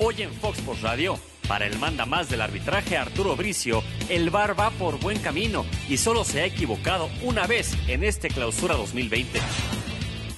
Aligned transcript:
Hoy 0.00 0.22
en 0.22 0.32
Fox 0.32 0.58
Sports 0.58 0.82
Radio, 0.82 1.18
para 1.48 1.66
el 1.66 1.76
manda 1.80 2.06
más 2.06 2.28
del 2.28 2.40
arbitraje 2.40 2.96
Arturo 2.96 3.34
Bricio, 3.34 3.82
el 4.08 4.30
VAR 4.30 4.58
va 4.58 4.70
por 4.70 5.00
buen 5.00 5.18
camino 5.18 5.66
y 5.88 5.96
solo 5.96 6.22
se 6.22 6.40
ha 6.40 6.44
equivocado 6.44 7.10
una 7.22 7.48
vez 7.48 7.76
en 7.88 8.04
este 8.04 8.28
clausura 8.28 8.76
2020. 8.76 9.40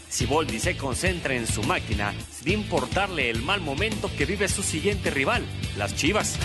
Si 0.08 0.24
Boldi 0.24 0.58
se 0.58 0.78
concentra 0.78 1.34
en 1.34 1.46
su 1.46 1.62
máquina, 1.62 2.15
sin 2.31 2.60
importarle 2.60 3.28
el 3.28 3.42
mal 3.42 3.60
momento 3.60 4.10
que 4.17 4.24
vive 4.24 4.49
su 4.49 4.62
siguiente 4.62 5.10
rival, 5.10 5.44
las 5.77 5.95
Chivas. 5.95 6.38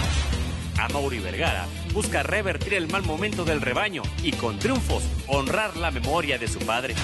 A 0.78 0.90
Mauri 0.90 1.20
Vergara 1.20 1.68
busca 1.94 2.22
revertir 2.22 2.74
el 2.74 2.90
mal 2.90 3.04
momento 3.04 3.46
del 3.46 3.62
rebaño 3.62 4.02
y 4.24 4.34
con 4.34 4.60
triunfos 4.60 5.04
honrar 5.28 5.78
la 5.78 5.90
memoria 5.90 6.38
de 6.38 6.50
su 6.50 6.60
padre. 6.60 6.96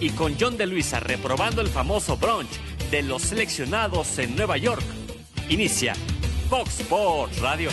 Y 0.00 0.10
con 0.10 0.36
John 0.38 0.56
de 0.56 0.66
Luisa 0.66 1.00
reprobando 1.00 1.60
el 1.60 1.68
famoso 1.68 2.16
brunch 2.16 2.60
de 2.92 3.02
los 3.02 3.22
seleccionados 3.22 4.16
en 4.18 4.36
Nueva 4.36 4.58
York, 4.58 4.84
inicia 5.48 5.94
Fox 6.48 6.80
Sports 6.80 7.40
Radio. 7.40 7.70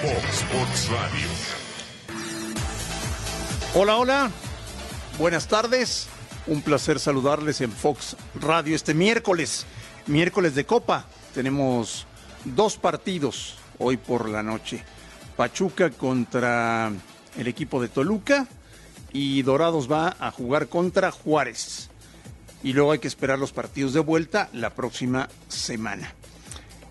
Fox 0.00 0.34
Sports 0.34 0.88
Radio. 0.90 1.28
Hola, 3.74 3.96
hola. 3.96 4.30
Buenas 5.18 5.48
tardes. 5.48 6.08
Un 6.46 6.60
placer 6.60 7.00
saludarles 7.00 7.60
en 7.60 7.72
Fox 7.72 8.16
Radio 8.34 8.76
este 8.76 8.92
miércoles, 8.92 9.64
miércoles 10.06 10.54
de 10.54 10.66
Copa. 10.66 11.06
Tenemos 11.32 12.06
dos 12.44 12.76
partidos 12.76 13.56
hoy 13.78 13.96
por 13.96 14.28
la 14.28 14.42
noche. 14.42 14.84
Pachuca 15.36 15.90
contra 15.90 16.92
el 17.36 17.48
equipo 17.48 17.80
de 17.82 17.88
Toluca 17.88 18.46
y 19.12 19.42
Dorados 19.42 19.90
va 19.90 20.16
a 20.18 20.30
jugar 20.30 20.68
contra 20.68 21.10
Juárez. 21.10 21.90
Y 22.62 22.72
luego 22.72 22.92
hay 22.92 22.98
que 22.98 23.08
esperar 23.08 23.38
los 23.38 23.52
partidos 23.52 23.92
de 23.92 24.00
vuelta 24.00 24.48
la 24.52 24.70
próxima 24.70 25.28
semana. 25.48 26.12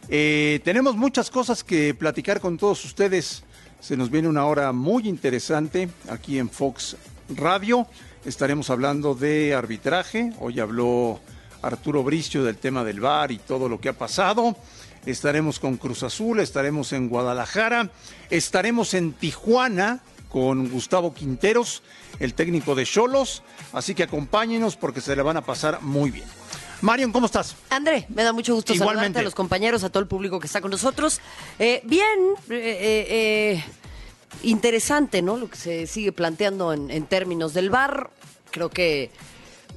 Eh, 0.09 0.59
tenemos 0.63 0.95
muchas 0.95 1.31
cosas 1.31 1.63
que 1.63 1.93
platicar 1.93 2.39
con 2.39 2.57
todos 2.57 2.83
ustedes. 2.85 3.43
Se 3.79 3.97
nos 3.97 4.09
viene 4.09 4.27
una 4.27 4.45
hora 4.45 4.71
muy 4.71 5.07
interesante 5.07 5.89
aquí 6.09 6.37
en 6.37 6.49
Fox 6.49 6.95
Radio. 7.35 7.87
Estaremos 8.25 8.69
hablando 8.69 9.15
de 9.15 9.53
arbitraje. 9.53 10.31
Hoy 10.39 10.59
habló 10.59 11.19
Arturo 11.61 12.03
Bricio 12.03 12.43
del 12.43 12.57
tema 12.57 12.83
del 12.83 12.99
VAR 12.99 13.31
y 13.31 13.39
todo 13.39 13.67
lo 13.67 13.79
que 13.79 13.89
ha 13.89 13.93
pasado. 13.93 14.55
Estaremos 15.05 15.59
con 15.59 15.77
Cruz 15.77 16.03
Azul, 16.03 16.39
estaremos 16.39 16.93
en 16.93 17.09
Guadalajara, 17.09 17.89
estaremos 18.29 18.93
en 18.93 19.11
Tijuana 19.13 19.99
con 20.29 20.69
Gustavo 20.69 21.13
Quinteros, 21.13 21.83
el 22.19 22.33
técnico 22.33 22.73
de 22.73 22.85
Cholos. 22.85 23.43
Así 23.73 23.95
que 23.95 24.03
acompáñenos 24.03 24.75
porque 24.77 25.01
se 25.01 25.15
le 25.15 25.21
van 25.21 25.37
a 25.37 25.41
pasar 25.41 25.81
muy 25.81 26.09
bien. 26.09 26.25
Marion, 26.81 27.11
¿cómo 27.11 27.27
estás? 27.27 27.55
André, 27.69 28.05
me 28.09 28.23
da 28.23 28.33
mucho 28.33 28.55
gusto 28.55 28.73
Igualmente. 28.73 28.99
saludarte 28.99 29.19
a 29.19 29.23
los 29.23 29.35
compañeros, 29.35 29.83
a 29.83 29.89
todo 29.89 30.01
el 30.01 30.07
público 30.07 30.39
que 30.39 30.47
está 30.47 30.59
con 30.59 30.71
nosotros. 30.71 31.21
Eh, 31.59 31.81
bien, 31.85 32.19
eh, 32.49 32.55
eh, 32.55 33.05
eh, 33.09 33.63
interesante, 34.43 35.21
¿no? 35.21 35.37
Lo 35.37 35.49
que 35.49 35.57
se 35.57 35.87
sigue 35.87 36.11
planteando 36.11 36.73
en, 36.73 36.91
en 36.91 37.05
términos 37.05 37.53
del 37.53 37.69
VAR. 37.69 38.09
Creo 38.51 38.69
que 38.69 39.11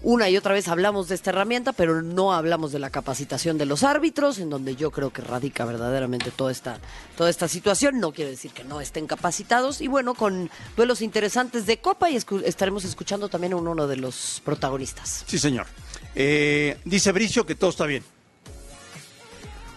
una 0.03 0.29
y 0.31 0.37
otra 0.37 0.53
vez 0.55 0.69
hablamos 0.69 1.09
de 1.09 1.15
esta 1.17 1.31
herramienta, 1.31 1.73
pero 1.73 2.01
no 2.03 2.33
hablamos 2.33 2.71
de 2.71 2.79
la 2.79 2.91
capacitación 2.91 3.59
de 3.59 3.67
los 3.67 3.83
árbitros, 3.83 4.39
en 4.39 4.51
donde 4.51 4.77
yo 4.77 4.91
creo 4.91 5.11
que 5.13 5.21
radica 5.23 5.65
verdaderamente 5.65 6.31
toda 6.31 6.53
esta, 6.53 6.79
toda 7.17 7.29
esta 7.31 7.49
situación. 7.49 7.99
No 7.99 8.13
quiere 8.13 8.31
decir 8.31 8.53
que 8.53 8.63
no 8.63 8.81
estén 8.81 9.07
capacitados. 9.07 9.81
Y 9.81 9.89
bueno, 9.89 10.15
con 10.15 10.49
duelos 10.77 11.03
interesantes 11.03 11.67
de 11.67 11.79
Copa 11.79 12.09
y 12.11 12.17
escu- 12.17 12.43
estaremos 12.45 12.85
escuchando 12.85 13.29
también 13.29 13.55
a 13.55 13.57
uno 13.57 13.87
de 13.87 13.97
los 13.97 14.41
protagonistas. 14.45 15.25
Sí, 15.27 15.39
señor. 15.39 15.67
Eh, 16.15 16.79
dice 16.85 17.11
Bricio 17.13 17.45
que 17.45 17.55
todo 17.57 17.71
está 17.71 17.87
bien. 17.87 18.05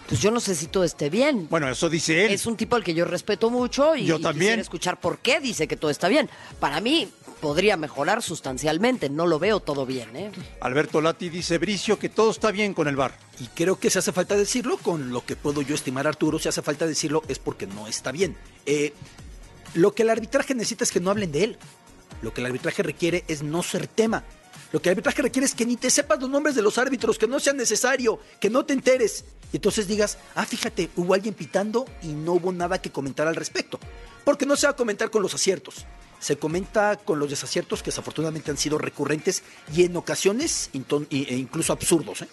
Pues 0.08 0.20
yo 0.20 0.32
no 0.32 0.40
sé 0.40 0.56
si 0.56 0.66
todo 0.66 0.82
esté 0.82 1.08
bien. 1.08 1.46
Bueno, 1.48 1.68
eso 1.68 1.88
dice 1.88 2.24
él. 2.26 2.32
Es 2.32 2.44
un 2.44 2.56
tipo 2.56 2.74
al 2.74 2.82
que 2.82 2.94
yo 2.94 3.04
respeto 3.04 3.48
mucho 3.48 3.94
y 3.94 4.06
Yo 4.06 4.18
también. 4.20 4.58
escuchar 4.58 4.98
por 4.98 5.18
qué 5.20 5.38
dice 5.38 5.68
que 5.68 5.76
todo 5.76 5.88
está 5.88 6.08
bien. 6.08 6.28
Para 6.58 6.80
mí 6.80 7.08
podría 7.40 7.76
mejorar 7.76 8.22
sustancialmente, 8.22 9.08
no 9.08 9.26
lo 9.26 9.38
veo 9.38 9.60
todo 9.60 9.86
bien, 9.86 10.14
¿eh? 10.16 10.30
Alberto 10.60 11.00
Lati 11.00 11.28
dice 11.28 11.58
Bricio 11.58 11.98
que 11.98 12.08
todo 12.08 12.30
está 12.30 12.50
bien 12.50 12.74
con 12.74 12.86
el 12.86 12.96
VAR. 12.96 13.16
Y 13.40 13.46
creo 13.48 13.78
que 13.78 13.90
se 13.90 13.98
hace 13.98 14.12
falta 14.12 14.36
decirlo, 14.36 14.76
con 14.76 15.10
lo 15.10 15.24
que 15.24 15.36
puedo 15.36 15.62
yo 15.62 15.74
estimar 15.74 16.06
Arturo, 16.06 16.38
si 16.38 16.48
hace 16.48 16.62
falta 16.62 16.86
decirlo 16.86 17.22
es 17.28 17.38
porque 17.38 17.66
no 17.66 17.86
está 17.86 18.12
bien. 18.12 18.36
Eh, 18.66 18.92
lo 19.74 19.94
que 19.94 20.02
el 20.02 20.10
arbitraje 20.10 20.54
necesita 20.54 20.84
es 20.84 20.92
que 20.92 21.00
no 21.00 21.10
hablen 21.10 21.32
de 21.32 21.44
él. 21.44 21.58
Lo 22.22 22.34
que 22.34 22.40
el 22.40 22.46
arbitraje 22.46 22.82
requiere 22.82 23.24
es 23.28 23.42
no 23.42 23.62
ser 23.62 23.86
tema. 23.86 24.24
Lo 24.72 24.80
que 24.80 24.88
el 24.88 24.92
arbitraje 24.92 25.22
requiere 25.22 25.46
es 25.46 25.54
que 25.54 25.66
ni 25.66 25.76
te 25.76 25.90
sepas 25.90 26.20
los 26.20 26.30
nombres 26.30 26.54
de 26.54 26.62
los 26.62 26.78
árbitros, 26.78 27.18
que 27.18 27.26
no 27.26 27.40
sea 27.40 27.52
necesario, 27.52 28.20
que 28.40 28.50
no 28.50 28.64
te 28.64 28.72
enteres. 28.72 29.24
Y 29.52 29.56
entonces 29.56 29.88
digas, 29.88 30.18
ah, 30.34 30.46
fíjate, 30.46 30.90
hubo 30.96 31.14
alguien 31.14 31.34
pitando 31.34 31.86
y 32.02 32.08
no 32.08 32.34
hubo 32.34 32.52
nada 32.52 32.80
que 32.80 32.90
comentar 32.90 33.26
al 33.26 33.36
respecto. 33.36 33.80
Porque 34.24 34.46
no 34.46 34.56
se 34.56 34.66
va 34.66 34.72
a 34.72 34.76
comentar 34.76 35.10
con 35.10 35.22
los 35.22 35.34
aciertos. 35.34 35.86
Se 36.20 36.36
comenta 36.36 36.96
con 36.96 37.18
los 37.18 37.30
desaciertos 37.30 37.82
que 37.82 37.86
desafortunadamente 37.86 38.50
han 38.50 38.58
sido 38.58 38.78
recurrentes 38.78 39.42
y 39.74 39.84
en 39.84 39.96
ocasiones 39.96 40.70
e 40.72 41.34
incluso 41.34 41.72
absurdos, 41.72 42.22
¿eh? 42.22 42.28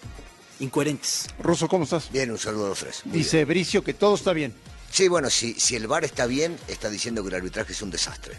incoherentes. 0.60 1.28
Ruso, 1.40 1.68
¿cómo 1.68 1.86
estás? 1.86 2.12
Bien, 2.12 2.30
un 2.32 2.38
saludo 2.38 2.66
a 2.66 2.70
los 2.70 2.80
tres. 2.80 3.02
Muy 3.06 3.20
Dice 3.20 3.46
Bricio 3.46 3.84
que 3.84 3.94
todo 3.94 4.16
está 4.16 4.34
bien. 4.34 4.52
bien. 4.52 4.78
Sí, 4.92 5.08
bueno, 5.08 5.30
si, 5.30 5.54
si 5.54 5.76
el 5.76 5.88
VAR 5.88 6.06
está 6.06 6.26
bien, 6.26 6.58
está 6.68 6.90
diciendo 6.90 7.22
que 7.22 7.30
el 7.30 7.36
arbitraje 7.36 7.74
es 7.74 7.82
un 7.82 7.92
desastre. 7.92 8.38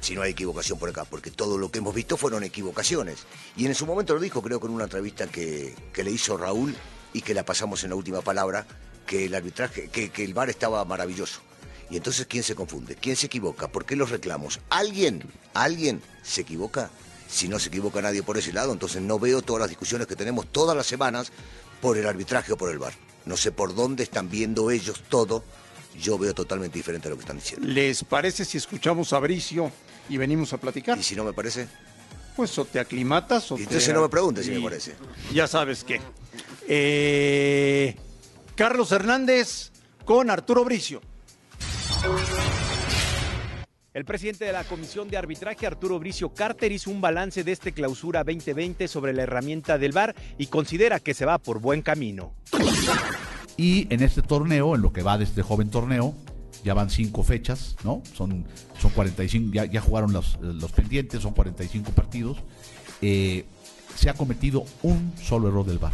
Si 0.00 0.14
no 0.14 0.22
hay 0.22 0.32
equivocación 0.32 0.78
por 0.78 0.88
acá, 0.88 1.04
porque 1.04 1.30
todo 1.30 1.56
lo 1.58 1.70
que 1.70 1.78
hemos 1.78 1.94
visto 1.94 2.16
fueron 2.16 2.44
equivocaciones. 2.44 3.20
Y 3.56 3.66
en 3.66 3.74
su 3.74 3.86
momento 3.86 4.14
lo 4.14 4.20
dijo, 4.20 4.42
creo 4.42 4.60
que 4.60 4.66
en 4.66 4.72
una 4.72 4.84
entrevista 4.84 5.26
que, 5.26 5.74
que 5.92 6.04
le 6.04 6.10
hizo 6.10 6.36
Raúl 6.36 6.74
y 7.12 7.22
que 7.22 7.34
la 7.34 7.44
pasamos 7.44 7.84
en 7.84 7.90
la 7.90 7.96
última 7.96 8.20
palabra, 8.20 8.66
que 9.06 9.26
el 9.26 9.34
arbitraje, 9.34 9.88
que, 9.88 10.10
que 10.10 10.24
el 10.24 10.34
VAR 10.34 10.50
estaba 10.50 10.84
maravilloso. 10.84 11.40
Y 11.90 11.96
entonces, 11.96 12.26
¿quién 12.26 12.42
se 12.42 12.54
confunde? 12.54 12.96
¿Quién 12.96 13.16
se 13.16 13.26
equivoca? 13.26 13.68
¿Por 13.68 13.84
qué 13.84 13.94
los 13.96 14.10
reclamos? 14.10 14.60
¿Alguien? 14.70 15.22
¿Alguien 15.52 16.02
se 16.22 16.40
equivoca? 16.42 16.90
Si 17.28 17.48
no 17.48 17.58
se 17.58 17.68
equivoca 17.68 18.00
nadie 18.02 18.22
por 18.22 18.38
ese 18.38 18.52
lado, 18.52 18.72
entonces 18.72 19.02
no 19.02 19.18
veo 19.18 19.42
todas 19.42 19.60
las 19.60 19.68
discusiones 19.68 20.06
que 20.06 20.16
tenemos 20.16 20.46
todas 20.52 20.76
las 20.76 20.86
semanas 20.86 21.30
por 21.80 21.96
el 21.98 22.06
arbitraje 22.06 22.52
o 22.52 22.56
por 22.56 22.70
el 22.70 22.78
VAR. 22.78 22.94
No 23.26 23.36
sé 23.36 23.52
por 23.52 23.74
dónde 23.74 24.02
están 24.02 24.30
viendo 24.30 24.70
ellos 24.70 25.02
todo. 25.08 25.44
Yo 26.00 26.18
veo 26.18 26.34
totalmente 26.34 26.78
diferente 26.78 27.08
a 27.08 27.10
lo 27.10 27.16
que 27.16 27.22
están 27.22 27.38
diciendo. 27.38 27.66
¿Les 27.66 28.02
parece 28.04 28.44
si 28.44 28.58
escuchamos 28.58 29.12
a 29.12 29.18
Bricio 29.20 29.70
y 30.08 30.16
venimos 30.16 30.52
a 30.52 30.58
platicar? 30.58 30.98
Y 30.98 31.02
si 31.02 31.14
no 31.14 31.24
me 31.24 31.32
parece, 31.32 31.68
Pues 32.36 32.58
o 32.58 32.64
te 32.64 32.80
aclimatas 32.80 33.50
o 33.52 33.54
Y 33.54 33.58
te... 33.58 33.62
entonces 33.64 33.94
no 33.94 34.02
me 34.02 34.08
preguntes 34.08 34.44
si 34.46 34.52
me 34.52 34.60
parece. 34.60 34.94
Ya 35.32 35.46
sabes 35.46 35.84
qué. 35.84 36.00
Eh, 36.66 37.96
Carlos 38.56 38.90
Hernández 38.92 39.70
con 40.04 40.30
Arturo 40.30 40.64
Bricio. 40.64 41.00
El 43.94 44.04
presidente 44.04 44.44
de 44.44 44.52
la 44.52 44.64
Comisión 44.64 45.08
de 45.08 45.16
Arbitraje, 45.16 45.68
Arturo 45.68 46.00
Bricio 46.00 46.34
Carter, 46.34 46.72
hizo 46.72 46.90
un 46.90 47.00
balance 47.00 47.44
de 47.44 47.52
este 47.52 47.70
clausura 47.70 48.24
2020 48.24 48.88
sobre 48.88 49.12
la 49.12 49.22
herramienta 49.22 49.78
del 49.78 49.92
VAR 49.92 50.16
y 50.36 50.48
considera 50.48 50.98
que 50.98 51.14
se 51.14 51.24
va 51.24 51.38
por 51.38 51.60
buen 51.60 51.80
camino. 51.80 52.34
Y 53.56 53.86
en 53.94 54.02
este 54.02 54.20
torneo, 54.20 54.74
en 54.74 54.82
lo 54.82 54.92
que 54.92 55.04
va 55.04 55.16
de 55.16 55.22
este 55.22 55.42
joven 55.42 55.70
torneo, 55.70 56.12
ya 56.64 56.74
van 56.74 56.90
cinco 56.90 57.22
fechas, 57.22 57.76
¿no? 57.84 58.02
Son, 58.14 58.44
son 58.80 58.90
45, 58.90 59.52
ya, 59.54 59.64
ya 59.66 59.80
jugaron 59.80 60.12
los, 60.12 60.40
los 60.40 60.72
pendientes, 60.72 61.22
son 61.22 61.34
45 61.34 61.92
partidos. 61.92 62.38
Eh, 63.00 63.44
se 63.94 64.10
ha 64.10 64.14
cometido 64.14 64.64
un 64.82 65.12
solo 65.22 65.46
error 65.46 65.64
del 65.64 65.78
VAR. 65.78 65.92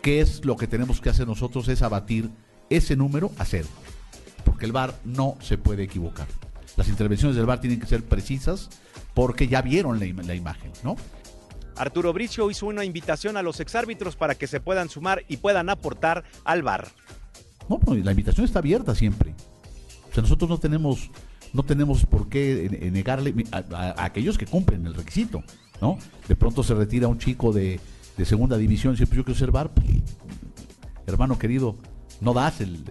¿Qué 0.00 0.22
es 0.22 0.46
lo 0.46 0.56
que 0.56 0.66
tenemos 0.66 1.02
que 1.02 1.10
hacer 1.10 1.26
nosotros? 1.26 1.68
Es 1.68 1.82
abatir 1.82 2.30
ese 2.70 2.96
número 2.96 3.32
a 3.36 3.44
cero. 3.44 3.68
Porque 4.60 4.66
el 4.66 4.72
VAR 4.72 4.92
no 5.06 5.38
se 5.40 5.56
puede 5.56 5.84
equivocar. 5.84 6.26
Las 6.76 6.86
intervenciones 6.88 7.34
del 7.34 7.46
VAR 7.46 7.62
tienen 7.62 7.80
que 7.80 7.86
ser 7.86 8.04
precisas 8.04 8.68
porque 9.14 9.48
ya 9.48 9.62
vieron 9.62 9.98
la, 9.98 10.04
im- 10.04 10.22
la 10.22 10.34
imagen, 10.34 10.70
¿no? 10.84 10.96
Arturo 11.76 12.12
Bricio 12.12 12.50
hizo 12.50 12.66
una 12.66 12.84
invitación 12.84 13.38
a 13.38 13.42
los 13.42 13.58
exárbitros 13.60 14.16
para 14.16 14.34
que 14.34 14.46
se 14.46 14.60
puedan 14.60 14.90
sumar 14.90 15.24
y 15.28 15.38
puedan 15.38 15.70
aportar 15.70 16.24
al 16.44 16.62
VAR. 16.62 16.88
No, 17.70 17.78
pues, 17.78 18.04
la 18.04 18.10
invitación 18.10 18.44
está 18.44 18.58
abierta 18.58 18.94
siempre. 18.94 19.34
O 20.10 20.12
sea, 20.14 20.20
nosotros 20.22 20.50
no 20.50 20.58
tenemos, 20.58 21.10
no 21.54 21.62
tenemos 21.62 22.04
por 22.04 22.28
qué 22.28 22.66
eh, 22.66 22.78
eh, 22.82 22.90
negarle 22.90 23.34
a, 23.52 23.64
a- 23.74 23.90
a 24.02 24.04
aquellos 24.04 24.36
que 24.36 24.44
cumplen 24.44 24.84
el 24.86 24.92
requisito, 24.94 25.42
¿no? 25.80 25.96
De 26.28 26.36
pronto 26.36 26.62
se 26.62 26.74
retira 26.74 27.08
un 27.08 27.16
chico 27.18 27.50
de, 27.50 27.80
de 28.18 28.24
segunda 28.26 28.58
división 28.58 28.92
y 28.92 28.96
dice, 28.98 29.06
pues 29.06 29.16
yo 29.16 29.24
quiero 29.24 29.38
ser 29.40 29.52
VAR. 29.52 29.70
Pues, 29.72 29.86
hermano 31.06 31.38
querido, 31.38 31.76
no 32.20 32.32
das 32.34 32.60
el, 32.60 32.84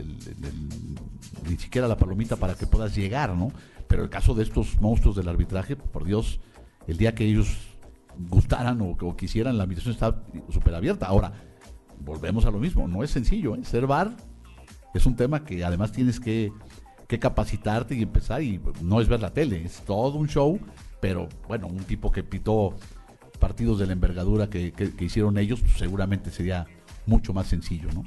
ni 1.48 1.58
siquiera 1.58 1.88
la 1.88 1.98
palomita 1.98 2.36
para 2.36 2.56
que 2.56 2.68
puedas 2.68 2.96
llegar, 2.96 3.36
¿no? 3.36 3.52
Pero 3.88 4.04
el 4.04 4.10
caso 4.10 4.34
de 4.34 4.44
estos 4.44 4.80
monstruos 4.82 5.16
del 5.16 5.28
arbitraje, 5.30 5.76
por 5.76 6.06
Dios, 6.06 6.40
el 6.88 6.98
día 6.98 7.16
que 7.16 7.26
ellos 7.26 7.58
gustaran 8.30 8.80
o, 8.82 9.16
quisieran, 9.16 9.58
la 9.58 9.64
invitación 9.64 9.94
está 9.94 10.24
súper 10.50 10.76
abierta. 10.76 11.08
Ahora, 11.08 11.32
volvemos 12.00 12.46
a 12.46 12.52
lo 12.52 12.60
mismo, 12.60 12.88
no 12.88 13.04
es 13.04 13.12
sencillo, 13.12 13.56
¿eh? 13.56 13.64
Ser 13.64 13.88
VAR 13.88 14.16
es 14.94 15.06
un 15.06 15.16
tema 15.16 15.44
que 15.44 15.64
además 15.64 15.92
tienes 15.92 16.20
que, 16.20 16.52
que 17.08 17.20
capacitarte 17.20 17.96
y 17.96 18.02
empezar 18.04 18.42
y 18.44 18.60
no 18.82 19.02
es 19.02 19.08
ver 19.08 19.22
la 19.22 19.34
tele, 19.34 19.64
es 19.66 19.82
todo 19.86 20.18
un 20.18 20.28
show, 20.28 20.60
pero 21.02 21.30
bueno, 21.48 21.68
un 21.68 21.84
tipo 21.84 22.12
que 22.12 22.24
pitó 22.24 22.76
partidos 23.40 23.80
de 23.80 23.88
la 23.88 23.94
envergadura 23.94 24.50
que, 24.50 24.72
que- 24.74 24.96
que 24.96 25.06
hicieron 25.06 25.38
ellos, 25.38 25.62
pues, 25.62 25.74
seguramente 25.78 26.30
sería 26.32 26.66
mucho 27.06 27.34
más 27.34 27.48
sencillo, 27.48 27.90
¿no? 27.94 28.04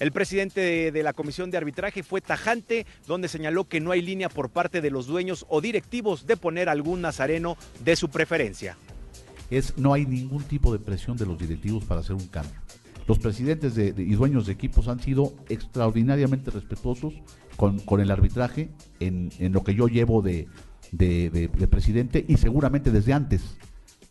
El 0.00 0.12
presidente 0.12 0.90
de, 0.90 1.02
la 1.02 1.12
Comisión 1.12 1.50
de 1.50 1.58
Arbitraje 1.58 2.02
fue 2.02 2.22
tajante, 2.22 2.86
donde 3.06 3.28
señaló 3.28 3.68
que 3.68 3.80
no 3.80 3.90
hay 3.90 4.00
línea 4.00 4.30
por 4.30 4.48
parte 4.48 4.80
de 4.80 4.90
los 4.90 5.06
dueños 5.06 5.44
o 5.50 5.60
directivos 5.60 6.26
de 6.26 6.38
poner 6.38 6.70
algún 6.70 7.02
nazareno 7.02 7.58
de 7.84 7.94
su 7.96 8.08
preferencia. 8.08 8.76
es 9.50 9.76
no 9.76 9.92
hay 9.92 10.06
ningún 10.06 10.44
tipo 10.44 10.72
de 10.72 10.78
presión 10.78 11.16
de 11.16 11.26
los 11.26 11.36
directivos 11.38 11.84
para 11.84 12.00
hacer 12.00 12.16
un 12.16 12.28
cambio. 12.28 12.58
Los 13.06 13.18
presidentes 13.18 13.74
de- 13.74 13.92
y 13.96 14.14
dueños 14.14 14.46
de 14.46 14.52
equipos 14.52 14.88
han 14.88 15.00
sido 15.00 15.34
extraordinariamente 15.48 16.50
respetuosos 16.50 17.14
con, 17.56 18.00
el 18.00 18.10
arbitraje 18.10 18.70
en, 19.00 19.30
lo 19.52 19.62
que 19.64 19.74
yo 19.74 19.86
llevo 19.88 20.22
de 20.22 20.46
presidente 21.68 22.24
y 22.26 22.38
seguramente 22.38 22.90
desde 22.90 23.12
antes, 23.12 23.42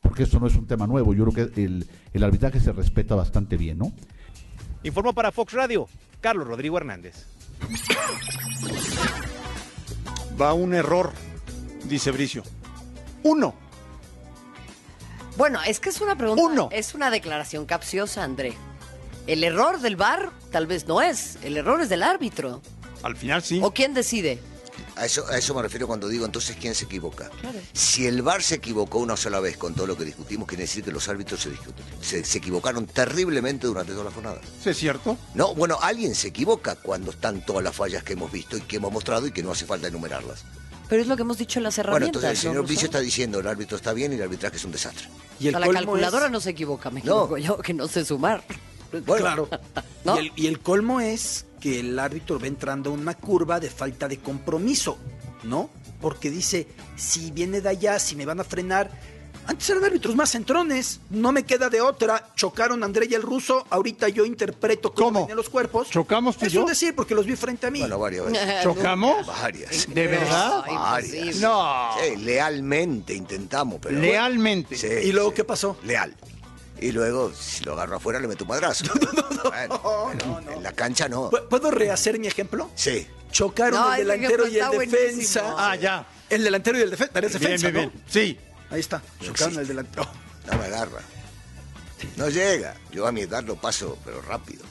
porque 0.02 0.24
esto 0.24 0.40
no 0.40 0.48
es 0.48 0.56
un 0.56 0.68
tema 0.68 0.86
nuevo. 0.86 1.14
Yo 1.16 1.26
creo 1.26 1.48
que 1.54 1.64
el, 1.64 1.88
el 2.14 2.24
arbitraje 2.24 2.60
se 2.60 2.74
respeta 2.74 3.16
bastante 3.16 3.58
bien, 3.58 3.80
¿no? 3.80 3.94
Informó 4.84 5.14
para 5.14 5.32
Fox 5.32 5.54
Radio 5.54 5.88
Carlos 6.22 6.48
Rodrigo 6.48 6.78
Hernández. 6.78 7.26
Va 10.40 10.54
un 10.54 10.74
error, 10.74 11.12
dice 11.84 12.12
Bricio. 12.12 12.44
Uno. 13.24 13.54
Bueno, 15.38 15.60
es 15.66 15.80
que 15.80 15.90
es 15.90 16.02
una 16.02 16.18
pregunta. 16.18 16.44
Uno. 16.44 16.70
Es 16.72 16.94
una 16.94 17.10
declaración 17.10 17.66
capciosa, 17.66 18.24
André. 18.24 18.54
El 19.28 19.44
error 19.44 19.80
del 19.80 19.96
VAR 19.96 20.32
tal 20.52 20.68
vez 20.68 20.88
no 20.88 21.02
es. 21.02 21.38
El 21.44 21.58
error 21.58 21.82
es 21.82 21.90
del 21.90 22.04
árbitro. 22.04 22.62
Al 23.04 23.16
final 23.16 23.44
sí. 23.44 23.60
¿O 23.64 23.72
quién 23.72 23.94
decide? 23.94 24.40
A 25.00 25.06
eso, 25.06 25.26
a 25.28 25.38
eso 25.38 25.56
me 25.56 25.62
refiero 25.62 25.88
cuando 25.88 26.08
digo 26.10 26.26
entonces 26.26 26.58
quién 26.60 26.76
se 26.76 26.86
equivoca. 26.86 27.30
Claro. 27.42 27.58
Si 27.74 28.06
el 28.06 28.22
VAR 28.22 28.44
se 28.44 28.56
equivocó 28.56 29.00
una 29.00 29.16
sola 29.16 29.40
vez 29.40 29.56
con 29.58 29.74
todo 29.74 29.88
lo 29.88 29.96
que 29.98 30.04
discutimos, 30.04 30.48
quiere 30.48 30.64
decir 30.64 30.84
que 30.84 30.92
los 30.92 31.08
árbitros 31.08 31.40
se, 31.40 31.52
se- 32.02 32.26
se 32.26 32.38
equivocaron 32.38 32.86
terriblemente 32.86 33.66
durante 33.68 33.94
toda 33.94 34.06
la 34.06 34.12
jornada. 34.12 34.42
¿Sí 34.62 34.70
es 34.72 34.78
cierto? 34.78 35.18
No, 35.36 35.56
bueno, 35.56 35.78
alguien 35.82 36.14
se 36.16 36.28
equivoca 36.28 36.76
cuando 36.76 37.12
están 37.12 37.46
todas 37.46 37.64
las 37.64 37.76
fallas 37.76 38.04
que 38.04 38.14
hemos 38.14 38.32
visto 38.32 38.58
y 38.58 38.62
que 38.62 38.76
hemos 38.76 38.92
mostrado 38.92 39.26
y 39.28 39.32
que 39.32 39.42
no 39.42 39.52
hace 39.52 39.66
falta 39.66 39.88
enumerarlas. 39.88 40.44
Pero 40.90 41.02
es 41.02 41.08
lo 41.08 41.16
que 41.16 41.22
hemos 41.22 41.38
dicho 41.38 41.60
en 41.60 41.64
las 41.64 41.76
Bueno, 41.78 41.92
herramientas. 41.92 42.22
entonces 42.24 42.44
el 42.44 42.50
¿no, 42.50 42.54
señor? 42.56 42.68
Vicio 42.70 42.86
está 42.86 43.00
diciendo 43.00 43.40
el 43.40 43.48
árbitro 43.48 43.78
está 43.78 43.94
bien 43.94 44.12
y 44.12 44.16
el 44.16 44.24
arbitraje 44.24 44.58
es 44.58 44.66
un 44.66 44.72
desastre. 44.72 45.08
Y 45.40 45.48
el 45.48 45.56
O 45.56 45.60
sea, 45.60 45.68
la 45.68 45.74
calculadora 45.74 46.26
es- 46.26 46.32
no 46.32 46.42
se 46.42 46.50
equivoca, 46.50 46.90
me 46.90 47.00
No. 47.02 47.26
equivoco 47.26 47.38
yo, 47.38 47.58
que 47.60 47.74
no 47.74 47.88
sé 47.88 48.04
sumar. 48.04 48.44
Bueno, 49.06 49.16
Claro. 49.24 49.50
¿No? 50.04 50.16
Y, 50.16 50.20
el, 50.28 50.32
y 50.36 50.48
el 50.48 50.60
colmo 50.60 51.00
es 51.00 51.46
que 51.60 51.80
el 51.80 51.98
árbitro 52.00 52.40
va 52.40 52.48
entrando 52.48 52.90
a 52.90 52.94
una 52.94 53.14
curva 53.16 53.60
de 53.60 53.70
falta 53.70 54.08
de 54.08 54.18
compromiso, 54.20 54.98
¿no? 55.44 55.70
Porque 56.02 56.30
dice, 56.30 56.68
si 56.96 57.32
viene 57.32 57.62
de 57.62 57.70
allá, 57.70 58.00
si 58.00 58.16
me 58.16 58.26
van 58.26 58.40
a 58.40 58.44
frenar. 58.44 58.90
Antes 59.46 59.68
eran 59.72 59.84
árbitros 59.84 60.16
más 60.16 60.30
centrones, 60.30 61.00
no 61.10 61.32
me 61.32 61.44
queda 61.44 61.70
de 61.70 61.82
otra. 61.82 62.30
Chocaron 62.36 62.84
André 62.84 63.08
y 63.10 63.16
el 63.16 63.24
ruso, 63.24 63.66
ahorita 63.72 64.08
yo 64.10 64.24
interpreto 64.24 64.94
cómo, 64.94 65.06
¿Cómo? 65.08 65.20
venían 65.22 65.38
los 65.38 65.50
cuerpos. 65.50 65.90
¿Chocamos 65.90 66.38
tú 66.38 66.46
y 66.46 66.48
Es 66.48 66.54
yo? 66.54 66.62
un 66.62 66.68
decir, 66.68 66.94
porque 66.96 67.16
los 67.16 67.26
vi 67.26 67.36
frente 67.36 67.66
a 67.66 67.72
mí. 67.72 67.80
bueno, 67.80 67.98
varias 67.98 68.26
veces. 68.26 68.50
¿Chocamos? 68.64 69.26
Varias. 69.26 69.88
¿De 69.92 70.08
verdad? 70.08 70.64
Ay, 70.68 70.76
Varias. 70.76 71.36
No. 71.38 71.90
Sí, 72.00 72.16
lealmente 72.18 73.16
intentamos, 73.16 73.80
pero. 73.82 74.00
Lealmente. 74.00 74.76
Sí, 74.78 74.88
¿Y 75.08 75.12
luego 75.12 75.30
sí. 75.30 75.36
qué 75.38 75.44
pasó? 75.44 75.78
Leal. 75.84 76.16
Y 76.82 76.92
luego, 76.92 77.32
si 77.34 77.64
lo 77.64 77.74
agarro 77.74 77.98
afuera, 77.98 78.20
le 78.20 78.28
meto 78.28 78.44
un 78.44 78.50
madrazo. 78.50 78.86
Bueno, 79.44 79.80
bueno, 79.80 80.52
En 80.52 80.64
la 80.64 80.72
cancha 80.74 81.08
no. 81.08 81.32
¿Pu- 81.32 81.48
¿Puedo 81.48 81.72
rehacer 81.72 82.20
mi 82.20 82.28
ejemplo? 82.28 82.70
Sí. 82.76 83.08
Chocaron 83.32 83.80
No, 83.80 83.94
el 83.94 84.00
delantero 84.08 84.48
y 84.48 84.60
el 84.60 84.70
defensa. 84.72 85.02
buenísimo. 85.02 85.56
Ah, 85.58 85.76
ya. 85.76 86.06
El 86.30 86.44
delantero 86.44 86.78
y 86.78 86.82
el 86.82 86.92
defen- 86.92 87.10
Bien, 87.14 87.32
defensa. 87.32 87.70
bien, 87.70 87.74
bien. 87.74 87.92
¿no? 87.96 88.02
Sí. 88.12 88.38
Ahí 88.70 88.80
está. 88.82 89.02
Chocaron 89.20 89.32
existe. 89.54 89.62
el 89.62 89.68
delantero. 89.68 90.08
No 90.52 90.58
me 90.58 90.66
agarra. 90.66 91.00
No 92.18 92.30
llega. 92.30 92.76
Yo 92.92 93.08
a 93.08 93.12
mi 93.14 93.22
edad 93.22 93.44
lo 93.44 93.56
paso, 93.56 93.98
pero 94.04 94.22
rápido. 94.22 94.64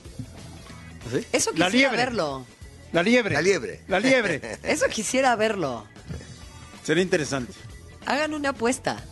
¿Sí? 1.10 1.26
Eso 1.32 1.50
La 1.54 1.66
quisiera 1.66 1.70
liebre. 1.92 1.96
verlo. 1.96 2.46
La 2.92 3.02
liebre. 3.02 3.34
La 3.34 3.40
liebre. 3.42 3.80
La 3.88 4.00
liebre. 4.00 4.58
Eso 4.62 4.86
quisiera 4.88 5.34
verlo. 5.36 5.86
Sería 6.84 7.02
interesante. 7.02 7.52
Hagan 8.06 8.34
una 8.34 8.50
apuesta. 8.50 9.02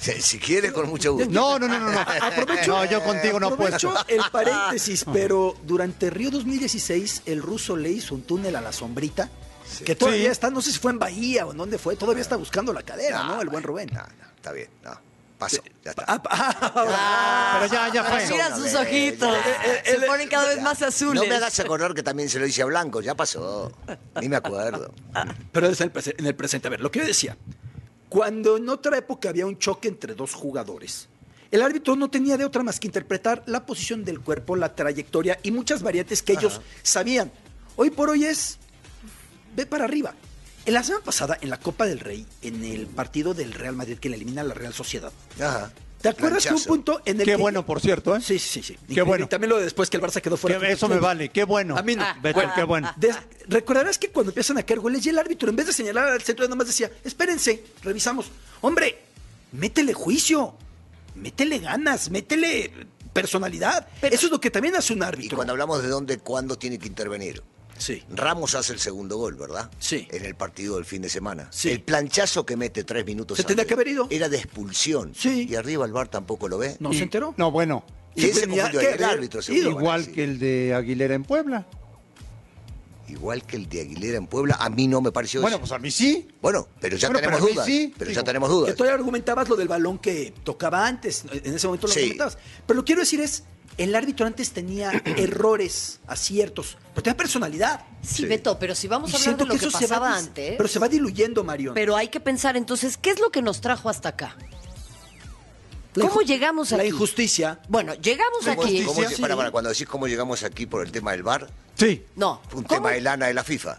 Si, 0.00 0.12
si 0.22 0.38
quiere, 0.38 0.72
con 0.72 0.88
mucho 0.88 1.12
gusto. 1.14 1.28
No, 1.30 1.58
no, 1.58 1.66
no, 1.66 1.78
no. 1.80 1.90
no. 1.90 2.00
Aprovecho, 2.22 2.70
No, 2.72 2.84
yo 2.84 3.02
contigo 3.02 3.40
no 3.40 3.48
aprovecho 3.48 3.90
apuesto. 3.90 4.14
el 4.14 4.30
paréntesis, 4.30 5.04
pero 5.12 5.56
durante 5.64 6.08
Río 6.10 6.30
2016 6.30 7.22
el 7.26 7.42
ruso 7.42 7.76
le 7.76 7.90
hizo 7.90 8.14
un 8.14 8.22
túnel 8.22 8.54
a 8.56 8.60
la 8.60 8.72
sombrita, 8.72 9.28
que 9.84 9.94
todavía 9.96 10.26
Sí. 10.26 10.30
está, 10.30 10.50
no 10.50 10.62
sé 10.62 10.72
si 10.72 10.78
fue 10.78 10.92
en 10.92 10.98
Bahía 10.98 11.46
o 11.46 11.50
en 11.52 11.58
dónde 11.58 11.78
fue, 11.78 11.96
todavía 11.96 12.22
está 12.22 12.36
buscando 12.36 12.72
la 12.72 12.82
cadera, 12.82 13.24
¿no? 13.24 13.40
El 13.42 13.48
buen 13.48 13.62
Rubén. 13.64 13.90
No, 13.92 14.00
no, 14.02 14.26
está 14.36 14.52
bien. 14.52 14.68
No. 14.84 14.98
Paso. 15.38 15.62
Ya 15.84 15.90
está. 15.90 16.04
Ah, 16.08 16.20
ah, 16.30 17.58
Pero 17.60 17.72
ya, 17.72 17.92
ya 17.92 18.02
fue. 18.04 18.26
mira 18.28 18.56
sus 18.56 18.74
ojitos. 18.74 19.36
ya. 19.84 19.84
Se 19.92 20.00
ponen 20.06 20.28
cada 20.28 20.48
vez 20.48 20.60
más 20.62 20.82
azules. 20.82 21.22
No 21.22 21.28
me 21.28 21.36
hagas 21.36 21.60
acordar 21.60 21.94
que 21.94 22.02
también 22.02 22.28
se 22.28 22.40
lo 22.40 22.46
hice 22.46 22.62
a 22.62 22.64
Blanco. 22.64 23.00
Ya 23.00 23.14
pasó. 23.14 23.72
Ni 24.20 24.28
me 24.28 24.34
acuerdo. 24.36 24.92
pero 25.52 25.68
es 25.68 25.80
en 25.80 25.84
el, 25.88 25.92
prese- 25.92 26.14
en 26.18 26.26
el 26.26 26.34
presente. 26.34 26.66
A 26.66 26.70
ver, 26.72 26.80
lo 26.80 26.90
que 26.90 26.98
yo 27.00 27.06
decía, 27.06 27.36
cuando 28.08 28.56
en 28.56 28.68
otra 28.68 28.98
época 28.98 29.28
había 29.28 29.46
un 29.46 29.58
choque 29.58 29.88
entre 29.88 30.14
dos 30.14 30.34
jugadores, 30.34 31.08
el 31.50 31.62
árbitro 31.62 31.96
no 31.96 32.10
tenía 32.10 32.36
de 32.36 32.44
otra 32.44 32.62
más 32.62 32.78
que 32.78 32.88
interpretar 32.88 33.42
la 33.46 33.64
posición 33.64 34.04
del 34.04 34.20
cuerpo, 34.20 34.56
la 34.56 34.74
trayectoria 34.74 35.38
y 35.42 35.50
muchas 35.50 35.82
variantes 35.82 36.22
que 36.22 36.34
ellos 36.34 36.60
sabían. 36.82 37.32
Hoy 37.76 37.90
por 37.90 38.10
hoy 38.10 38.24
es 38.24 38.58
ve 39.56 39.66
para 39.66 39.84
arriba. 39.84 40.14
En 40.66 40.74
la 40.74 40.82
semana 40.82 41.02
pasada, 41.02 41.38
en 41.40 41.48
la 41.48 41.58
Copa 41.58 41.86
del 41.86 42.00
Rey, 42.00 42.26
en 42.42 42.62
el 42.62 42.86
partido 42.86 43.32
del 43.32 43.54
Real 43.54 43.74
Madrid 43.74 43.98
que 43.98 44.10
le 44.10 44.16
elimina 44.16 44.42
a 44.42 44.44
la 44.44 44.54
Real 44.54 44.74
Sociedad, 44.74 45.12
Ajá. 45.40 45.72
¿Te 46.00 46.08
acuerdas 46.08 46.46
que 46.46 46.54
un 46.54 46.62
punto 46.64 47.00
en 47.04 47.20
el 47.20 47.24
Qué 47.24 47.32
que- 47.32 47.36
bueno, 47.36 47.64
por 47.66 47.80
cierto, 47.80 48.14
¿eh? 48.16 48.20
Sí, 48.20 48.38
sí, 48.38 48.62
sí. 48.62 48.76
Qué 48.88 48.94
Y- 48.94 49.00
bueno. 49.00 49.24
Y 49.24 49.28
también 49.28 49.50
lo 49.50 49.56
de 49.58 49.64
después 49.64 49.90
que 49.90 49.96
el 49.96 50.02
Barça 50.02 50.20
quedó 50.20 50.36
fuera. 50.36 50.58
Que 50.58 50.72
eso 50.72 50.88
me 50.88 50.98
vale. 50.98 51.28
Qué 51.30 51.44
bueno. 51.44 51.76
A 51.76 51.82
mí 51.82 51.96
no. 51.96 52.04
Beto, 52.22 52.40
qué 52.54 52.62
bueno. 52.64 52.92
Des- 52.96 53.16
Recordarás 53.48 53.98
que 53.98 54.10
cuando 54.10 54.30
empiezan 54.30 54.58
a 54.58 54.62
caer 54.62 54.80
goles 54.80 55.04
y 55.06 55.08
el 55.10 55.18
árbitro, 55.18 55.48
en 55.50 55.56
vez 55.56 55.66
de 55.66 55.72
señalar 55.72 56.08
al 56.08 56.22
centro, 56.22 56.44
nada 56.46 56.56
más 56.56 56.66
decía, 56.66 56.90
espérense, 57.04 57.64
revisamos. 57.82 58.30
Hombre, 58.60 58.98
métele 59.52 59.92
juicio, 59.94 60.54
métele 61.14 61.58
ganas, 61.58 62.10
métele 62.10 62.72
personalidad. 63.12 63.88
Eso 64.02 64.26
es 64.26 64.30
lo 64.32 64.40
que 64.40 64.50
también 64.50 64.76
hace 64.76 64.92
un 64.92 65.00
Y 65.00 65.02
árbitro. 65.02 65.36
cuando 65.36 65.52
hablamos 65.52 65.82
de 65.82 65.88
dónde, 65.88 66.18
cuándo 66.18 66.56
tiene 66.56 66.78
que 66.78 66.86
intervenir. 66.86 67.42
Sí. 67.78 68.02
Ramos 68.10 68.54
hace 68.54 68.72
el 68.72 68.80
segundo 68.80 69.16
gol, 69.16 69.34
¿verdad? 69.36 69.70
Sí. 69.78 70.06
En 70.10 70.24
el 70.24 70.34
partido 70.34 70.76
del 70.76 70.84
fin 70.84 71.00
de 71.02 71.08
semana. 71.08 71.48
Sí. 71.50 71.70
El 71.70 71.80
planchazo 71.82 72.44
que 72.44 72.56
mete 72.56 72.84
tres 72.84 73.06
minutos 73.06 73.38
Se 73.38 73.42
antes 73.46 73.66
que 73.66 73.74
haber 73.74 73.88
ido. 73.88 74.06
Era 74.10 74.28
de 74.28 74.36
expulsión. 74.38 75.12
Sí. 75.14 75.46
Y 75.48 75.54
arriba 75.54 75.86
el 75.86 75.92
bar 75.92 76.08
tampoco 76.08 76.48
lo 76.48 76.58
ve. 76.58 76.76
¿No 76.80 76.92
Y- 76.92 76.96
se 76.98 77.04
enteró? 77.04 77.34
No, 77.36 77.50
bueno. 77.50 77.84
¿Quién 78.14 78.34
se 78.34 78.40
tenía 78.42 78.70
que? 78.70 78.78
El 78.78 79.04
árbitro, 79.04 79.38
ido. 79.40 79.42
seguro. 79.42 79.70
Igual 79.80 80.10
que 80.10 80.24
el 80.24 80.38
de 80.40 80.74
Aguilera 80.74 81.14
en 81.14 81.22
Puebla. 81.22 81.66
Igual 83.08 83.42
que 83.44 83.56
el 83.56 83.68
de 83.70 83.80
Aguilera 83.80 84.18
en 84.18 84.26
Puebla, 84.26 84.56
a 84.60 84.68
mí 84.68 84.86
no 84.86 85.00
me 85.00 85.10
pareció 85.10 85.40
Bueno, 85.40 85.56
eso. 85.56 85.60
pues 85.62 85.72
a 85.72 85.78
mí 85.78 85.90
sí. 85.90 86.28
Bueno, 86.42 86.68
pero 86.78 86.96
ya 86.98 87.08
Bueno, 87.08 87.20
tenemos 87.20 87.40
pero 87.40 87.54
dudas. 87.54 87.66
sí, 87.66 87.94
pero 87.96 88.10
digo, 88.10 88.20
ya 88.20 88.24
tenemos 88.24 88.50
dudas. 88.50 88.74
tú 88.74 88.84
argumentabas 88.84 89.48
lo 89.48 89.56
del 89.56 89.66
balón 89.68 89.98
que 89.98 90.34
tocaba 90.44 90.86
antes, 90.86 91.24
en 91.32 91.54
ese 91.54 91.66
momento 91.66 91.86
lo 91.86 91.92
Sí. 91.94 92.00
argumentabas. 92.00 92.36
Pero 92.66 92.76
lo 92.76 92.82
que 92.82 92.86
quiero 92.88 93.00
decir 93.00 93.20
es, 93.20 93.44
el 93.78 93.94
árbitro 93.94 94.26
antes 94.26 94.50
tenía 94.52 94.90
errores, 95.16 96.00
aciertos, 96.06 96.76
pero 96.94 97.02
tenía 97.04 97.16
personalidad. 97.16 97.80
Sí, 98.02 98.26
Beto, 98.26 98.58
pero 98.58 98.74
si 98.74 98.86
vamos 98.88 99.10
Y 99.10 99.14
a 99.14 99.18
hablar 99.18 99.36
de 99.38 99.44
lo 99.46 99.50
que, 99.52 99.56
eso 99.56 99.70
se 99.70 99.86
va 99.86 99.98
pasaba 100.00 100.16
antes. 100.16 100.54
Pero 100.56 100.68
se 100.68 100.78
va 100.78 100.88
diluyendo, 100.88 101.42
Marion. 101.44 101.74
Pero 101.74 101.96
hay 101.96 102.08
que 102.08 102.20
pensar 102.20 102.56
entonces, 102.56 102.96
¿qué 102.96 103.10
es 103.10 103.20
lo 103.20 103.30
que 103.30 103.40
nos 103.42 103.60
trajo 103.60 103.88
hasta 103.88 104.10
acá? 104.10 104.36
La 105.94 106.06
¿Cómo 106.08 106.20
llegamos 106.22 106.70
La 106.70 106.78
aquí? 106.78 106.88
injusticia. 106.88 107.58
Bueno, 107.68 107.94
llegamos 107.94 108.44
¿Cómo- 108.44 108.62
aquí. 108.62 108.82
cómo- 108.84 109.08
Sí. 109.08 109.20
para, 109.20 109.34
para, 109.36 109.50
cuando 109.50 109.70
decís 109.70 109.88
cómo 109.88 110.06
llegamos 110.06 110.42
aquí 110.44 110.66
por 110.66 110.84
el 110.84 110.92
tema 110.92 111.12
del 111.12 111.22
bar, 111.22 111.48
Sí. 111.76 112.04
No. 112.16 112.40
fue 112.48 112.58
un 112.58 112.64
¿Cómo, 112.64 112.80
tema 112.82 112.90
de 112.92 113.00
lana 113.00 113.26
de 113.26 113.34
la 113.34 113.42
FIFA. 113.42 113.78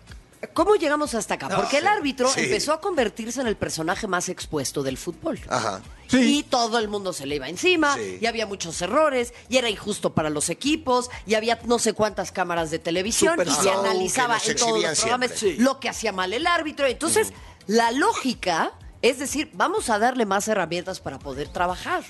Cómo 0.54 0.76
llegamos 0.76 1.16
hasta 1.16 1.36
acá? 1.36 1.50
Porque 1.50 1.80
el 1.80 1.88
árbitro 1.88 2.30
sí. 2.30 2.42
empezó 2.42 2.74
a 2.74 2.82
convertirse 2.82 3.42
en 3.42 3.48
el 3.48 3.56
personaje 3.58 4.08
más 4.08 4.30
expuesto 4.30 4.84
del 4.84 4.98
fútbol. 4.98 5.40
Ajá. 5.50 5.82
Sí. 6.08 6.40
Y 6.40 6.44
todo 6.44 6.80
el 6.80 6.88
mundo 6.88 7.14
se 7.14 7.26
le 7.26 7.36
iba 7.36 7.48
encima, 7.50 7.96
Sí. 7.96 8.18
y 8.22 8.26
había 8.26 8.48
muchos 8.48 8.82
errores, 8.82 9.34
y 9.48 9.58
era 9.58 9.70
injusto 9.70 10.14
para 10.14 10.30
los 10.30 10.50
equipos, 10.50 11.10
y 11.28 11.36
había 11.36 11.60
no 11.66 11.78
sé 11.78 11.94
cuántas 11.94 12.32
cámaras 12.32 12.72
de 12.72 12.80
televisión, 12.80 13.34
Super 13.34 13.48
y 13.48 13.52
se 13.52 13.70
analizaba 13.70 14.38
en 14.44 14.56
todos 14.56 14.82
los 14.82 15.00
programas 15.00 15.44
lo 15.58 15.80
que 15.80 15.90
hacía 15.90 16.12
mal 16.12 16.34
el 16.34 16.48
árbitro. 16.48 16.88
Entonces, 16.88 17.32
la 17.68 17.92
lógica 17.92 18.74
es 19.02 19.18
decir, 19.20 19.50
vamos 19.54 19.90
a 19.90 19.98
darle 19.98 20.26
más 20.26 20.48
herramientas 20.48 21.00
para 21.00 21.20
poder 21.20 21.48
trabajar. 21.48 22.04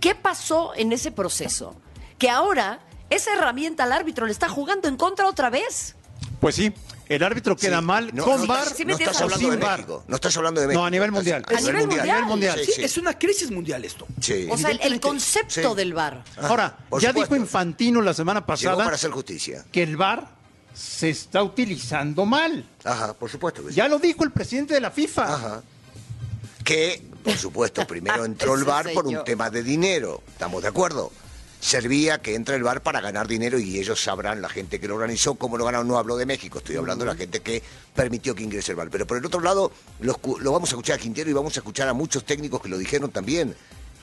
¿Qué 0.00 0.14
pasó 0.14 0.72
en 0.76 0.92
ese 0.92 1.10
proceso? 1.10 1.74
Que 2.16 2.30
ahora 2.30 2.80
esa 3.10 3.32
herramienta 3.32 3.84
al 3.84 3.92
árbitro 3.92 4.26
le 4.26 4.32
está 4.32 4.48
jugando 4.48 4.88
en 4.88 4.96
contra 4.96 5.26
otra 5.28 5.50
vez. 5.50 5.96
Pues 6.40 6.54
sí. 6.54 6.72
El 7.08 7.22
árbitro 7.22 7.56
queda 7.56 7.78
Sí. 7.78 7.84
mal 7.84 8.10
No, 8.14 8.24
con 8.24 8.46
no, 8.46 8.64
sí 8.66 8.84
me 8.84 8.92
no 8.92 8.98
estás 8.98 9.20
hablando 9.22 9.50
de. 9.50 9.56
México. 9.56 10.04
No 10.08 10.14
estás 10.16 10.36
hablando 10.36 10.60
de 10.60 10.66
México. 10.66 10.80
No, 10.80 10.86
a 10.86 10.90
nivel 10.90 11.10
mundial. 11.12 11.44
A 11.48 11.60
nivel 11.60 11.76
mundial. 11.86 12.00
A 12.00 12.04
nivel 12.12 12.24
mundial. 12.26 12.60
Sí, 12.64 12.72
Sí, 12.76 12.82
es 12.84 12.98
una 12.98 13.18
crisis 13.18 13.50
mundial 13.50 13.84
esto. 13.84 14.06
Sí. 14.20 14.46
O 14.50 14.58
sea, 14.58 14.70
el, 14.70 15.00
concepto 15.00 15.70
Sí. 15.70 15.76
del 15.76 15.94
VAR. 15.94 16.22
Ahora, 16.42 16.76
Por 16.90 17.00
ya 17.00 17.08
supuesto. 17.10 17.34
dijo 17.34 17.42
Infantino 17.44 18.02
la 18.02 18.12
semana 18.12 18.40
Llegó 18.40 18.46
pasada 18.46 18.84
para 18.84 18.96
hacer 18.96 19.10
justicia. 19.10 19.64
que 19.72 19.82
el 19.82 19.96
VAR 19.96 20.28
se 20.74 21.08
está 21.10 21.42
utilizando 21.42 22.26
mal. 22.26 22.68
Ajá, 22.84 23.14
por 23.14 23.30
supuesto 23.30 23.62
que 23.64 23.70
sí. 23.70 23.76
Ya 23.76 23.88
lo 23.88 23.98
dijo 23.98 24.22
el 24.24 24.30
presidente 24.30 24.74
de 24.74 24.80
la 24.80 24.90
FIFA. 24.90 25.34
Ajá. 25.34 25.62
Que, 26.64 27.02
por 27.24 27.36
supuesto, 27.36 27.86
primero 27.86 28.24
entró 28.26 28.54
el 28.54 28.64
bar 28.64 28.92
por 28.92 29.06
un 29.06 29.24
tema 29.24 29.48
de 29.50 29.62
dinero. 29.62 30.22
¿Estamos 30.28 30.60
de 30.62 30.68
acuerdo? 30.68 31.10
Servía 31.60 32.22
que 32.22 32.34
entre 32.34 32.54
el 32.54 32.62
bar 32.62 32.82
para 32.82 33.00
ganar 33.00 33.26
dinero 33.26 33.58
y 33.58 33.78
ellos 33.78 34.00
sabrán, 34.00 34.40
la 34.40 34.48
gente 34.48 34.78
que 34.78 34.86
lo 34.86 34.94
organizó, 34.94 35.34
cómo 35.34 35.58
lo 35.58 35.64
ganaron. 35.64 35.88
No 35.88 35.98
hablo 35.98 36.16
de 36.16 36.24
México, 36.24 36.58
estoy 36.58 36.76
hablando 36.76 37.04
de 37.04 37.10
la 37.10 37.16
gente 37.16 37.40
que 37.40 37.62
permitió 37.94 38.34
que 38.34 38.44
ingrese 38.44 38.72
el 38.72 38.76
bar. 38.76 38.90
Pero 38.90 39.06
por 39.06 39.18
el 39.18 39.26
otro 39.26 39.40
lado, 39.40 39.72
lo, 40.00 40.20
lo 40.40 40.52
vamos 40.52 40.70
a 40.70 40.72
escuchar 40.74 40.96
a 40.96 41.02
Quintero 41.02 41.28
y 41.28 41.32
vamos 41.32 41.56
a 41.56 41.60
escuchar 41.60 41.88
a 41.88 41.92
muchos 41.92 42.24
técnicos 42.24 42.62
que 42.62 42.68
lo 42.68 42.78
dijeron 42.78 43.10
también. 43.10 43.56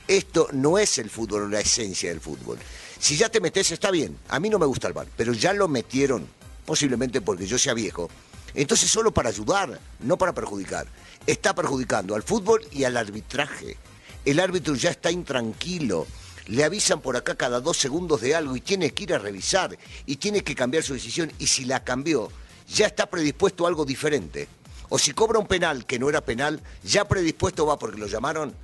Esto 0.06 0.48
no 0.52 0.78
es 0.78 0.98
el 0.98 1.10
fútbol, 1.10 1.50
la 1.50 1.60
esencia 1.60 2.10
del 2.10 2.20
fútbol. 2.20 2.58
Si 2.98 3.16
ya 3.16 3.28
te 3.28 3.40
metes, 3.40 3.72
está 3.72 3.90
bien. 3.90 4.16
A 4.28 4.38
mí 4.38 4.48
no 4.50 4.58
me 4.58 4.66
gusta 4.66 4.86
el 4.86 4.94
bar, 4.94 5.08
pero 5.16 5.32
ya 5.32 5.52
lo 5.52 5.66
metieron, 5.66 6.26
posiblemente 6.64 7.20
porque 7.20 7.46
yo 7.46 7.58
sea 7.58 7.74
viejo. 7.74 8.08
Entonces 8.54 8.90
solo 8.90 9.12
para 9.12 9.30
ayudar, 9.30 9.80
no 10.00 10.16
para 10.16 10.32
perjudicar. 10.32 10.86
Está 11.26 11.54
perjudicando 11.54 12.14
al 12.14 12.22
fútbol 12.22 12.62
y 12.70 12.84
al 12.84 12.96
arbitraje. 12.96 13.76
El 14.24 14.40
árbitro 14.40 14.74
ya 14.74 14.90
está 14.90 15.10
intranquilo. 15.10 16.06
Le 16.46 16.62
avisan 16.62 17.00
por 17.00 17.16
acá 17.16 17.34
cada 17.34 17.60
dos 17.60 17.76
segundos 17.76 18.20
de 18.20 18.34
algo 18.34 18.54
y 18.54 18.60
tiene 18.60 18.92
que 18.92 19.04
ir 19.04 19.14
a 19.14 19.18
revisar 19.18 19.76
y 20.06 20.16
tiene 20.16 20.42
que 20.42 20.54
cambiar 20.54 20.84
su 20.84 20.94
decisión. 20.94 21.32
Y 21.38 21.48
si 21.48 21.64
la 21.64 21.82
cambió, 21.82 22.30
ya 22.68 22.86
está 22.86 23.06
predispuesto 23.06 23.64
a 23.64 23.68
algo 23.68 23.84
diferente. 23.84 24.48
O 24.88 24.98
si 24.98 25.12
cobra 25.12 25.40
un 25.40 25.46
penal 25.46 25.86
que 25.86 25.98
no 25.98 26.08
era 26.08 26.20
penal, 26.20 26.62
ya 26.84 27.06
predispuesto 27.06 27.66
va 27.66 27.78
porque 27.78 27.98
lo 27.98 28.06
llamaron 28.06 28.54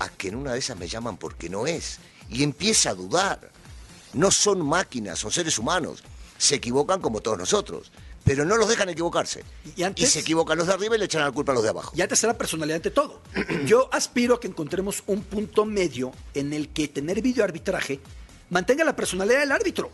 a 0.00 0.08
que 0.08 0.28
en 0.28 0.36
una 0.36 0.52
de 0.52 0.58
esas 0.58 0.76
me 0.76 0.88
llaman 0.88 1.16
porque 1.16 1.48
no 1.48 1.66
es. 1.66 1.98
Y 2.28 2.42
empieza 2.42 2.90
a 2.90 2.94
dudar. 2.94 3.52
No 4.12 4.32
son 4.32 4.66
máquinas, 4.66 5.20
son 5.20 5.30
seres 5.30 5.56
humanos. 5.58 6.02
Se 6.36 6.56
equivocan 6.56 7.00
como 7.00 7.20
todos 7.20 7.38
nosotros. 7.38 7.92
Pero 8.24 8.44
no 8.44 8.56
los 8.56 8.68
dejan 8.68 8.88
equivocarse. 8.88 9.44
Y 9.76 9.82
antes- 9.82 10.10
se 10.10 10.20
equivocan 10.20 10.58
los 10.58 10.66
de 10.66 10.74
arriba 10.74 10.94
y 10.94 10.98
le 10.98 11.06
echan 11.06 11.22
la 11.22 11.32
culpa 11.32 11.52
a 11.52 11.54
los 11.54 11.64
de 11.64 11.70
abajo. 11.70 11.92
Y 11.96 12.02
antes 12.02 12.22
era 12.22 12.36
personalidad 12.36 12.76
ante 12.76 12.90
todo. 12.90 13.22
Yo 13.66 13.88
aspiro 13.92 14.34
a 14.36 14.40
que 14.40 14.46
encontremos 14.48 15.02
un 15.06 15.22
punto 15.22 15.64
medio 15.64 16.12
en 16.34 16.52
el 16.52 16.68
que 16.68 16.88
tener 16.88 17.22
videoarbitraje 17.22 18.00
mantenga 18.50 18.84
la 18.84 18.94
personalidad 18.94 19.40
del 19.40 19.52
árbitro. 19.52 19.90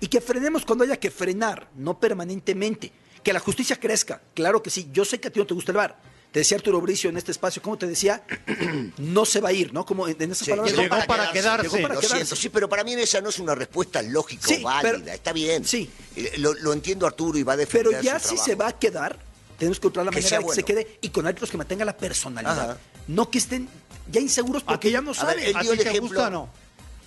Y 0.00 0.08
que 0.08 0.20
frenemos 0.20 0.64
cuando 0.64 0.84
haya 0.84 0.98
que 0.98 1.10
frenar, 1.10 1.68
no 1.76 1.98
permanentemente. 1.98 2.92
Que 3.22 3.32
la 3.32 3.40
justicia 3.40 3.80
crezca. 3.80 4.20
Claro 4.34 4.62
que 4.62 4.70
sí. 4.70 4.88
Yo 4.92 5.04
sé 5.04 5.18
que 5.18 5.28
a 5.28 5.30
ti 5.32 5.40
no 5.40 5.46
te 5.46 5.54
gusta 5.54 5.72
el 5.72 5.76
bar. 5.78 5.98
Te 6.36 6.40
decía 6.40 6.58
Arturo 6.58 6.82
Bricio 6.82 7.08
en 7.08 7.16
este 7.16 7.32
espacio, 7.32 7.62
¿cómo 7.62 7.78
te 7.78 7.86
decía? 7.86 8.22
no 8.98 9.24
se 9.24 9.40
va 9.40 9.48
a 9.48 9.52
ir, 9.54 9.72
¿no? 9.72 9.86
Como 9.86 10.06
en 10.06 10.20
en 10.20 10.32
esas 10.32 10.44
Sí, 10.44 10.50
palabras. 10.50 10.76
llegó 10.76 10.96
para 11.06 11.32
quedarse. 11.32 11.62
Llegó 11.62 11.80
para 11.80 11.94
Lo 11.94 12.00
quedarse. 12.00 12.16
siento, 12.18 12.36
sí, 12.36 12.50
pero 12.50 12.68
para 12.68 12.84
mí 12.84 12.92
esa 12.92 13.22
no 13.22 13.30
es 13.30 13.38
una 13.38 13.54
respuesta 13.54 14.02
lógica 14.02 14.46
Sí, 14.46 14.56
o 14.60 14.64
válida. 14.64 14.82
pero- 15.02 15.12
Está 15.14 15.32
bien. 15.32 15.64
sí. 15.64 15.88
Eh, 16.14 16.34
Lo, 16.36 16.52
lo 16.52 16.74
entiendo 16.74 17.06
Arturo 17.06 17.38
y 17.38 17.42
va 17.42 17.54
a 17.54 17.56
defender 17.56 17.90
Pero 17.90 18.02
ya 18.02 18.18
su 18.18 18.24
si 18.28 18.34
trabajo. 18.34 18.44
se 18.44 18.54
va 18.54 18.68
a 18.68 18.78
quedar, 18.78 19.18
tenemos 19.58 19.80
que 19.80 19.86
encontrar 19.86 20.04
la 20.04 20.10
Que 20.12 20.18
manera 20.20 20.38
de 20.40 20.44
que 20.46 20.52
se 20.52 20.62
quede 20.62 20.98
y 21.00 21.08
con 21.08 21.26
árbitros 21.26 21.50
que 21.50 21.56
mantengan 21.56 21.86
la 21.86 21.96
personalidad. 21.96 22.70
Ajá. 22.72 22.78
No 23.08 23.30
que 23.30 23.38
estén 23.38 23.66
ya 24.12 24.20
inseguros 24.20 24.62
porque 24.62 24.90
ya 24.90 25.00
no 25.00 25.12
ver, 25.12 25.16
saben. 25.16 25.38
él 25.42 25.56
¿A 25.56 25.62
dio 25.62 25.72
el 25.72 25.80
ejemplo- 25.80 26.02
gusta 26.02 26.28
no? 26.28 26.50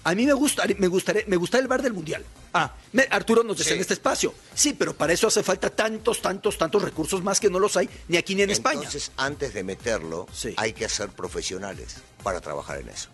A 0.03 0.15
mí 0.15 0.25
me 0.25 0.33
gusta, 0.33 0.63
me 0.77 0.87
gustaría, 0.87 1.23
me 1.27 1.35
gusta 1.35 1.57
el 1.59 1.67
bar 1.67 1.81
del 1.81 1.93
mundial. 1.93 2.23
Ah. 2.53 2.73
Me- 2.93 3.07
Arturo 3.11 3.43
nos 3.43 3.57
decía 3.57 3.71
Sí. 3.71 3.75
en 3.75 3.81
este 3.81 3.93
espacio. 3.95 4.33
Sí, 4.55 4.73
pero 4.77 4.95
para 4.95 5.13
eso 5.13 5.27
hace 5.27 5.43
falta 5.43 5.69
tantos, 5.69 6.21
tantos, 6.21 6.57
tantos 6.57 6.81
recursos 6.81 7.21
más 7.23 7.39
que 7.39 7.49
no 7.49 7.59
los 7.59 7.75
hay 7.77 7.89
ni 8.07 8.17
aquí 8.17 8.33
ni 8.33 8.41
en 8.43 8.49
España. 8.49 8.77
Entonces, 8.79 9.11
antes 9.17 9.53
de 9.53 9.63
meterlo, 9.63 10.27
Sí. 10.33 10.53
hay 10.57 10.73
que 10.73 10.87
ser 10.89 11.09
profesionales 11.09 11.97
para 12.23 12.39
trabajar 12.41 12.79
en 12.79 12.89
eso. 12.89 13.09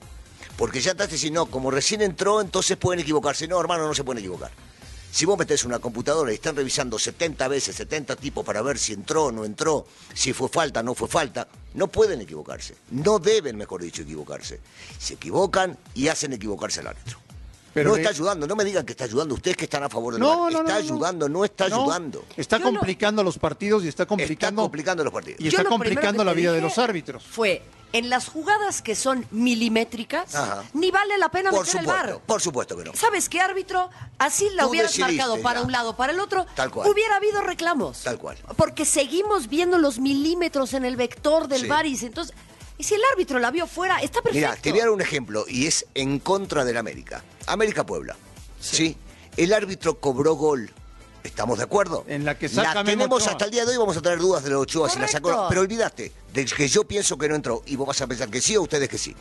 Porque 0.58 0.80
ya 0.80 0.92
estás 0.92 1.10
diciendo, 1.10 1.42
no, 1.46 1.52
como 1.52 1.70
recién 1.72 2.02
entró, 2.02 2.40
entonces 2.40 2.78
pueden 2.78 3.02
equivocarse. 3.02 3.48
No, 3.48 3.60
hermano, 3.60 3.88
no 3.88 3.94
se 3.94 4.04
pueden 4.04 4.20
equivocar. 4.20 4.52
Si 5.16 5.24
vos 5.24 5.40
metés 5.40 5.64
una 5.64 5.80
computadora 5.80 6.34
y 6.34 6.36
están 6.36 6.58
revisando 6.58 7.00
70 7.00 7.48
veces, 7.48 7.78
70 7.78 8.18
tipos 8.18 8.44
para 8.44 8.62
ver 8.62 8.78
si 8.78 8.92
entró 8.92 9.28
o 9.28 9.32
no 9.32 9.46
entró, 9.46 9.88
si 10.14 10.34
fue 10.34 10.50
falta 10.50 10.82
o 10.82 10.84
no 10.84 10.94
fue 10.94 11.08
falta, 11.08 11.48
no 11.74 11.88
pueden 11.88 12.20
equivocarse. 12.20 12.76
No 12.92 13.18
deben, 13.18 13.56
mejor 13.56 13.82
dicho, 13.82 14.02
equivocarse. 14.02 14.60
Se 15.00 15.14
equivocan 15.14 15.78
y 15.94 16.10
hacen 16.10 16.34
equivocarse 16.34 16.82
al 16.82 16.88
árbitro. 16.88 17.25
Pero 17.76 17.90
no 17.92 17.98
está 17.98 18.10
ayudando, 18.10 18.48
no 18.48 18.56
me 18.56 18.64
digan 18.64 18.86
que 18.86 18.94
está 18.94 19.04
ayudando. 19.04 19.36
Ustedes 19.36 19.58
que 19.58 19.66
están 19.66 19.84
a 19.84 19.90
favor 19.90 20.14
del 20.14 20.22
No, 20.22 20.50
no, 20.50 20.50
no, 20.50 20.60
está 20.62 20.72
no, 20.72 20.78
ayudando, 20.80 21.30
no 21.30 21.46
está 21.46 21.68
No, 21.70 21.82
ayudando. 21.82 22.24
Está 22.38 22.58
Yo 22.58 22.64
complicando 22.64 23.22
los 23.22 23.38
partidos 23.38 23.84
y 23.84 23.90
está 23.90 24.04
Está 24.04 24.08
complicando, 24.08 24.62
complicando 24.64 25.04
los 25.04 25.12
partidos. 25.14 25.42
y 25.42 25.44
Yo 25.44 25.50
está 25.50 25.66
complicando 25.66 26.24
la 26.24 26.32
vida 26.34 26.54
de 26.54 26.62
los 26.62 26.78
árbitros. 26.78 27.24
Fue, 27.24 27.62
en 27.92 28.10
las 28.10 28.28
jugadas 28.30 28.82
que 28.82 28.96
son 28.96 29.26
milimétricas, 29.32 30.34
Ajá. 30.36 30.64
ni 30.74 30.90
vale 30.92 31.18
la 31.18 31.30
pena 31.30 31.50
Por 31.52 31.66
meter 31.66 31.82
el 31.82 31.86
supuesto, 31.86 32.08
bar. 32.14 32.20
por 32.26 32.42
supuesto 32.42 32.78
que 32.78 32.84
no. 32.86 32.94
¿Sabes 32.96 33.28
qué, 33.30 33.42
árbitro? 33.42 33.90
Así 34.20 34.50
la 34.52 34.64
Tú 34.64 34.70
hubieras 34.70 34.98
marcado 34.98 35.42
para 35.42 35.60
ya. 35.60 35.66
un 35.66 35.72
lado, 35.72 35.96
para 35.98 36.14
el 36.14 36.20
otro, 36.22 36.46
Tal 36.56 36.72
cual. 36.72 36.90
hubiera 36.90 37.18
habido 37.18 37.42
reclamos. 37.42 38.04
Tal 38.04 38.18
cual. 38.18 38.38
Porque 38.56 38.86
seguimos 38.86 39.50
viendo 39.50 39.78
los 39.80 40.00
milímetros 40.00 40.74
en 40.74 40.86
el 40.86 40.96
vector 40.96 41.48
del 41.50 41.62
Sí. 41.62 41.68
bar 41.68 41.86
y 41.86 41.98
entonces... 42.06 42.34
Y 42.78 42.84
si 42.84 42.96
el 42.96 43.02
árbitro 43.14 43.40
la 43.40 43.52
vio 43.52 43.68
fuera, 43.68 44.00
está 44.00 44.22
perfecto. 44.22 44.36
Mira, 44.48 44.56
te 44.56 44.72
voy 44.72 44.80
a 44.80 44.84
dar 44.84 44.92
un 44.92 45.02
ejemplo 45.02 45.46
y 45.48 45.68
es 45.68 45.86
en 45.94 46.20
contra 46.20 46.66
del 46.66 46.78
América. 46.78 47.24
América 47.48 47.86
Puebla. 47.86 48.16
Sí. 48.60 48.98
El 49.38 49.54
árbitro 49.54 50.00
cobró 50.00 50.34
gol. 50.34 50.72
¿Estamos 51.24 51.58
de 51.58 51.64
acuerdo? 51.64 52.04
En 52.08 52.24
la 52.24 52.38
que 52.38 52.48
saca 52.48 52.76
La 52.76 52.84
tenemos 52.84 53.22
Ochoa. 53.22 53.32
hasta 53.32 53.46
el 53.46 53.52
día 53.52 53.66
de 53.66 53.72
hoy, 53.72 53.78
vamos 53.78 53.98
a 53.98 54.02
tener 54.02 54.20
dudas 54.20 54.44
de 54.44 54.52
los 54.52 54.62
Ochoa 54.62 54.90
si 54.90 55.00
la 55.00 55.08
sacó. 55.08 55.48
Pero 55.50 55.62
olvídate, 55.62 56.12
de 56.34 56.46
que 56.46 56.68
yo 56.68 56.84
pienso 56.84 57.18
que 57.18 57.28
no 57.28 57.36
entró 57.36 57.64
y 57.66 57.76
vos 57.76 57.88
vas 57.88 58.02
a 58.02 58.08
pensar 58.08 58.30
que 58.30 58.42
sí 58.42 58.56
o 58.58 58.62
ustedes 58.62 58.88
que 58.90 58.98
sí. 58.98 59.16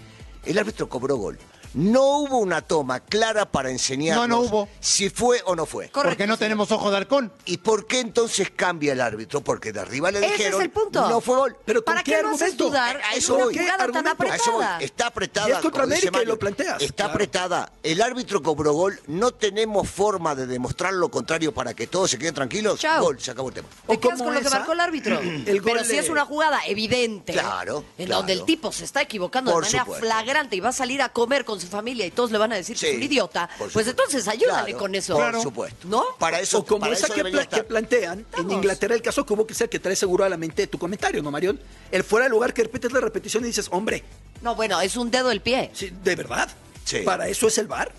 El 0.45 0.59
árbitro 0.59 0.89
cobró 0.89 1.17
gol. 1.17 1.39
No 1.75 2.02
hubo 2.19 2.38
una 2.38 2.62
toma 2.62 3.00
clara 3.00 3.50
para 3.50 3.71
enseñarnos 3.71 4.28
No, 4.28 4.37
no 4.37 4.40
hubo. 4.43 4.69
si 4.81 5.11
fue 5.11 5.43
o 5.45 5.54
no 5.57 5.66
fue. 5.66 5.88
Correcto, 5.90 6.11
Porque 6.11 6.26
no 6.26 6.37
tenemos 6.38 6.71
ojo 6.71 6.90
de 6.90 6.97
halcón. 6.99 7.33
¿Y 7.47 7.59
por 7.59 7.87
qué 7.87 8.00
entonces 8.00 8.50
cambia 8.54 8.93
el 8.93 9.00
árbitro? 9.00 9.40
Porque 9.40 9.73
de 9.73 9.81
arriba 9.81 10.11
le 10.11 10.19
Ese 10.19 10.26
es 10.28 10.33
dijeron 10.38 10.62
el 10.62 10.71
punto. 10.71 11.09
no 11.09 11.21
fue 11.21 11.37
gol. 11.37 11.57
Pero 11.64 11.85
¿con 11.85 11.93
¿Para 11.95 12.04
qué 12.04 12.12
qué 12.12 12.23
no 12.23 12.28
haces 12.31 12.43
argumento? 12.43 12.64
dudar 12.64 13.00
A 13.11 13.14
eso 13.16 13.35
una 13.35 13.45
voy. 13.45 13.54
jugada 13.59 13.71
tan 13.78 13.81
Argumento. 14.07 14.23
A 14.33 14.37
eso 14.37 14.52
voy. 14.52 14.62
apretada? 14.64 14.81
Está 14.85 15.07
apretada. 15.09 15.49
Y 15.49 15.52
es 15.52 15.59
contra 15.59 15.83
América 15.85 16.09
y 16.09 16.11
Mario. 16.12 16.28
lo 16.28 16.38
planteas, 16.38 16.83
Está 16.83 16.95
claro. 16.95 17.11
apretada. 17.12 17.73
El 17.83 18.02
árbitro 18.02 18.43
cobró 18.43 18.73
gol. 18.73 19.00
No 19.09 19.33
tenemos 19.33 19.88
forma 19.88 20.35
de 20.35 20.47
demostrar 20.47 20.93
lo 20.95 21.11
contrario 21.11 21.52
para 21.52 21.75
que 21.75 21.87
todos 21.87 22.11
se 22.11 22.19
queden 22.19 22.35
tranquilos. 22.35 22.78
Chao. 22.81 23.02
Gol, 23.02 23.21
se 23.21 23.33
acabó 23.33 23.49
el 23.49 23.54
tema. 23.54 23.69
Te 23.87 23.95
O 23.95 24.00
quedas 24.00 24.23
con 24.23 24.33
lo 24.33 24.40
que 24.40 24.47
esa, 24.47 24.59
marcó 24.59 24.73
el 24.73 24.81
árbitro. 24.81 25.19
el 25.21 25.45
Pero 25.45 25.62
gol 25.62 25.81
si 25.85 25.93
de- 25.95 25.99
es 25.99 26.09
una 26.09 26.25
jugada 26.25 26.61
evidente, 26.66 27.33
Claro, 27.33 27.85
en 27.99 28.07
claro. 28.07 28.19
donde 28.21 28.33
el 28.35 28.45
tipo 28.45 28.71
se 28.71 28.85
está 28.85 29.02
equivocando 29.02 29.50
Por 29.52 29.64
de 29.64 29.69
manera 29.69 29.85
supuesto. 29.85 30.07
flagrante 30.07 30.57
y 30.57 30.61
va 30.61 30.69
a 30.69 30.73
salir 30.73 31.02
a 31.02 31.09
comer 31.09 31.45
con 31.45 31.61
su 31.64 31.71
familia 31.71 32.06
y 32.06 32.11
todos 32.11 32.30
le 32.30 32.38
van 32.38 32.52
a 32.52 32.56
decir 32.56 32.76
que 32.76 32.90
es 32.90 32.97
un 32.97 33.02
idiota, 33.02 33.49
pues 33.73 33.87
entonces 33.87 34.26
ayúdale 34.28 34.71
Claro, 34.73 34.78
con 34.78 34.94
eso. 34.94 35.16
Por 35.16 35.42
supuesto. 35.42 35.88
¿No? 35.88 36.04
Para 36.18 36.40
eso, 36.40 36.59
o 36.59 36.64
como 36.64 36.80
para 36.80 36.92
esa 36.92 37.06
eso 37.06 37.14
que, 37.14 37.21
debería 37.21 37.40
pla- 37.40 37.49
que 37.49 37.56
estar. 37.56 37.66
plantean 37.66 38.26
en. 38.38 38.50
Inglaterra, 38.50 38.94
el 38.94 39.02
caso 39.02 39.25
que 39.26 39.33
hubo 39.33 39.47
que 39.47 39.54
ser 39.54 39.68
que 39.68 39.78
trae 39.80 39.97
seguro 39.97 40.25
a 40.25 40.28
la 40.28 40.37
mente 40.37 40.66
tu 40.66 40.78
comentario, 40.78 41.23
¿no, 41.23 41.30
Marión? 41.30 41.59
El 41.90 42.04
fuera 42.04 42.25
de 42.25 42.30
lugar 42.30 42.54
que 42.54 42.62
repites 42.62 42.92
la 42.92 43.00
repetición 43.00 43.42
y 43.44 43.49
dices, 43.49 43.68
hombre, 43.71 44.04
No, 44.42 44.54
bueno, 44.54 44.80
es 44.80 44.97
un 44.97 45.11
dedo 45.11 45.28
del 45.30 45.40
pie. 45.40 45.71
sí, 45.75 45.90
¿de 46.02 46.14
verdad? 46.16 46.49
Sí. 46.85 46.99
¿Para 46.99 47.28
eso 47.28 47.47
es 47.49 47.56
el 47.56 47.66
bar? 47.66 47.90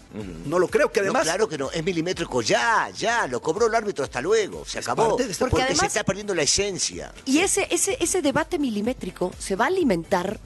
No 0.46 0.60
lo 0.60 0.68
creo, 0.68 0.92
que 0.92 1.00
No, 1.00 1.06
además... 1.06 1.24
claro 1.24 1.50
que 1.50 1.58
no, 1.58 1.72
es 1.72 1.84
milimétrico 1.84 2.44
ya, 2.44 2.88
ya, 2.96 3.26
lo 3.26 3.42
cobró 3.42 3.66
el 3.66 3.74
árbitro, 3.74 4.04
hasta 4.06 4.22
luego, 4.22 4.64
se 4.64 4.78
acabó. 4.78 5.08
parte 5.10 5.26
de 5.26 5.32
este- 5.32 5.40
porque 5.44 5.52
Porque 5.56 5.66
se 5.66 5.72
además- 5.74 5.88
está 5.88 6.04
perdiendo 6.04 6.36
la 6.36 6.44
esencia. 6.44 7.12
Y 7.26 7.40
ese, 7.40 7.68
ese, 7.72 7.98
ese 8.00 8.22
debate 8.22 8.60
milimétrico 8.60 9.34
se 9.40 9.56
va 9.56 9.66
a 9.66 9.68
alimentar 9.70 10.40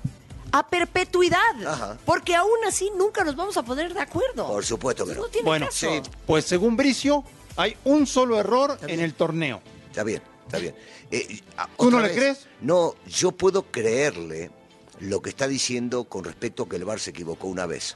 a 0.51 0.67
perpetuidad. 0.67 1.39
Ajá. 1.65 1.97
Porque 2.05 2.35
aún 2.35 2.57
así 2.67 2.91
nunca 2.97 3.23
nos 3.23 3.35
vamos 3.35 3.55
a 3.57 3.63
poner 3.63 3.93
de 3.93 3.99
acuerdo. 4.01 4.47
Por 4.47 4.65
supuesto 4.65 5.05
que 5.05 5.13
no. 5.15 5.21
No 5.21 5.27
tiene 5.27 5.45
Bueno, 5.45 5.65
caso. 5.67 5.87
sí. 6.03 6.09
Pues 6.25 6.45
según 6.45 6.75
Bricio, 6.77 7.23
hay 7.55 7.75
un 7.85 8.07
solo 8.07 8.39
error 8.39 8.77
en 8.87 8.99
el 8.99 9.13
torneo. 9.13 9.61
Está 9.89 10.03
bien, 10.03 10.21
está 10.45 10.59
bien. 10.59 10.75
Eh, 11.11 11.41
¿Tú 11.77 11.89
no 11.91 11.99
le 11.99 12.13
crees? 12.13 12.47
No, 12.61 12.95
yo 13.07 13.31
puedo 13.31 13.63
creerle 13.63 14.51
lo 14.99 15.21
que 15.21 15.29
está 15.29 15.47
diciendo 15.47 16.03
con 16.05 16.23
respecto 16.23 16.63
a 16.63 16.69
que 16.69 16.75
el 16.75 16.85
VAR 16.85 16.99
se 16.99 17.09
equivocó 17.11 17.47
una 17.47 17.65
vez. 17.65 17.95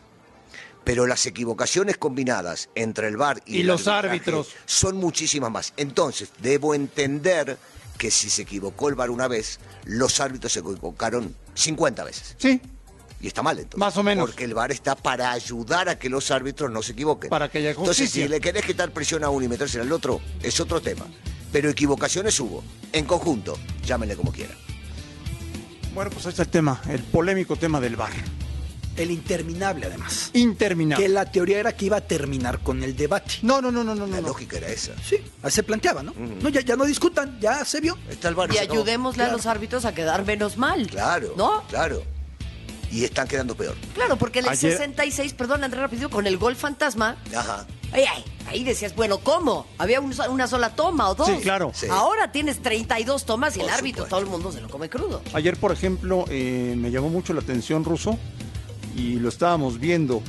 Pero 0.84 1.06
las 1.08 1.26
equivocaciones 1.26 1.98
combinadas 1.98 2.70
entre 2.76 3.08
el 3.08 3.16
VAR 3.16 3.42
y, 3.46 3.58
Y 3.58 3.62
el 3.62 3.68
los 3.68 3.88
árbitros. 3.88 4.50
son 4.66 4.98
muchísimas 4.98 5.50
más. 5.52 5.74
Entonces, 5.78 6.32
debo 6.40 6.76
entender 6.76 7.58
que 7.98 8.12
si 8.12 8.30
se 8.30 8.42
equivocó 8.42 8.90
el 8.90 8.96
VAR 8.96 9.10
una 9.10 9.28
vez, 9.30 9.60
los 9.86 10.20
árbitros 10.20 10.52
se 10.52 10.60
equivocaron 10.60 11.36
50 11.56 12.04
veces. 12.04 12.36
Sí, 12.38 12.62
Y 13.22 13.28
está 13.28 13.42
mal 13.42 13.58
entonces. 13.58 13.80
Más 13.80 13.96
o 13.98 14.04
menos. 14.04 14.26
Porque 14.30 14.44
el 14.44 14.54
VAR 14.54 14.72
está 14.72 14.96
para 14.96 15.32
ayudar 15.32 15.88
a 15.90 15.98
que 15.98 16.10
los 16.10 16.30
árbitros 16.32 16.70
no 16.72 16.82
se 16.82 16.92
equivoquen. 16.92 17.30
Para 17.30 17.50
que 17.50 17.60
haya 17.60 17.72
Entonces, 17.72 18.10
si 18.10 18.28
le 18.28 18.42
querés 18.42 18.66
quitar 18.66 18.92
presión 18.92 19.24
a 19.24 19.30
uno 19.30 19.46
y 19.46 19.48
metérsela 19.48 19.84
al 19.84 19.92
otro, 19.92 20.20
es 20.42 20.60
otro 20.60 20.82
tema. 20.82 21.06
Pero 21.52 21.70
equivocaciones 21.70 22.38
hubo. 22.40 22.64
En 22.92 23.06
conjunto, 23.06 23.58
llámenle 23.86 24.16
como 24.16 24.32
quieran. 24.32 24.58
bueno, 25.94 26.12
pues 26.12 26.26
ahí 26.26 26.32
está 26.32 26.44
el 26.44 26.50
tema, 26.50 26.82
el 26.90 27.04
polémico 27.04 27.56
tema 27.56 27.80
del 27.80 27.96
bar. 27.96 28.12
El 28.96 29.10
interminable, 29.12 29.88
además. 29.88 30.30
Interminable. 30.34 31.04
Que 31.06 31.10
la 31.10 31.26
teoría 31.32 31.60
era 31.60 31.72
que 31.76 31.86
iba 31.86 31.98
a 31.98 32.02
terminar 32.02 32.60
con 32.60 32.84
el 32.84 32.96
debate. 32.96 33.36
No, 33.42 33.60
no, 33.62 33.72
no, 33.72 33.84
no, 33.84 33.96
no, 33.96 34.06
La 34.06 34.22
no. 34.22 34.28
lógica 34.28 34.58
era 34.58 34.68
esa. 34.70 34.92
Sí, 35.04 35.18
así 35.42 35.56
se 35.56 35.64
planteaba, 35.64 36.04
¿no? 36.04 36.14
No, 36.16 36.50
ya, 36.50 36.62
ya 36.62 36.76
no 36.76 36.86
discutan, 36.86 37.40
ya 37.40 37.66
se 37.66 37.82
vio. 37.82 37.98
Está 38.10 38.30
el 38.30 38.36
VAR. 38.36 38.54
Y 38.54 38.58
ayudémosle 38.60 39.24
a 39.24 39.32
los 39.32 39.46
árbitros 39.48 39.86
a 39.86 39.94
quedar 39.94 40.26
menos 40.26 40.58
mal. 40.58 40.86
Claro, 40.88 41.34
¿No? 41.38 41.64
claro. 41.70 42.04
Y 42.92 43.04
están 43.06 43.28
quedando 43.28 43.56
peor. 43.56 43.76
Claro, 43.96 44.18
porque 44.18 44.40
en 44.40 44.46
el 44.46 44.52
Ayer- 44.52 44.72
66, 44.74 45.34
perdón, 45.34 45.64
Andrés 45.64 45.82
Rápido, 45.82 46.12
con 46.12 46.28
el 46.28 46.38
gol 46.38 46.56
fantasma, 46.56 47.18
Ajá. 47.36 47.66
Ay, 47.92 48.06
ay, 48.12 48.24
ahí 48.48 48.64
decías, 48.64 48.96
bueno, 48.96 49.20
¿cómo? 49.20 49.66
Había 49.80 50.00
un- 50.00 50.14
una 50.30 50.48
sola 50.48 50.76
toma 50.76 51.10
o 51.10 51.16
dos. 51.16 51.28
Sí, 51.28 51.38
claro. 51.42 51.72
Sí. 51.74 51.88
Ahora 51.90 52.32
tienes 52.32 52.62
32 52.62 53.26
tomas 53.26 53.56
y 53.58 53.60
el 53.62 53.66
Por 53.66 53.74
árbitro, 53.76 54.04
supuesto. 54.06 54.16
todo 54.16 54.20
el 54.20 54.28
mundo 54.28 54.52
se 54.52 54.62
lo 54.62 54.70
come 54.70 54.90
crudo. 54.90 55.22
Ayer, 55.34 55.58
por 55.60 55.72
ejemplo, 55.72 56.26
eh, 56.30 56.76
me 56.78 56.92
llamó 56.92 57.10
mucho 57.10 57.34
la 57.34 57.42
atención 57.42 57.84
Ruso 57.84 58.18
y 58.96 59.16
lo 59.16 59.30
estábamos 59.30 59.80
viendo. 59.80 60.22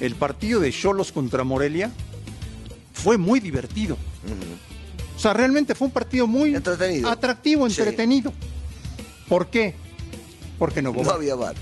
El 0.00 0.14
partido 0.14 0.60
de 0.60 0.72
Cholos 0.72 1.12
contra 1.12 1.44
Morelia 1.44 1.90
fue 2.92 3.18
muy 3.18 3.40
divertido. 3.40 3.96
O 5.16 5.18
sea, 5.20 5.32
realmente 5.34 5.74
fue 5.74 5.88
un 5.88 5.92
partido 5.92 6.26
muy 6.26 6.54
Entretenido. 6.54 7.10
atractivo, 7.10 7.68
Sí. 7.68 7.80
entretenido. 7.80 8.32
¿Por 9.28 9.48
qué? 9.50 9.74
Porque 10.58 10.80
no 10.82 10.90
hubo. 10.90 11.04
No 11.04 11.10
había 11.10 11.34
bar. 11.34 11.54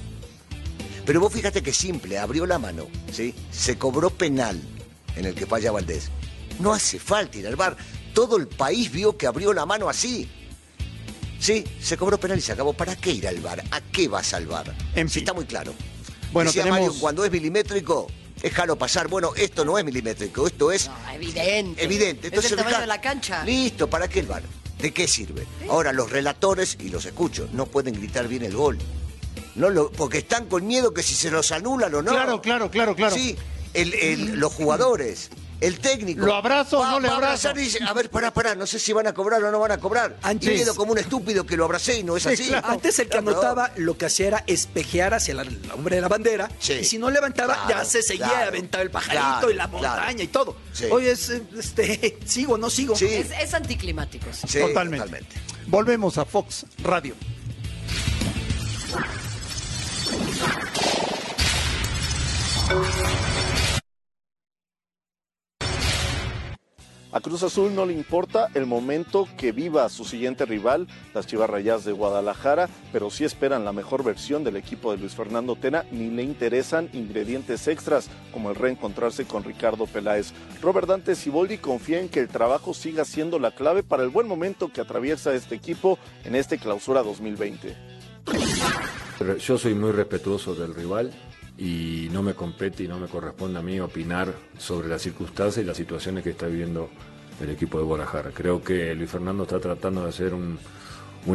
Pero 1.05 1.21
vos 1.21 1.33
fíjate 1.33 1.63
que 1.63 1.73
simple, 1.73 2.19
abrió 2.19 2.47
la 2.47 2.59
mano, 2.59 2.87
¿sí? 3.13 3.35
Se 3.51 3.77
cobró 3.79 4.11
penal 4.11 4.61
en 5.17 5.25
el 5.25 5.35
que 5.35 5.47
falla 5.47 5.73
Valdés. 5.73 6.11
No 6.61 6.73
hace 6.73 6.99
falta 6.99 7.39
ir 7.39 7.47
al 7.47 7.57
bar. 7.57 7.77
Todo 8.15 8.37
el 8.37 8.47
país 8.47 8.91
vio 8.93 9.17
que 9.17 9.27
abrió 9.27 9.53
la 9.53 9.65
mano 9.67 9.89
así. 9.89 10.29
Sí, 11.41 11.65
se 11.81 11.97
cobró 11.97 12.19
penal 12.19 12.39
y 12.39 12.43
se 12.43 12.53
acabó. 12.53 12.73
¿Para 12.73 12.97
qué 12.97 13.13
ir 13.13 13.27
al 13.29 13.41
bar? 13.41 13.63
¿A 13.71 13.81
qué 13.81 14.09
vas 14.09 14.35
al 14.35 14.47
bar? 14.47 14.75
En 14.95 15.09
Sí, 15.09 15.15
fin. 15.15 15.23
está 15.23 15.33
muy 15.35 15.45
claro. 15.47 15.73
Bueno, 16.33 16.51
Decía 16.51 16.65
tenemos- 16.65 16.87
Mario, 16.89 17.01
cuando 17.01 17.25
es 17.25 17.31
milimétrico, 17.31 18.07
déjalo 18.43 18.77
pasar. 18.77 19.09
Bueno, 19.09 19.33
esto 19.37 19.65
no 19.65 19.79
es 19.79 19.85
milimétrico, 19.85 20.47
esto 20.47 20.71
es 20.73 20.89
No, 20.89 21.11
evidente. 21.15 21.83
evidente. 21.85 22.27
Es 22.29 22.33
Entonces, 22.33 22.53
el 22.53 22.59
tamaño 22.59 22.81
de 22.81 22.87
la 22.87 23.01
cancha. 23.01 23.45
Listo, 23.45 23.89
¿para 23.89 24.09
qué 24.09 24.21
el 24.21 24.27
bar? 24.27 24.43
¿De 24.79 24.93
qué 24.93 25.09
sirve? 25.09 25.47
Ahora, 25.69 25.93
los 25.93 26.11
relatores, 26.11 26.77
y 26.81 26.89
los 26.91 27.05
escucho, 27.05 27.49
no 27.53 27.67
pueden 27.67 27.95
gritar 27.95 28.29
bien 28.29 28.45
el 28.45 28.55
gol. 28.55 28.79
No 29.57 29.71
lo, 29.71 29.91
porque 29.91 30.19
están 30.19 30.47
con 30.47 30.67
miedo 30.67 30.95
que 30.95 31.03
si 31.03 31.15
se 31.15 31.31
los 31.33 31.51
anulan 31.51 31.93
o 31.95 32.03
no. 32.03 32.13
Claro, 32.13 32.41
claro, 32.41 32.71
claro, 32.71 32.95
claro. 32.95 33.17
Sí, 33.17 33.37
el- 33.75 33.93
el- 33.95 34.39
los 34.39 34.53
jugadores, 34.53 35.31
el 35.61 35.81
técnico. 35.81 36.25
¿Lo 36.25 36.35
abrazo 36.35 36.79
o 36.81 36.85
no 36.87 37.01
le 37.01 37.09
va 37.09 37.15
a 37.15 37.17
abrazo? 37.17 37.49
abrazar 37.49 37.59
y 37.59 37.63
dice, 37.63 37.79
a 37.85 37.93
ver, 37.93 38.11
pará, 38.11 38.33
pará, 38.33 38.55
no 38.55 38.67
sé 38.67 38.79
si 38.79 38.93
van 38.93 39.07
a 39.09 39.13
cobrar 39.15 39.43
o 39.43 39.51
no 39.51 39.59
van 39.59 39.73
a 39.73 39.79
cobrar. 39.79 40.17
Antes- 40.23 40.55
Y 40.55 40.59
quedo 40.59 40.75
como 40.75 40.93
un 40.93 40.99
estúpido 40.99 41.45
que 41.45 41.57
lo 41.57 41.65
abracé 41.65 41.99
y 41.99 42.05
no 42.05 42.17
es 42.17 42.23
Sí, 42.23 42.29
así. 42.31 42.47
claro. 42.49 42.69
Antes 42.69 42.99
el 43.01 43.09
que 43.09 43.17
No, 43.21 43.23
no. 43.23 43.31
anotaba 43.33 43.73
lo 43.77 43.97
que 43.99 44.07
hacía 44.07 44.29
era 44.29 44.45
espejear 44.47 45.15
hacia 45.15 45.35
la- 45.35 45.43
el 45.43 45.59
hombre 45.73 45.97
de 45.97 46.03
la 46.03 46.09
bandera 46.09 46.49
Sí. 46.61 46.75
y 46.75 46.85
si 46.85 46.99
no 46.99 47.11
levantaba 47.11 47.55
Claro, 47.55 47.69
ya 47.71 47.85
se 47.85 48.03
seguía 48.03 48.27
claro, 48.29 48.49
aventaba 48.49 48.83
el 48.83 48.91
pajarito 48.91 49.19
claro, 49.23 49.51
y 49.51 49.55
la 49.55 49.69
claro. 49.69 49.83
montaña 49.97 50.23
y 50.23 50.29
todo. 50.29 50.57
Sí. 50.73 50.85
Oye, 50.91 51.11
es, 51.11 51.31
eh, 51.31 51.43
este, 51.59 52.19
sigo 52.25 52.55
o 52.55 52.59
no 52.59 52.71
sigo. 52.71 52.95
Sí. 52.97 53.07
Es, 53.07 53.31
es 53.33 53.55
anticlimático. 53.55 54.27
sí. 54.33 54.47
Sí, 54.49 54.61
totalmente. 54.61 55.07
totalmente. 55.07 55.37
Volvemos 55.67 56.19
a 56.19 56.25
Fox 56.25 56.67
Radio. 56.83 57.15
A 67.11 67.21
Cruz 67.21 67.43
Azul 67.43 67.75
no 67.75 67.87
le 67.87 67.95
importa 67.95 68.51
el 68.53 68.67
momento 68.67 69.27
que 69.39 69.51
viva 69.51 69.89
su 69.89 70.05
siguiente 70.05 70.45
rival, 70.45 70.87
las 71.15 71.27
Chivas 71.27 71.49
Rayadas 71.49 71.87
de 71.87 71.93
Guadalajara, 71.93 72.69
pero 72.93 73.09
sí 73.09 73.25
esperan 73.25 73.65
la 73.65 73.73
mejor 73.73 74.05
versión 74.05 74.45
del 74.45 74.57
equipo 74.57 74.93
de 74.93 74.99
Luis 74.99 75.15
Fernando 75.15 75.57
Tena, 75.57 75.87
ni 75.91 76.11
le 76.11 76.23
interesan 76.23 76.91
ingredientes 76.93 77.67
extras 77.67 78.11
como 78.31 78.51
el 78.51 78.57
reencontrarse 78.57 79.25
con 79.25 79.43
Ricardo 79.43 79.87
Peláez. 79.87 80.35
Robert 80.61 80.87
Dante 80.87 81.15
Siboldi 81.15 81.57
confía 81.57 81.99
en 81.99 82.11
que 82.11 82.21
el 82.21 82.29
trabajo 82.29 82.75
siga 82.75 83.07
siendo 83.07 83.39
la 83.39 83.53
clave 83.53 83.83
para 83.83 84.03
el 84.03 84.11
buen 84.11 84.29
momento 84.29 84.69
que 84.69 84.83
atraviesa 84.83 85.33
este 85.33 85.55
equipo 85.55 85.99
en 86.25 86.35
este 86.35 86.59
clausura 86.59 87.03
2020. 87.03 87.75
Pero 89.19 89.39
Yo 89.39 89.57
soy 89.57 89.75
muy 89.75 89.93
respetuoso 89.93 90.55
del 90.55 90.75
rival 90.75 91.11
y 91.59 92.09
no 92.13 92.23
me 92.23 92.35
compete 92.35 92.85
y 92.85 92.89
no 92.89 92.99
me 92.99 93.09
corresponde 93.09 93.59
a 93.59 93.63
mí 93.63 93.81
opinar 93.81 94.33
sobre 94.57 94.89
las 94.89 95.03
circunstancias 95.03 95.65
y 95.65 95.67
las 95.67 95.77
situaciones 95.77 96.23
que 96.23 96.31
está 96.31 96.47
viviendo 96.47 96.89
el 97.43 97.51
equipo 97.51 97.79
de 97.79 97.85
Guadalajara. 97.85 98.31
Creo 98.33 98.63
que 98.63 98.95
Luis 98.95 99.11
Fernando 99.11 99.43
está 99.43 99.59
tratando 99.59 100.03
de 100.03 100.09
hacer 100.09 100.33
un, 100.35 100.59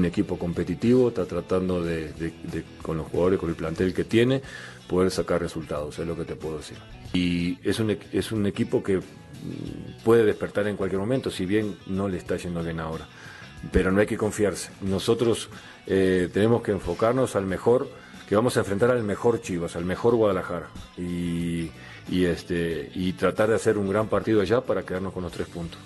equipo 0.05 0.39
competitivo, 0.39 1.09
está 1.09 1.25
tratando 1.25 1.83
de, 1.83 2.33
con 2.81 2.97
los 2.97 3.07
jugadores, 3.07 3.39
con 3.39 3.49
el 3.49 3.55
plantel 3.55 3.93
que 3.93 4.03
tiene, 4.03 4.41
poder 4.87 5.11
sacar 5.11 5.39
resultados, 5.39 5.99
es 5.99 6.07
lo 6.07 6.15
que 6.15 6.25
te 6.25 6.35
puedo 6.35 6.57
decir. 6.57 6.77
Y 7.13 7.59
es 7.61 7.79
un, 7.79 7.95
es 8.11 8.31
un 8.31 8.47
equipo 8.47 8.81
que 8.81 8.97
mm, 8.97 10.03
puede 10.03 10.25
despertar 10.25 10.67
en 10.67 10.77
cualquier 10.77 10.99
momento, 10.99 11.29
si 11.29 11.45
bien 11.45 11.77
no 11.85 12.07
le 12.07 12.17
está 12.17 12.37
yendo 12.37 12.63
bien 12.63 12.79
ahora 12.79 13.07
pero 13.71 13.91
no 13.91 14.01
hay 14.01 14.07
que 14.07 14.17
confiarse. 14.17 14.71
Nosotros 14.81 15.49
eh, 15.87 16.29
tenemos 16.33 16.61
que 16.61 16.71
enfocarnos 16.71 17.35
al 17.35 17.45
mejor, 17.45 17.89
que 18.33 18.37
vamos 18.37 18.57
a 18.57 18.61
enfrentar 18.61 18.89
al 18.89 19.03
mejor 19.03 19.41
Chivas, 19.43 19.75
al 19.75 19.85
mejor 19.85 20.15
Guadalajara, 20.15 20.67
y, 20.97 21.69
y, 22.09 22.25
este, 22.25 22.89
y 22.95 23.13
tratar 23.13 23.49
de 23.49 23.53
hacer 23.53 23.77
un 23.77 23.87
gran 23.87 24.07
partido 24.07 24.41
allá 24.41 24.61
para 24.61 24.81
quedarnos 24.81 25.13
con 25.13 25.21
los 25.21 25.31
tres 25.31 25.47
puntos. 25.47 25.79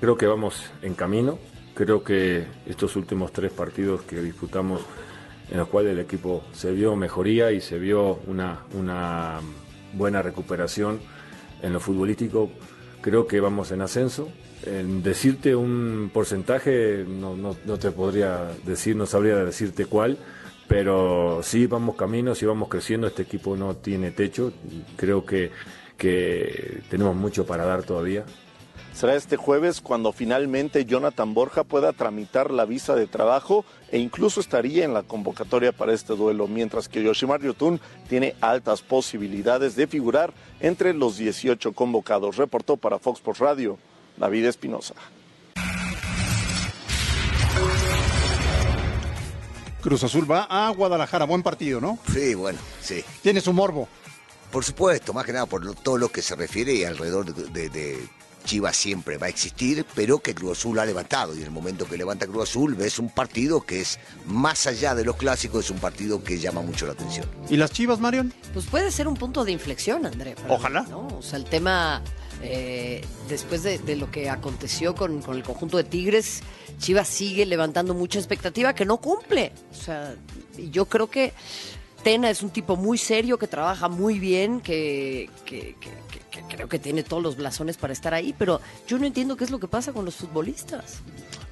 Creo 0.00 0.16
que 0.16 0.26
vamos 0.26 0.60
en 0.82 0.94
camino, 0.94 1.38
creo 1.72 2.02
que 2.02 2.46
estos 2.66 2.96
últimos 2.96 3.32
tres 3.32 3.52
partidos 3.52 4.02
que 4.02 4.20
disputamos, 4.20 4.80
en 5.48 5.58
los 5.58 5.68
cuales 5.68 5.92
el 5.92 6.00
equipo 6.00 6.42
se 6.52 6.72
vio 6.72 6.96
mejoría 6.96 7.52
y 7.52 7.60
se 7.60 7.78
vio 7.78 8.18
una, 8.26 8.64
una 8.72 9.38
buena 9.92 10.20
recuperación 10.20 10.98
en 11.62 11.72
lo 11.72 11.78
futbolístico, 11.78 12.50
creo 13.02 13.28
que 13.28 13.38
vamos 13.38 13.70
en 13.70 13.82
ascenso. 13.82 14.30
En 14.66 15.00
decirte 15.00 15.54
un 15.54 16.10
porcentaje 16.12 17.04
no, 17.06 17.36
no, 17.36 17.56
no 17.64 17.78
te 17.78 17.92
podría 17.92 18.50
decir, 18.66 18.96
no 18.96 19.06
sabría 19.06 19.36
decirte 19.44 19.86
cuál, 19.86 20.18
pero 20.68 21.40
sí 21.42 21.66
vamos 21.66 21.96
camino, 21.96 22.34
sí 22.34 22.46
vamos 22.46 22.68
creciendo, 22.68 23.06
este 23.06 23.22
equipo 23.22 23.56
no 23.56 23.76
tiene 23.76 24.10
techo, 24.10 24.52
creo 24.96 25.24
que, 25.24 25.50
que 25.96 26.82
tenemos 26.88 27.14
mucho 27.14 27.46
para 27.46 27.64
dar 27.64 27.82
todavía. 27.82 28.24
Será 28.94 29.16
este 29.16 29.36
jueves 29.36 29.80
cuando 29.80 30.12
finalmente 30.12 30.84
Jonathan 30.84 31.34
Borja 31.34 31.64
pueda 31.64 31.92
tramitar 31.92 32.52
la 32.52 32.64
visa 32.64 32.94
de 32.94 33.08
trabajo 33.08 33.64
e 33.90 33.98
incluso 33.98 34.38
estaría 34.38 34.84
en 34.84 34.94
la 34.94 35.02
convocatoria 35.02 35.72
para 35.72 35.92
este 35.92 36.14
duelo, 36.14 36.46
mientras 36.46 36.88
que 36.88 37.02
Yoshimar 37.02 37.42
Yotun 37.42 37.80
tiene 38.08 38.36
altas 38.40 38.82
posibilidades 38.82 39.74
de 39.74 39.88
figurar 39.88 40.32
entre 40.60 40.94
los 40.94 41.16
18 41.16 41.72
convocados. 41.72 42.36
Reportó 42.36 42.76
para 42.76 43.00
Fox 43.00 43.18
Sports 43.18 43.40
Radio 43.40 43.78
David 44.16 44.46
Espinosa. 44.46 44.94
Cruz 49.84 50.02
Azul 50.02 50.28
va 50.30 50.44
a 50.48 50.70
Guadalajara. 50.70 51.26
Buen 51.26 51.42
partido, 51.44 51.80
¿no? 51.80 51.98
Sí, 52.12 52.34
bueno, 52.34 52.58
sí. 52.80 53.04
Tiene 53.22 53.40
su 53.40 53.52
morbo. 53.52 53.86
Por 54.50 54.64
supuesto, 54.64 55.12
más 55.12 55.24
que 55.26 55.32
nada 55.32 55.46
por 55.46 55.64
lo- 55.64 55.74
todo 55.74 55.98
lo 55.98 56.08
que 56.10 56.22
se 56.22 56.34
refiere 56.34 56.72
y 56.74 56.84
alrededor 56.84 57.32
de, 57.34 57.44
de- 57.50 57.68
de 57.68 58.08
Chivas 58.44 58.76
siempre 58.76 59.16
va 59.18 59.26
a 59.26 59.28
existir, 59.30 59.86
pero 59.94 60.18
que 60.20 60.34
Cruz 60.34 60.58
Azul 60.58 60.78
ha 60.78 60.84
levantado. 60.86 61.34
Y 61.34 61.38
en 61.38 61.44
el 61.44 61.50
momento 61.50 61.86
que 61.86 61.96
levanta 61.96 62.26
Cruz 62.26 62.48
Azul, 62.50 62.74
ves 62.74 62.98
un 62.98 63.08
partido 63.10 63.60
que 63.62 63.80
es 63.82 63.98
más 64.26 64.66
allá 64.66 64.94
de 64.94 65.04
los 65.04 65.16
clásicos, 65.16 65.64
es 65.66 65.70
un 65.70 65.78
partido 65.78 66.22
que 66.24 66.38
llama 66.38 66.60
mucho 66.62 66.86
la 66.86 66.92
atención. 66.92 67.26
¿Y 67.50 67.56
las 67.56 67.70
Chivas, 67.70 68.00
Marion? 68.00 68.32
Pues 68.52 68.66
puede 68.66 68.90
ser 68.90 69.06
un 69.08 69.16
punto 69.16 69.44
de 69.44 69.52
inflexión, 69.52 70.04
André. 70.06 70.34
Ojalá. 70.48 70.82
mí, 70.82 70.90
¿no? 70.90 71.08
O 71.08 71.22
sea, 71.22 71.38
el 71.38 71.44
tema, 71.46 72.02
eh, 72.42 73.02
después 73.28 73.62
de, 73.62 73.78
de 73.78 73.96
lo 73.96 74.10
que 74.10 74.28
aconteció 74.30 74.94
con, 74.94 75.22
con 75.22 75.36
el 75.36 75.42
conjunto 75.42 75.76
de 75.78 75.84
Tigres, 75.84 76.40
Chivas 76.78 77.08
sigue 77.08 77.46
levantando 77.46 77.94
mucha 77.94 78.18
expectativa 78.18 78.74
que 78.74 78.84
no 78.84 78.98
cumple. 78.98 79.52
O 79.72 79.74
sea, 79.74 80.14
yo 80.70 80.86
creo 80.86 81.08
que 81.10 81.32
Tena 82.02 82.28
es 82.30 82.42
un 82.42 82.50
tipo 82.50 82.76
muy 82.76 82.98
serio, 82.98 83.38
que 83.38 83.46
trabaja 83.46 83.88
muy 83.88 84.18
bien, 84.18 84.60
que, 84.60 85.30
que- 85.46 85.74
que- 85.80 85.94
que- 86.10 86.40
que 86.42 86.56
creo 86.56 86.68
que 86.68 86.78
tiene 86.78 87.02
todos 87.02 87.22
los 87.22 87.36
blasones 87.36 87.76
para 87.78 87.92
estar 87.92 88.12
ahí, 88.12 88.34
pero 88.36 88.60
yo 88.86 88.98
no 88.98 89.06
entiendo 89.06 89.36
qué 89.36 89.44
es 89.44 89.50
lo 89.50 89.58
que 89.58 89.68
pasa 89.68 89.92
con 89.92 90.04
los 90.04 90.16
futbolistas. 90.16 90.96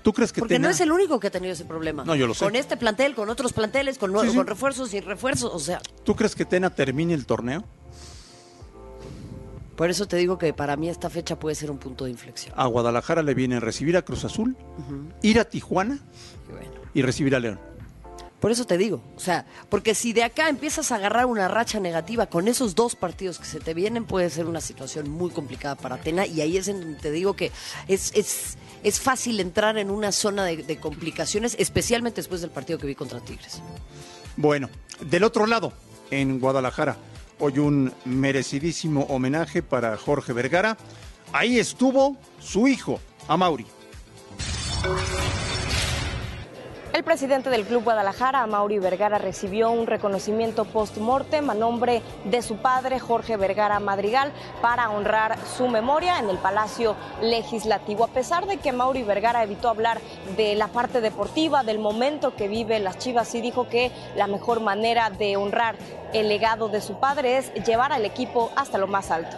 ¿Tú 0.03 0.13
crees 0.13 0.33
que 0.33 0.41
Porque 0.41 0.55
Tena- 0.57 0.67
no 0.69 0.71
es 0.75 0.81
el 0.81 0.91
único 0.93 1.19
que 1.21 1.29
ha 1.29 1.31
tenido 1.31 1.53
ese 1.55 1.65
problema. 1.65 2.05
No, 2.05 2.15
yo 2.17 2.27
lo 2.27 2.35
sé. 2.35 2.45
Con 2.45 2.57
este 2.57 2.77
plantel, 2.77 3.15
con 3.15 3.31
otros 3.31 3.53
planteles, 3.53 3.97
con, 3.99 4.11
sí. 4.29 4.37
con 4.37 4.47
refuerzos, 4.47 4.91
sin 4.91 5.05
refuerzos, 5.05 5.53
o 5.55 5.59
sea, 5.61 5.81
¿Tú 6.05 6.15
crees 6.17 6.35
que 6.35 6.45
Tena 6.45 6.69
termine 6.71 7.15
el 7.15 7.25
torneo? 7.25 7.65
Por 9.83 9.91
eso 9.91 10.07
te 10.07 10.17
digo 10.17 10.39
que 10.39 10.53
para 10.53 10.77
mí 10.77 10.89
esta 10.89 11.11
fecha 11.11 11.41
puede 11.41 11.57
ser 11.57 11.69
un 11.69 11.77
punto 11.79 12.05
de 12.05 12.13
inflexión. 12.13 12.55
A 12.57 12.67
Guadalajara 12.67 13.21
le 13.21 13.35
viene 13.35 13.59
recibir 13.59 13.97
a 13.97 14.03
Cruz 14.03 14.25
Azul, 14.25 14.57
ir 15.23 15.41
a 15.41 15.45
Tijuana 15.45 15.99
Y 16.49 16.53
bueno, 16.53 16.71
y 16.95 17.03
recibir 17.03 17.35
a 17.35 17.41
León. 17.41 17.59
por 18.39 18.53
eso 18.53 18.65
te 18.65 18.79
digo, 18.79 19.03
o 19.17 19.19
sea, 19.19 19.45
porque 19.69 19.97
si 19.97 20.13
de 20.13 20.23
acá 20.23 20.49
empiezas 20.49 20.93
a 20.93 20.95
agarrar 20.95 21.27
una 21.27 21.49
racha 21.49 21.81
negativa 21.81 22.27
con 22.27 22.47
esos 22.47 22.77
dos 22.77 22.95
partidos 22.95 23.41
que 23.41 23.45
se 23.45 23.59
te 23.59 23.75
vienen, 23.75 24.05
puede 24.05 24.31
ser 24.31 24.47
una 24.47 24.61
situación 24.61 25.11
muy 25.11 25.31
complicada 25.31 25.75
para 25.75 25.97
Atena 25.97 26.27
y 26.27 26.43
ahí 26.43 26.57
es 26.59 26.69
en 26.69 26.81
donde 26.81 27.01
te 27.01 27.11
digo 27.11 27.35
que 27.35 27.51
es, 27.89 28.13
es, 28.15 28.59
es 28.85 29.01
fácil 29.01 29.41
entrar 29.41 29.79
en 29.79 29.91
una 29.91 30.13
zona 30.13 30.45
de, 30.45 30.59
de 30.59 30.79
complicaciones, 30.79 31.57
especialmente 31.59 32.21
después 32.21 32.41
del 32.41 32.51
partido 32.51 32.79
que 32.79 32.87
vi 32.87 32.95
contra 32.95 33.19
Tigres. 33.19 33.61
Bueno, 34.37 34.71
del 35.01 35.25
otro 35.25 35.47
lado, 35.47 35.73
en 36.13 36.39
Guadalajara, 36.39 36.99
hoy 37.39 37.59
un 37.59 37.93
merecidísimo 38.05 39.03
homenaje 39.05 39.63
para 39.63 39.97
Jorge 39.97 40.33
Vergara. 40.33 40.77
Ahí 41.33 41.59
estuvo 41.59 42.17
su 42.41 42.69
hijo, 42.69 43.01
Amauri. 43.29 43.67
El 46.93 47.05
presidente 47.05 47.49
del 47.49 47.65
Club 47.65 47.85
Guadalajara, 47.85 48.47
Mauri 48.47 48.79
Vergara, 48.79 49.17
recibió 49.17 49.71
un 49.71 49.87
reconocimiento 49.87 50.67
post-mortem 50.67 51.49
a 51.49 51.55
nombre 51.55 52.03
de 52.25 52.43
su 52.43 52.59
padre, 52.59 53.01
Jorge 53.01 53.39
Vergara 53.39 53.81
Madrigal, 53.81 54.31
para 54.61 54.91
honrar 54.91 55.39
su 55.57 55.69
memoria 55.69 56.19
en 56.19 56.29
el 56.29 56.37
Palacio 56.37 56.95
Legislativo. 57.23 58.05
A 58.05 58.09
pesar 58.09 58.47
de 58.47 58.59
que 58.59 58.73
Mauri 58.73 59.05
Vergara 59.05 59.43
evitó 59.43 59.71
hablar 59.71 60.03
de 60.37 60.55
la 60.55 60.69
parte 60.69 61.01
deportiva, 61.01 61.65
del 61.65 61.79
momento 61.79 62.37
que 62.37 62.47
vive 62.47 62.79
las 62.79 62.99
Chivas, 62.99 63.27
sí 63.27 63.41
dijo 63.41 63.71
que 63.71 63.91
la 64.15 64.27
mejor 64.27 64.61
manera 64.61 65.09
de 65.09 65.39
honrar 65.39 65.77
el 66.13 66.29
legado 66.29 66.69
de 66.69 66.83
su 66.83 67.01
padre 67.01 67.39
es 67.39 67.55
llevar 67.65 67.95
al 67.95 68.05
equipo 68.05 68.51
hasta 68.55 68.77
lo 68.77 68.87
más 68.87 69.11
alto. 69.11 69.35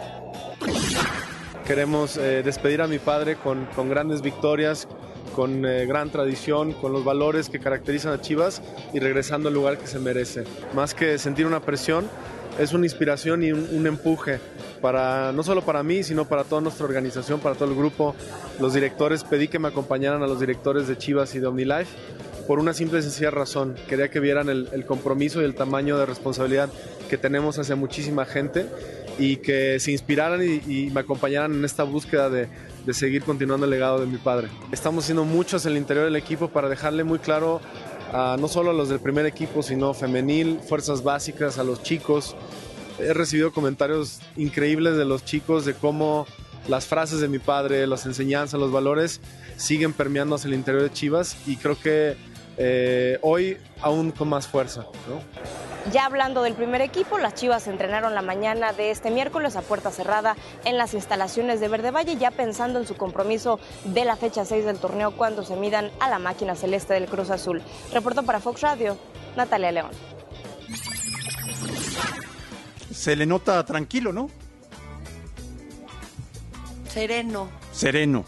Queremos 1.65 2.17
eh, 2.17 2.43
despedir 2.43 2.81
a 2.81 2.87
mi 2.87 2.99
padre 2.99 3.37
con 3.37 3.89
grandes 3.89 4.21
victorias, 4.21 4.89
con 5.35 5.65
eh, 5.65 5.85
gran 5.85 6.09
tradición, 6.09 6.71
con 6.71 6.93
los 6.93 7.03
valores 7.03 7.49
que 7.49 7.59
caracterizan 7.59 8.13
a 8.13 8.21
Chivas 8.21 8.61
y 8.93 8.99
regresando 8.99 9.49
al 9.49 9.53
lugar 9.53 9.77
que 9.77 9.85
se 9.85 9.99
merece. 9.99 10.45
Más 10.73 10.93
que 10.93 11.17
sentir 11.17 11.45
una 11.45 11.59
presión, 11.59 12.05
es 12.57 12.71
una 12.71 12.85
inspiración 12.85 13.43
y 13.43 13.51
un, 13.51 13.85
empuje 13.85 14.39
para 14.81 15.33
no 15.33 15.43
solo 15.43 15.61
para 15.61 15.83
mí, 15.83 16.03
sino 16.03 16.25
para 16.25 16.45
toda 16.45 16.61
nuestra 16.61 16.85
organización, 16.85 17.41
para 17.41 17.55
todo 17.55 17.69
el 17.69 17.75
grupo. 17.75 18.15
Los 18.61 18.73
directores 18.73 19.25
pedí 19.25 19.49
que 19.49 19.59
me 19.59 19.67
acompañaran 19.67 20.23
a 20.23 20.27
los 20.27 20.39
directores 20.39 20.87
de 20.87 20.97
Chivas 20.97 21.35
y 21.35 21.39
de 21.39 21.47
OmniLife 21.47 21.91
por 22.47 22.59
una 22.59 22.73
simple 22.73 22.99
y 22.99 23.01
sencilla 23.01 23.31
razón. 23.31 23.75
Quería 23.89 24.09
que 24.09 24.21
vieran 24.21 24.47
el 24.47 24.85
compromiso 24.85 25.41
y 25.41 25.45
el 25.45 25.55
tamaño 25.55 25.97
de 25.97 26.05
responsabilidad 26.05 26.69
que 27.09 27.17
tenemos 27.17 27.59
hacia 27.59 27.75
muchísima 27.75 28.25
gente 28.25 28.67
y 29.17 29.37
que 29.37 29.79
se 29.79 29.91
inspiraran 29.91 30.41
y, 30.41 30.61
y 30.71 30.89
me 30.91 31.01
acompañaran 31.01 31.53
en 31.53 31.65
esta 31.65 31.83
búsqueda 31.83 32.29
de, 32.29 32.47
de 32.85 32.93
seguir 32.93 33.23
continuando 33.23 33.65
el 33.65 33.71
legado 33.71 33.99
de 33.99 34.05
mi 34.05 34.17
padre. 34.17 34.49
Estamos 34.71 35.05
haciendo 35.05 35.25
muchos 35.25 35.65
en 35.65 35.73
el 35.73 35.77
interior 35.77 36.05
del 36.05 36.15
equipo 36.15 36.49
para 36.49 36.69
dejarle 36.69 37.03
muy 37.03 37.19
claro 37.19 37.59
a 38.13 38.37
no 38.39 38.47
solo 38.47 38.71
a 38.71 38.73
los 38.73 38.89
del 38.89 38.99
primer 38.99 39.25
equipo, 39.25 39.63
sino 39.63 39.93
femenil, 39.93 40.59
fuerzas 40.59 41.03
básicas, 41.03 41.57
a 41.57 41.63
los 41.63 41.81
chicos. 41.83 42.35
He 42.99 43.13
recibido 43.13 43.51
comentarios 43.51 44.19
increíbles 44.37 44.95
de 44.97 45.05
los 45.05 45.25
chicos 45.25 45.65
de 45.65 45.73
cómo 45.73 46.27
las 46.67 46.85
frases 46.85 47.19
de 47.19 47.27
mi 47.27 47.39
padre, 47.39 47.85
las 47.87 48.05
enseñanzas, 48.05 48.59
los 48.59 48.71
valores 48.71 49.21
siguen 49.57 49.93
permeando 49.93 50.35
hacia 50.35 50.47
el 50.47 50.53
interior 50.53 50.83
de 50.83 50.91
Chivas 50.91 51.37
y 51.45 51.57
creo 51.57 51.77
que 51.79 52.15
eh, 52.57 53.19
hoy 53.21 53.57
aún 53.81 54.11
con 54.11 54.29
más 54.29 54.47
fuerza. 54.47 54.85
¿no? 55.09 55.74
Ya 55.91 56.05
hablando 56.05 56.41
del 56.41 56.55
primer 56.55 56.81
equipo, 56.81 57.19
las 57.19 57.35
Chivas 57.35 57.67
entrenaron 57.67 58.15
la 58.15 58.23
mañana 58.23 58.73
de 58.73 58.89
este 58.89 59.11
miércoles 59.11 59.55
a 59.55 59.61
puerta 59.61 59.91
cerrada 59.91 60.35
en 60.63 60.77
las 60.77 60.95
instalaciones 60.95 61.59
de 61.59 61.67
Verde 61.67 61.91
Valle, 61.91 62.17
ya 62.17 62.31
pensando 62.31 62.79
en 62.79 62.87
su 62.87 62.95
compromiso 62.95 63.59
de 63.83 64.03
la 64.03 64.15
fecha 64.15 64.45
6 64.45 64.65
del 64.65 64.79
torneo 64.79 65.15
cuando 65.15 65.43
se 65.43 65.55
midan 65.55 65.91
a 65.99 66.09
la 66.09 66.17
máquina 66.17 66.55
celeste 66.55 66.95
del 66.95 67.05
Cruz 67.05 67.29
Azul. 67.29 67.61
Reportó 67.93 68.23
para 68.23 68.39
Fox 68.39 68.61
Radio, 68.61 68.97
Natalia 69.35 69.71
León. 69.71 69.91
Se 72.91 73.15
le 73.15 73.27
nota 73.27 73.63
tranquilo, 73.63 74.11
¿no? 74.11 74.29
Sereno. 76.89 77.47
Sereno. 77.71 78.25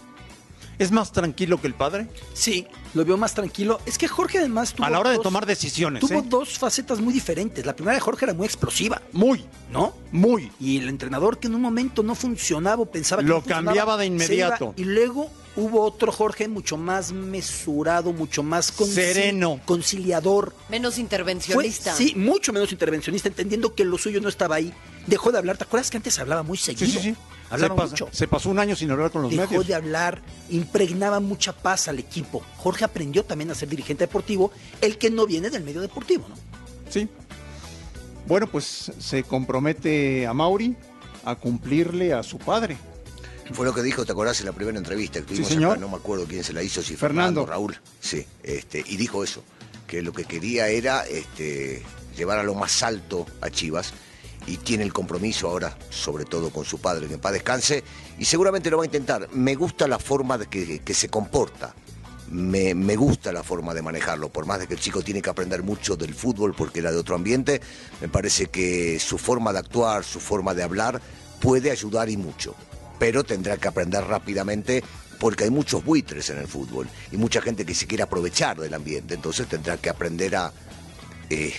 ¿Es 0.78 0.91
más 0.91 1.12
tranquilo 1.12 1.60
que 1.60 1.67
el 1.67 1.74
padre? 1.74 2.08
Sí, 2.34 2.67
lo 2.98 3.06
veo 3.06 3.16
más 3.18 3.34
tranquilo. 3.34 3.80
Es 3.86 3.98
que 3.98 4.08
Jorge 4.08 4.40
además 4.40 4.74
tuvo 4.74 4.86
A 4.86 4.90
la 4.90 5.00
hora 5.00 5.12
de 5.12 5.20
tomar 5.20 5.46
decisiones, 5.46 6.02
Tuvo 6.02 6.20
¿eh? 6.20 6.24
dos 6.28 6.58
facetas 6.60 7.00
muy 7.00 7.14
diferentes. 7.14 7.66
La 7.66 7.76
primera 7.76 7.96
de 7.96 8.02
Jorge 8.02 8.26
era 8.26 8.34
muy 8.34 8.46
explosiva, 8.46 9.02
Muy, 9.14 9.46
¿no? 9.72 9.94
muy. 10.12 10.52
Y 10.60 10.78
el 10.78 10.90
entrenador 10.90 11.38
que 11.40 11.48
en 11.48 11.56
un 11.56 11.62
momento 11.62 12.04
no 12.04 12.16
funcionaba 12.16 12.82
o 12.82 12.86
pensaba 12.86 13.22
que 13.22 13.28
Lo 13.30 13.36
no 13.38 13.44
cambiaba 13.44 13.96
de 13.98 14.06
inmediato. 14.08 14.74
iba. 14.78 14.90
y 14.90 14.94
luego 14.94 15.30
hubo 15.56 15.82
otro 15.82 16.12
Jorge 16.12 16.48
mucho 16.48 16.78
más 16.78 17.12
mesurado, 17.12 18.14
mucho 18.14 18.44
más 18.44 18.76
conci- 18.78 18.94
Sereno. 18.94 19.60
conciliador. 19.66 20.54
Menos 20.70 20.96
Fue, 20.96 21.02
intervencionista. 21.02 21.94
sí, 21.96 22.14
mucho 22.16 22.54
menos 22.54 22.72
intervencionista, 22.72 23.28
entendiendo 23.30 23.74
que 23.74 23.86
lo 23.86 23.98
suyo 23.98 24.20
no 24.22 24.30
estaba 24.30 24.56
ahí. 24.56 24.74
Dejó 25.08 25.32
de 25.32 25.38
hablar. 25.39 25.58
¿Te 25.58 25.63
acuerdas 25.63 25.89
que 25.89 25.98
antes 25.98 26.20
hablaba 26.20 26.43
muy 26.43 26.58
Sí, 26.58 26.65
seguido? 26.76 26.88
sí, 27.02 27.10
sí. 27.10 27.15
Se, 27.50 27.54
Hablaba 27.54 27.76
pasa- 27.78 27.91
mucho. 27.91 28.10
se 28.12 28.28
pasó 28.28 28.50
un 28.50 28.60
año 28.60 28.76
sin 28.76 28.91
hablar 28.91 29.10
con 29.10 29.22
los 29.22 29.32
Dejó 29.32 29.43
medios. 29.52 29.67
de 29.67 29.74
hablar, 29.76 30.22
impregnaba 30.50 31.20
mucha 31.22 31.54
paz 31.54 31.88
al 31.88 31.98
equipo. 31.98 32.43
Jorge 32.58 32.84
aprendió 32.84 33.24
también 33.24 33.50
a 33.52 33.56
ser 33.56 33.70
dirigente 33.70 34.04
deportivo, 34.04 34.52
el 34.82 34.98
que 34.98 35.10
no 35.10 35.26
viene 35.26 35.50
del 35.50 35.63
medio 35.63 35.80
deportivo, 35.82 36.28
¿no? 36.28 36.36
Sí. 36.89 37.08
Bueno, 38.28 38.48
pues 38.48 38.91
se 39.00 39.24
compromete 39.24 40.28
a 40.28 40.34
Mauri 40.34 40.76
a 41.24 41.36
cumplirle 41.36 42.13
a 42.13 42.22
su 42.24 42.38
padre. 42.38 42.78
Fue 43.54 43.65
lo 43.65 43.74
que 43.74 43.82
dijo, 43.82 44.06
¿te 44.06 44.12
acordás 44.12 44.41
en 44.41 44.48
la 44.48 44.52
primera 44.52 44.78
entrevista 44.78 45.22
que 45.22 45.28
tuvimos 45.28 45.48
señor. 45.48 45.72
acá? 45.72 45.80
No 45.80 45.88
me 45.88 45.96
acuerdo 45.96 46.26
quién 46.28 46.43
se 46.43 46.52
la 46.52 46.62
hizo, 46.63 46.82
si 46.82 46.98
Fernando. 46.98 47.46
Fernando, 47.46 47.46
Raúl. 47.46 47.78
Sí, 48.02 48.26
este, 48.43 48.84
y 48.86 48.98
dijo 48.98 49.24
eso, 49.24 49.41
que 49.88 50.02
lo 50.02 50.12
que 50.12 50.26
quería 50.26 50.67
era 50.67 51.08
este, 51.08 51.82
llevar 52.17 52.39
a 52.39 52.43
lo 52.43 52.56
más 52.56 52.84
alto 52.84 53.26
a 53.39 53.50
Chivas 53.50 53.93
y 54.48 54.58
tiene 54.58 54.84
el 54.84 54.94
compromiso 54.94 55.50
ahora, 55.50 55.78
sobre 55.90 56.26
todo 56.26 56.50
con 56.50 56.66
su 56.66 56.80
padre, 56.80 57.08
que 57.08 57.16
en 57.16 57.20
paz 57.20 57.34
descanse, 57.34 57.84
y 58.18 58.26
seguramente 58.26 58.72
lo 58.72 58.78
va 58.78 58.84
a 58.84 58.88
intentar. 58.88 59.30
Me 59.34 59.56
gusta 59.56 59.88
la 59.88 60.00
forma 60.00 60.38
de 60.38 60.48
que, 60.48 60.80
que 60.80 60.94
se 60.94 61.10
comporta. 61.10 61.76
Me, 62.32 62.74
me 62.74 62.96
gusta 62.96 63.32
la 63.32 63.44
forma 63.44 63.74
de 63.74 63.82
manejarlo, 63.82 64.30
por 64.30 64.46
más 64.46 64.60
de 64.60 64.68
que 64.68 64.74
el 64.74 64.80
chico 64.80 65.02
tiene 65.02 65.22
que 65.22 65.30
aprender 65.30 65.64
mucho 65.64 65.96
del 65.96 66.14
fútbol 66.14 66.54
porque 66.54 66.80
era 66.80 66.92
de 66.92 66.98
otro 66.98 67.16
ambiente, 67.16 67.62
me 68.02 68.10
parece 68.10 68.48
que 68.48 69.00
su 69.00 69.18
forma 69.18 69.54
de 69.54 69.60
actuar, 69.60 70.04
su 70.04 70.20
forma 70.20 70.54
de 70.54 70.64
hablar 70.64 71.02
puede 71.40 71.72
ayudar 71.72 72.10
y 72.10 72.18
mucho, 72.18 72.54
pero 73.00 73.24
tendrá 73.24 73.56
que 73.56 73.70
aprender 73.70 74.04
rápidamente 74.04 74.84
porque 75.20 75.46
hay 75.46 75.50
muchos 75.50 75.86
buitres 75.86 76.30
en 76.30 76.40
el 76.40 76.48
fútbol 76.48 76.90
y 77.14 77.18
mucha 77.18 77.42
gente 77.42 77.66
que 77.66 77.74
se 77.74 77.88
quiere 77.88 78.04
aprovechar 78.04 78.60
del 78.60 78.74
ambiente, 78.74 79.14
entonces 79.14 79.48
tendrá 79.48 79.78
que 79.78 79.90
aprender 79.90 80.36
a 80.36 80.52
eh, 81.30 81.54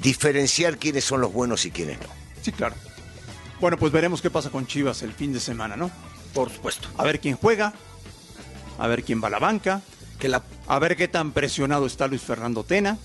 diferenciar 0.00 0.78
quiénes 0.78 1.04
son 1.04 1.20
los 1.20 1.32
buenos 1.32 1.64
y 1.66 1.70
quiénes 1.70 1.98
no. 2.00 2.06
Sí, 2.42 2.52
claro. 2.52 2.74
Bueno, 3.60 3.76
pues 3.78 3.92
veremos 3.92 4.20
qué 4.20 4.30
pasa 4.30 4.50
con 4.50 4.66
Chivas 4.66 5.02
el 5.02 5.12
fin 5.12 5.32
de 5.32 5.40
semana, 5.40 5.76
¿no? 5.76 5.90
Por 6.34 6.50
supuesto. 6.50 6.88
A 6.98 7.04
ver 7.04 7.20
quién 7.20 7.36
juega, 7.36 7.72
a 8.78 8.86
ver 8.86 9.02
quién 9.02 9.22
va 9.22 9.28
a 9.28 9.30
la 9.30 9.38
banca, 9.38 9.82
Que 10.18 10.28
la 10.28 10.42
a 10.66 10.78
ver 10.78 10.96
qué 10.96 11.08
tan 11.08 11.32
presionado 11.32 11.86
está 11.86 12.06
Luis 12.08 12.22
Fernando 12.22 12.64
Tena 12.64 12.96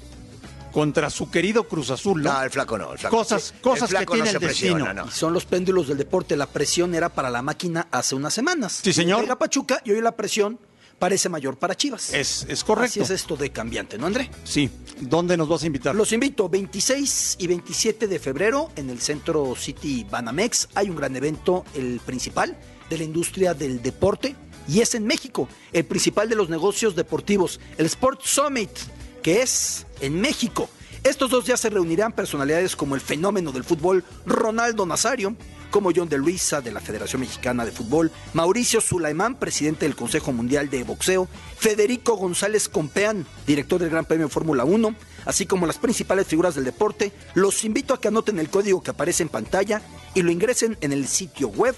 contra 0.71 1.10
su 1.10 1.30
querido 1.30 1.67
Cruz 1.67 1.89
Azul, 1.89 2.23
¿no? 2.23 2.32
No, 2.32 2.41
el 2.43 2.49
flaco 2.49 2.77
no. 2.77 2.93
El 2.93 2.97
flaco, 2.99 3.17
Cosas- 3.17 3.51
el 3.56 3.62
cosas 3.62 3.89
que 3.89 3.97
flaco 3.97 4.13
tiene 4.13 4.32
no 4.32 4.39
el 4.39 4.45
presiona, 4.45 4.84
destino. 4.86 5.04
no. 5.04 5.10
Y 5.10 5.12
son 5.13 5.34
los 5.34 5.45
péndulos 5.45 5.88
del 5.89 5.97
deporte. 5.97 6.38
La 6.38 6.45
presión 6.47 6.95
era 6.95 7.10
para 7.10 7.30
la 7.30 7.41
máquina 7.41 7.88
hace 7.91 8.15
unas 8.15 8.34
semanas. 8.34 8.80
Sí, 8.82 8.93
señor. 8.93 9.19
Llega 9.21 9.38
Pachuca 9.38 9.82
y 9.84 9.91
hoy 9.91 9.99
la 10.01 10.13
presión 10.15 10.58
parece 11.01 11.29
mayor 11.29 11.57
para 11.57 11.75
Chivas. 11.75 12.13
Es, 12.13 12.45
es 12.47 12.63
correcto. 12.63 12.91
Así 12.91 12.99
es 12.99 13.09
esto 13.09 13.35
de 13.35 13.49
cambiante, 13.49 13.97
¿no, 13.97 14.05
André? 14.05 14.29
Sí. 14.43 14.69
¿Dónde 14.99 15.35
nos 15.35 15.49
vas 15.49 15.63
a 15.63 15.65
invitar? 15.65 15.95
Los 15.95 16.11
invito 16.11 16.47
26 16.47 17.37
y 17.39 17.47
27 17.47 18.07
de 18.07 18.19
febrero 18.19 18.69
en 18.75 18.91
el 18.91 19.01
Centro 19.01 19.55
City 19.55 20.05
Banamex. 20.07 20.69
Hay 20.75 20.91
un 20.91 20.95
gran 20.95 21.15
evento, 21.15 21.65
el 21.73 21.99
principal 22.05 22.55
de 22.87 22.99
la 22.99 23.03
industria 23.03 23.55
del 23.55 23.81
deporte, 23.81 24.35
y 24.67 24.81
es 24.81 24.93
en 24.93 25.07
México, 25.07 25.49
el 25.73 25.85
principal 25.85 26.29
de 26.29 26.35
los 26.35 26.49
negocios 26.49 26.95
deportivos, 26.95 27.59
el 27.79 27.87
Sport 27.87 28.21
Summit, 28.23 28.69
que 29.23 29.41
es 29.41 29.87
en 30.01 30.21
México. 30.21 30.69
Estos 31.03 31.31
dos 31.31 31.45
días 31.45 31.59
se 31.59 31.71
reunirán 31.71 32.11
personalidades 32.11 32.75
como 32.75 32.93
el 32.93 33.01
fenómeno 33.01 33.51
del 33.51 33.63
fútbol 33.63 34.03
Ronaldo 34.27 34.85
Nazario, 34.85 35.35
como 35.71 35.91
John 35.95 36.10
de 36.10 36.17
Luisa 36.17 36.62
de 36.62 36.71
la 36.71 36.79
Federación 36.79 37.21
Mexicana 37.21 37.65
de 37.65 37.71
Fútbol, 37.71 38.12
Mauricio 38.34 38.81
Sulaimán, 38.81 39.36
presidente 39.36 39.86
del 39.86 39.95
Consejo 39.95 40.31
Mundial 40.31 40.69
de 40.69 40.84
Boxeo, 40.84 41.27
Federico 41.57 42.15
González 42.15 42.69
Compeán, 42.69 43.25
director 43.47 43.79
del 43.79 43.89
Gran 43.89 44.05
Premio 44.05 44.29
Fórmula 44.29 44.65
1, 44.65 44.95
así 45.25 45.45
como 45.45 45.65
las 45.65 45.79
principales 45.79 46.27
figuras 46.27 46.53
del 46.55 46.65
deporte. 46.65 47.12
Los 47.34 47.63
invito 47.63 47.93
a 47.93 48.01
que 48.01 48.10
anoten 48.10 48.38
el 48.38 48.49
código 48.49 48.84
que 48.84 48.91
aparece 48.91 49.23
en 49.23 49.29
pantalla 49.29 49.81
y 50.13 50.21
lo 50.21 50.31
ingresen 50.31 50.77
en 50.81 50.91
el 50.91 51.07
sitio 51.07 51.47
web 51.47 51.75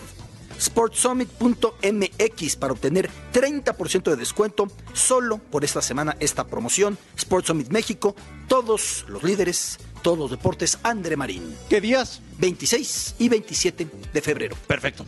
sportsummit.mx 0.59 2.55
para 2.55 2.73
obtener 2.73 3.09
30% 3.33 4.03
de 4.03 4.15
descuento 4.15 4.67
solo 4.93 5.37
por 5.37 5.63
esta 5.63 5.81
semana 5.81 6.15
esta 6.19 6.45
promoción. 6.47 6.97
Sport 7.17 7.45
Summit 7.47 7.69
México, 7.69 8.15
todos 8.47 9.05
los 9.07 9.23
líderes, 9.23 9.79
todos 10.03 10.19
los 10.19 10.29
deportes, 10.29 10.77
André 10.83 11.17
Marín. 11.17 11.55
¿Qué 11.69 11.81
días? 11.81 12.21
26 12.37 13.15
y 13.17 13.29
27 13.29 13.87
de 14.13 14.21
febrero. 14.21 14.55
Perfecto. 14.67 15.05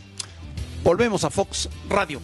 Volvemos 0.82 1.22
a 1.22 1.30
Fox 1.30 1.68
Radio. 1.88 2.20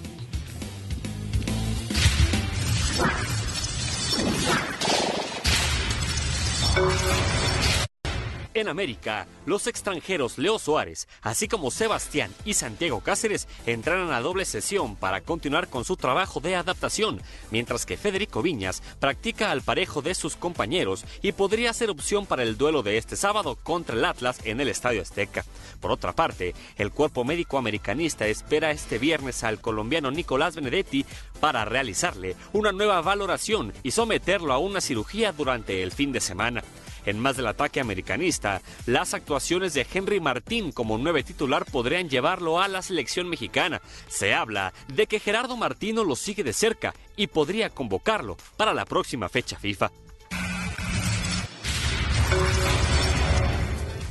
En 8.54 8.68
América, 8.68 9.26
los 9.46 9.66
extranjeros 9.66 10.36
Leo 10.36 10.58
Suárez, 10.58 11.08
así 11.22 11.48
como 11.48 11.70
Sebastián 11.70 12.30
y 12.44 12.52
Santiago 12.52 13.00
Cáceres, 13.00 13.48
entrarán 13.64 14.12
a 14.12 14.20
doble 14.20 14.44
sesión 14.44 14.94
para 14.94 15.22
continuar 15.22 15.68
con 15.68 15.86
su 15.86 15.96
trabajo 15.96 16.38
de 16.40 16.54
adaptación, 16.56 17.22
mientras 17.50 17.86
que 17.86 17.96
Federico 17.96 18.42
Viñas 18.42 18.82
practica 19.00 19.50
al 19.50 19.62
parejo 19.62 20.02
de 20.02 20.14
sus 20.14 20.36
compañeros 20.36 21.06
y 21.22 21.32
podría 21.32 21.72
ser 21.72 21.88
opción 21.88 22.26
para 22.26 22.42
el 22.42 22.58
duelo 22.58 22.82
de 22.82 22.98
este 22.98 23.16
sábado 23.16 23.56
contra 23.62 23.96
el 23.96 24.04
Atlas 24.04 24.38
en 24.44 24.60
el 24.60 24.68
Estadio 24.68 25.00
Azteca. 25.00 25.46
Por 25.80 25.90
otra 25.90 26.12
parte, 26.12 26.54
el 26.76 26.90
cuerpo 26.92 27.24
médico 27.24 27.56
americanista 27.56 28.26
espera 28.26 28.70
este 28.70 28.98
viernes 28.98 29.44
al 29.44 29.62
colombiano 29.62 30.10
Nicolás 30.10 30.56
Benedetti 30.56 31.06
para 31.40 31.64
realizarle 31.64 32.36
una 32.52 32.70
nueva 32.70 33.00
valoración 33.00 33.72
y 33.82 33.92
someterlo 33.92 34.52
a 34.52 34.58
una 34.58 34.82
cirugía 34.82 35.32
durante 35.32 35.82
el 35.82 35.90
fin 35.90 36.12
de 36.12 36.20
semana. 36.20 36.62
En 37.04 37.18
más 37.18 37.36
del 37.36 37.46
ataque 37.48 37.80
americanista, 37.80 38.62
las 38.86 39.12
actuaciones 39.14 39.74
de 39.74 39.86
Henry 39.92 40.20
Martín 40.20 40.70
como 40.72 40.98
nueve 40.98 41.22
titular 41.24 41.64
podrían 41.64 42.08
llevarlo 42.08 42.60
a 42.60 42.68
la 42.68 42.80
selección 42.82 43.28
mexicana. 43.28 43.82
Se 44.08 44.34
habla 44.34 44.72
de 44.88 45.06
que 45.06 45.18
Gerardo 45.20 45.56
Martino 45.56 46.04
lo 46.04 46.14
sigue 46.16 46.44
de 46.44 46.52
cerca 46.52 46.94
y 47.16 47.26
podría 47.26 47.70
convocarlo 47.70 48.36
para 48.56 48.72
la 48.72 48.84
próxima 48.84 49.28
fecha 49.28 49.58
FIFA. 49.58 49.90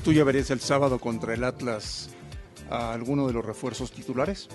¿Tú 0.03 0.13
ya 0.13 0.23
verías 0.23 0.49
el 0.49 0.59
sábado 0.59 0.99
contra 0.99 1.33
el 1.33 1.43
Atlas 1.43 2.09
a 2.69 2.93
alguno 2.93 3.27
de 3.27 3.33
los 3.33 3.45
refuerzos 3.45 3.91
titulares? 3.91 4.49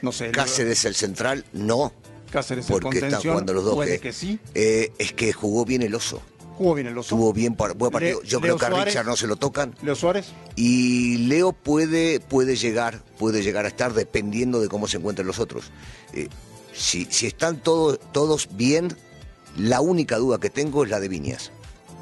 No 0.00 0.10
sé. 0.12 0.30
Cáceres 0.30 0.84
el 0.86 0.94
central, 0.94 1.44
no. 1.52 1.92
Cáceres 2.30 2.66
el 2.70 2.72
porque 2.72 2.88
están 2.98 3.10
contención, 3.10 3.32
jugando 3.34 3.52
los 3.52 3.64
dos. 3.64 3.74
puede 3.74 3.96
que- 3.96 4.00
que 4.00 4.12
sí. 4.12 4.38
eh, 4.54 4.92
es 4.98 5.12
que 5.12 5.32
jugó 5.32 5.64
bien 5.64 5.82
el 5.82 5.94
oso. 5.94 6.22
Jugó 6.58 6.74
bien 6.74 6.88
el 6.88 6.98
oso. 6.98 7.14
Tuvo 7.14 7.32
bien 7.32 7.54
buen 7.56 7.76
partido. 7.92 8.20
Le- 8.20 8.28
Yo 8.28 8.40
Leo 8.40 8.56
creo 8.56 8.58
que 8.58 8.64
a 8.66 8.68
Suárez. 8.68 8.86
Richard 8.94 9.06
no 9.06 9.16
se 9.16 9.26
lo 9.28 9.36
tocan. 9.36 9.74
Leo 9.80 9.94
Suárez. 9.94 10.26
Y 10.56 11.18
Leo 11.28 11.52
puede, 11.52 12.18
puede 12.20 12.56
llegar, 12.56 13.00
puede 13.18 13.42
llegar 13.42 13.64
a 13.64 13.68
estar 13.68 13.94
dependiendo 13.94 14.60
de 14.60 14.68
cómo 14.68 14.88
se 14.88 14.96
encuentren 14.96 15.26
los 15.26 15.38
otros. 15.38 15.70
Eh, 16.12 16.28
si, 16.74 17.04
si 17.10 17.26
están 17.26 17.58
todos, 17.58 18.00
todos 18.12 18.48
bien, 18.56 18.88
la 19.56 19.80
única 19.80 20.16
duda 20.18 20.38
que 20.40 20.50
tengo 20.50 20.82
es 20.84 20.90
la 20.90 20.98
de 21.00 21.08
Viñas, 21.08 21.52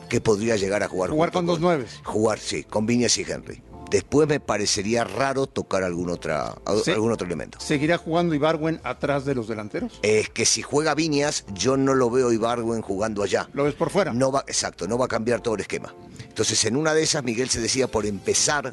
que 0.08 0.20
podría 0.22 0.56
llegar 0.56 0.82
a 0.82 0.88
jugar. 0.88 1.10
Jugar 1.10 1.32
con 1.32 1.44
dos 1.46 1.60
nueves. 1.60 2.00
Jugar, 2.04 2.38
sí, 2.38 2.64
con 2.64 2.86
Viñas 2.86 3.16
y 3.18 3.22
Henry. 3.22 3.62
Después 3.90 4.28
me 4.28 4.40
parecería 4.40 5.04
raro 5.04 5.46
tocar 5.46 5.84
algún, 5.84 6.10
otra, 6.10 6.56
Sí. 6.84 6.90
algún 6.90 7.12
otro 7.12 7.26
elemento. 7.26 7.58
¿Seguirá 7.60 7.98
jugando 7.98 8.34
Ibarwen 8.34 8.80
atrás 8.82 9.24
de 9.24 9.34
los 9.34 9.46
delanteros? 9.46 10.00
Es 10.02 10.28
que 10.28 10.44
si 10.44 10.62
juega 10.62 10.94
Viñas, 10.94 11.44
yo 11.54 11.76
no 11.76 11.94
lo 11.94 12.10
veo 12.10 12.32
Ibargüen 12.32 12.82
jugando 12.82 13.22
allá. 13.22 13.48
¿Lo 13.52 13.64
ves 13.64 13.74
por 13.74 13.90
fuera? 13.90 14.12
No 14.12 14.32
va, 14.32 14.44
exacto, 14.48 14.88
no 14.88 14.98
va 14.98 15.04
a 15.04 15.08
cambiar 15.08 15.40
todo 15.40 15.54
el 15.54 15.60
esquema. 15.60 15.94
Entonces, 16.28 16.64
en 16.64 16.76
una 16.76 16.94
de 16.94 17.02
esas, 17.04 17.22
Miguel 17.22 17.48
se 17.48 17.60
decía 17.60 17.86
por 17.88 18.06
empezar 18.06 18.72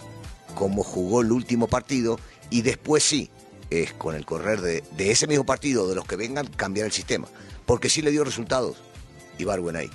como 0.56 0.84
jugó 0.84 1.22
el 1.22 1.32
último 1.32 1.68
partido 1.68 2.20
y 2.50 2.62
después 2.64 3.04
sí, 3.04 3.30
es 3.70 3.94
con 3.94 4.16
el 4.16 4.26
correr 4.26 4.62
de, 4.62 4.84
de 4.98 5.12
ese 5.12 5.28
mismo 5.28 5.46
partido, 5.46 5.88
de 5.88 5.96
los 5.96 6.06
que 6.06 6.16
vengan, 6.16 6.48
cambiar 6.48 6.86
el 6.88 6.92
sistema. 6.92 7.28
Porque 7.66 7.90
sí 7.90 8.02
le 8.02 8.12
dio 8.12 8.24
resultados 8.24 8.78
Ibargüen 9.38 9.76
ahí. 9.76 9.90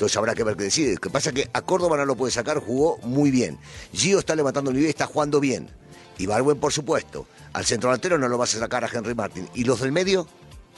Entonces 0.00 0.16
habrá 0.16 0.34
que 0.34 0.44
ver 0.44 0.56
qué 0.56 0.64
decide. 0.64 0.94
Lo 0.94 0.98
que 1.00 1.10
pasa 1.10 1.28
es 1.28 1.34
que 1.34 1.50
a 1.52 1.60
Córdoba 1.60 1.98
no 1.98 2.06
lo 2.06 2.16
puede 2.16 2.32
sacar, 2.32 2.58
jugó 2.58 2.96
muy 3.02 3.30
bien. 3.30 3.58
Gio 3.92 4.18
está 4.18 4.34
levantando 4.34 4.70
el 4.70 4.76
nivel 4.76 4.86
y 4.86 4.90
está 4.90 5.04
jugando 5.06 5.40
bien. 5.40 5.68
Ibargüen, 6.16 6.58
por 6.58 6.72
supuesto. 6.72 7.26
Al 7.52 7.66
centro 7.66 7.90
delantero 7.90 8.16
no 8.16 8.26
lo 8.26 8.38
vas 8.38 8.54
a 8.54 8.60
sacar 8.60 8.82
a 8.82 8.88
Henry 8.90 9.14
Martin. 9.14 9.46
¿Y 9.54 9.64
los 9.64 9.80
del 9.80 9.92
medio? 9.92 10.26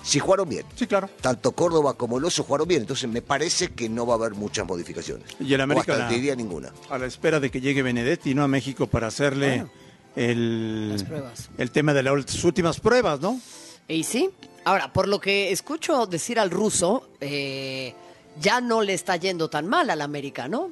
Sí 0.03 0.19
jugaron 0.19 0.49
bien. 0.49 0.67
Sí, 0.75 0.89
claro. 0.89 1.09
Tanto 1.21 1.53
Córdoba 1.53 1.95
como 1.95 2.19
el 2.19 2.25
Oso 2.25 2.43
jugaron 2.43 2.67
bien. 2.67 2.81
Entonces 2.81 3.09
me 3.09 3.23
parece 3.23 3.69
que 3.69 3.89
no 3.89 4.05
va 4.07 4.15
a 4.15 4.17
haber 4.17 4.33
muchas 4.35 4.67
modificaciones. 4.67 5.25
Y 5.39 5.55
el 5.55 5.61
América 5.61 5.93
O 5.93 5.95
hasta 5.95 6.05
la- 6.07 6.09
te 6.09 6.17
diría 6.17 6.35
ninguna. 6.35 6.73
A 6.91 6.99
la 6.99 7.07
espera 7.07 7.39
de 7.39 7.49
que 7.49 7.61
llegue 7.61 7.83
Benedetti, 7.83 8.35
¿no? 8.35 8.43
A 8.43 8.49
México 8.49 8.89
para 8.89 9.07
hacerle 9.07 9.49
Bueno. 9.59 9.71
el, 10.17 10.89
Las 10.97 11.49
el 11.59 11.71
tema 11.71 11.95
de 11.95 12.03
las 12.03 12.43
últimas 12.43 12.81
pruebas, 12.81 13.21
¿no? 13.21 13.41
Y 13.87 14.03
sí. 14.03 14.31
Ahora, 14.65 14.93
por 14.93 15.07
lo 15.07 15.21
que 15.21 15.53
escucho 15.53 16.07
decir 16.07 16.41
al 16.41 16.51
ruso, 16.51 17.09
eh, 17.21 17.95
ya 18.41 18.61
no 18.61 18.83
le 18.83 18.95
está 18.95 19.17
yendo 19.17 19.49
tan 19.51 19.67
mal 19.69 19.91
al 19.91 20.01
América, 20.01 20.49
¿no? 20.49 20.71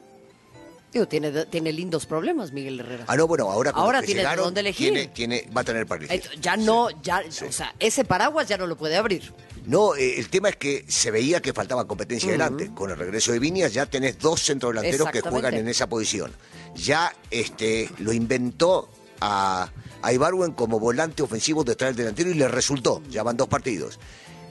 Digo, 0.92 1.06
tiene, 1.06 1.30
tiene 1.46 1.72
lindos 1.72 2.04
problemas 2.04 2.50
Miguel 2.50 2.80
Herrera. 2.80 3.04
Ah, 3.06 3.16
no, 3.16 3.28
bueno, 3.28 3.48
ahora 3.48 3.72
con 3.72 3.82
Ahora 3.82 4.00
que 4.00 4.06
tiene 4.06 4.22
llegaron, 4.22 4.46
dónde 4.46 4.60
elegir. 4.60 4.92
Tiene, 4.92 5.06
tiene- 5.08 5.48
va 5.56 5.60
a 5.60 5.64
tener 5.64 5.86
para 5.86 6.04
elegir. 6.04 6.28
Ya 6.40 6.56
no, 6.56 6.88
ya, 7.02 7.22
o 7.48 7.52
sea, 7.52 7.74
ese 7.78 8.04
paraguas 8.04 8.48
ya 8.48 8.56
no 8.58 8.66
lo 8.66 8.76
puede 8.76 8.96
abrir. 8.96 9.32
No, 9.66 9.94
eh, 9.94 10.18
el 10.18 10.28
tema 10.30 10.48
es 10.48 10.56
que 10.56 10.84
se 10.88 11.12
veía 11.12 11.40
que 11.40 11.52
faltaba 11.52 11.86
competencia 11.86 12.30
adelante. 12.30 12.72
Con 12.74 12.90
el 12.90 12.96
regreso 12.96 13.30
de 13.30 13.38
Viñas 13.38 13.72
ya 13.72 13.86
tenés 13.86 14.18
dos 14.18 14.42
centrodelanteros 14.42 15.10
que 15.10 15.20
juegan 15.20 15.54
en 15.54 15.68
esa 15.68 15.86
posición. 15.88 16.32
Ya 16.74 17.14
este, 17.30 17.88
lo 17.98 18.12
inventó 18.12 18.88
a, 19.20 19.70
a 20.02 20.12
Ibarwen 20.12 20.52
como 20.52 20.80
volante 20.80 21.22
ofensivo 21.22 21.62
detrás 21.62 21.90
del 21.90 21.98
delantero 21.98 22.30
y 22.30 22.34
le 22.34 22.48
resultó. 22.48 23.00
Ya 23.10 23.22
van 23.22 23.36
dos 23.36 23.46
partidos. 23.48 24.00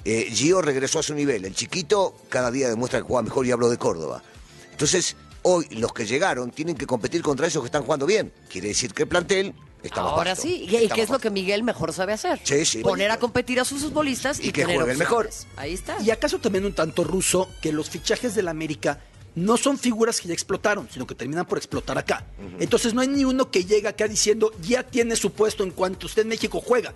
Eh, 0.05 0.29
Gio 0.31 0.62
regresó 0.62 0.99
a 0.99 1.03
su 1.03 1.13
nivel. 1.13 1.45
El 1.45 1.53
chiquito 1.55 2.15
cada 2.29 2.51
día 2.51 2.69
demuestra 2.69 2.99
que 2.99 3.05
juega 3.05 3.23
mejor 3.23 3.45
y 3.45 3.51
hablo 3.51 3.69
de 3.69 3.77
Córdoba. 3.77 4.23
Entonces, 4.71 5.15
hoy 5.41 5.67
los 5.71 5.93
que 5.93 6.05
llegaron 6.05 6.51
tienen 6.51 6.75
que 6.75 6.85
competir 6.88 7.21
contra 7.21 7.47
esos 7.47 7.62
que 7.62 7.67
están 7.67 7.83
jugando 7.83 8.05
bien. 8.05 8.31
Quiere 8.49 8.69
decir 8.69 8.93
que 8.93 9.03
el 9.03 9.09
plantel 9.09 9.53
está 9.83 10.01
más 10.01 10.12
Ahora 10.13 10.31
vasto. 10.31 10.43
sí, 10.43 10.65
y, 10.69 10.75
y 10.75 10.83
Está 10.83 10.95
que 10.95 11.01
es 11.01 11.09
lo 11.09 11.19
que 11.19 11.29
Miguel 11.29 11.63
mejor 11.63 11.93
sabe 11.93 12.13
hacer. 12.13 12.39
Sí, 12.43 12.65
sí. 12.65 12.81
Poner 12.81 13.12
a 13.12 13.17
competir 13.17 13.59
a 13.59 13.65
sus 13.65 13.81
futbolistas 13.81 14.39
y, 14.39 14.47
Y 14.49 14.51
que 14.51 14.62
tener 14.62 14.77
jueguen 14.77 15.01
opciones. 15.01 15.47
Ahí 15.57 15.73
está. 15.73 16.01
Y 16.01 16.12
acaso 16.12 16.39
también 16.39 16.65
un 16.65 16.73
tanto 16.73 17.03
ruso 17.03 17.49
que 17.62 17.71
los 17.73 17.89
fichajes 17.89 18.35
del 18.35 18.47
América 18.47 19.01
no 19.39 19.58
son 19.58 19.78
figuras 19.78 20.19
que 20.19 20.28
ya 20.28 20.34
explotaron, 20.34 20.88
sino 20.91 21.08
que 21.08 21.15
terminan 21.15 21.45
por 21.45 21.58
explotar 21.58 21.97
acá. 21.97 22.25
Entonces 22.60 22.93
no 22.93 23.02
hay 23.02 23.08
ni 23.08 23.25
uno 23.25 23.49
que 23.52 23.65
llega 23.65 23.91
acá 23.91 24.08
diciendo 24.08 24.52
ya 24.62 24.84
tiene 24.84 25.15
su 25.15 25.32
puesto 25.32 25.63
en 25.63 25.71
cuanto 25.71 26.08
usted 26.08 26.23
en 26.23 26.30
México 26.30 26.62
juega. 26.65 26.93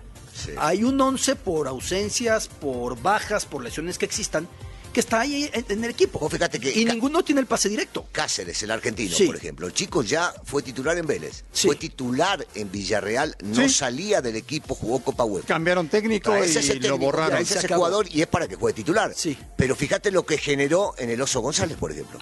Hay 0.58 0.84
un 0.84 1.00
11 1.00 1.36
por 1.36 1.68
ausencias, 1.68 2.48
por 2.48 3.00
bajas, 3.00 3.46
por 3.46 3.62
lesiones 3.62 3.98
que 3.98 4.04
existan, 4.04 4.48
que 4.94 5.00
está 5.00 5.20
ahí 5.20 5.50
en, 5.52 5.66
en 5.68 5.84
el 5.84 5.90
equipo. 5.90 6.26
Fíjate 6.30 6.58
que 6.58 6.72
y 6.72 6.86
ninguno 6.86 7.22
tiene 7.22 7.42
el 7.42 7.46
pase 7.46 7.68
directo. 7.68 8.06
Cáceres, 8.12 8.62
el 8.62 8.70
argentino, 8.70 9.14
Sí. 9.14 9.26
por 9.26 9.36
ejemplo. 9.36 9.66
El 9.66 9.74
chico 9.74 10.02
ya 10.02 10.32
fue 10.44 10.62
titular 10.62 10.96
en 10.96 11.06
Vélez. 11.06 11.44
Sí. 11.52 11.66
Fue 11.66 11.76
titular 11.76 12.46
en 12.54 12.70
Villarreal. 12.72 13.36
No 13.42 13.68
Sí. 13.68 13.74
salía 13.74 14.22
del 14.22 14.36
equipo, 14.36 14.74
jugó 14.74 15.00
Copa 15.00 15.24
UEFA. 15.24 15.46
Cambiaron 15.48 15.88
técnico 15.88 16.34
y 16.38 16.42
ese 16.48 16.62
lo 16.62 16.68
técnico, 16.80 16.98
borraron. 16.98 17.38
ese 17.42 17.58
acabó. 17.58 17.80
jugador 17.80 18.06
y 18.10 18.22
es 18.22 18.26
para 18.28 18.48
que 18.48 18.54
juegue 18.56 18.74
titular. 18.76 19.12
Sí. 19.14 19.36
Pero 19.58 19.76
fíjate 19.76 20.10
lo 20.10 20.24
que 20.24 20.38
generó 20.38 20.94
en 20.96 21.10
el 21.10 21.20
Oso 21.20 21.40
González, 21.40 21.76
por 21.76 21.90
ejemplo. 21.92 22.20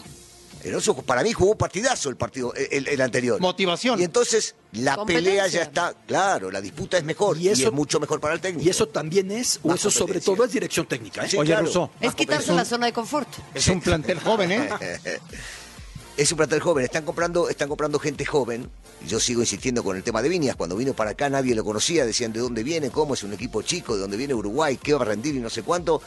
El 0.62 0.74
Oso, 0.74 0.94
para 0.94 1.22
mí, 1.22 1.32
jugó 1.32 1.52
un 1.52 1.58
partidazo 1.58 2.08
el 2.08 2.16
partido, 2.16 2.54
el, 2.54 2.86
el 2.88 3.00
anterior. 3.00 3.40
Motivación. 3.40 4.00
Y 4.00 4.04
entonces 4.04 4.54
la 4.72 5.04
pelea 5.04 5.46
ya 5.48 5.62
está, 5.62 5.94
claro, 6.06 6.50
la 6.50 6.60
disputa 6.60 6.96
es 6.98 7.04
mejor 7.04 7.36
y, 7.36 7.42
Y 7.44 7.48
eso- 7.48 7.66
es 7.68 7.72
mucho 7.72 7.98
mejor 7.98 8.20
para 8.20 8.34
el 8.34 8.40
técnico. 8.40 8.66
Y 8.66 8.70
eso 8.70 8.86
también 8.88 9.30
es, 9.32 9.58
o 9.62 9.74
eso 9.74 9.90
sobre 9.90 10.20
todo 10.20 10.44
es 10.44 10.52
dirección 10.52 10.86
técnica. 10.86 11.24
¿eh? 11.24 11.28
Sí, 11.28 11.36
Oye, 11.36 11.48
claro. 11.52 11.66
Russo, 11.66 11.90
es 12.00 12.14
quitarse 12.14 12.44
es 12.44 12.50
un- 12.50 12.56
la 12.56 12.64
zona 12.64 12.86
de 12.86 12.92
confort. 12.92 13.28
Es 13.54 13.66
un 13.68 13.80
plantel 13.80 14.18
joven, 14.20 14.52
¿eh? 14.52 14.68
Es 16.14 16.30
un 16.30 16.36
plantel 16.36 16.60
joven, 16.60 16.84
están 16.84 17.04
comprando, 17.06 17.48
están 17.48 17.68
comprando 17.68 17.98
gente 17.98 18.26
joven. 18.26 18.68
Yo 19.08 19.18
sigo 19.18 19.40
insistiendo 19.40 19.82
con 19.82 19.96
el 19.96 20.02
tema 20.02 20.20
de 20.20 20.28
Viñas. 20.28 20.56
Cuando 20.56 20.76
vino 20.76 20.92
para 20.92 21.12
acá 21.12 21.30
nadie 21.30 21.54
lo 21.54 21.64
conocía, 21.64 22.04
decían 22.04 22.34
de 22.34 22.40
dónde 22.40 22.62
viene, 22.62 22.90
cómo 22.90 23.14
es 23.14 23.22
un 23.22 23.32
equipo 23.32 23.62
chico, 23.62 23.94
de 23.94 24.02
dónde 24.02 24.18
viene 24.18 24.34
Uruguay, 24.34 24.76
qué 24.76 24.92
va 24.92 25.00
a 25.00 25.04
rendir 25.06 25.34
y 25.34 25.38
no 25.40 25.48
sé 25.48 25.62
cuánto. 25.62 26.02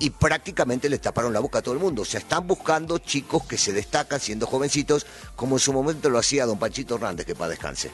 Y 0.00 0.10
prácticamente 0.10 0.88
le 0.88 0.98
taparon 0.98 1.32
la 1.32 1.40
boca 1.40 1.58
a 1.58 1.62
todo 1.62 1.74
el 1.74 1.80
mundo. 1.80 2.02
O 2.02 2.04
sea, 2.04 2.20
están 2.20 2.46
buscando 2.46 2.98
chicos 2.98 3.44
que 3.44 3.58
se 3.58 3.72
destacan 3.72 4.20
siendo 4.20 4.46
jovencitos, 4.46 5.06
como 5.34 5.56
en 5.56 5.60
su 5.60 5.72
momento 5.72 6.08
lo 6.08 6.18
hacía 6.18 6.46
don 6.46 6.58
Panchito 6.58 6.94
Hernández, 6.96 7.26
que 7.26 7.34
para 7.34 7.50
descanse. 7.50 7.90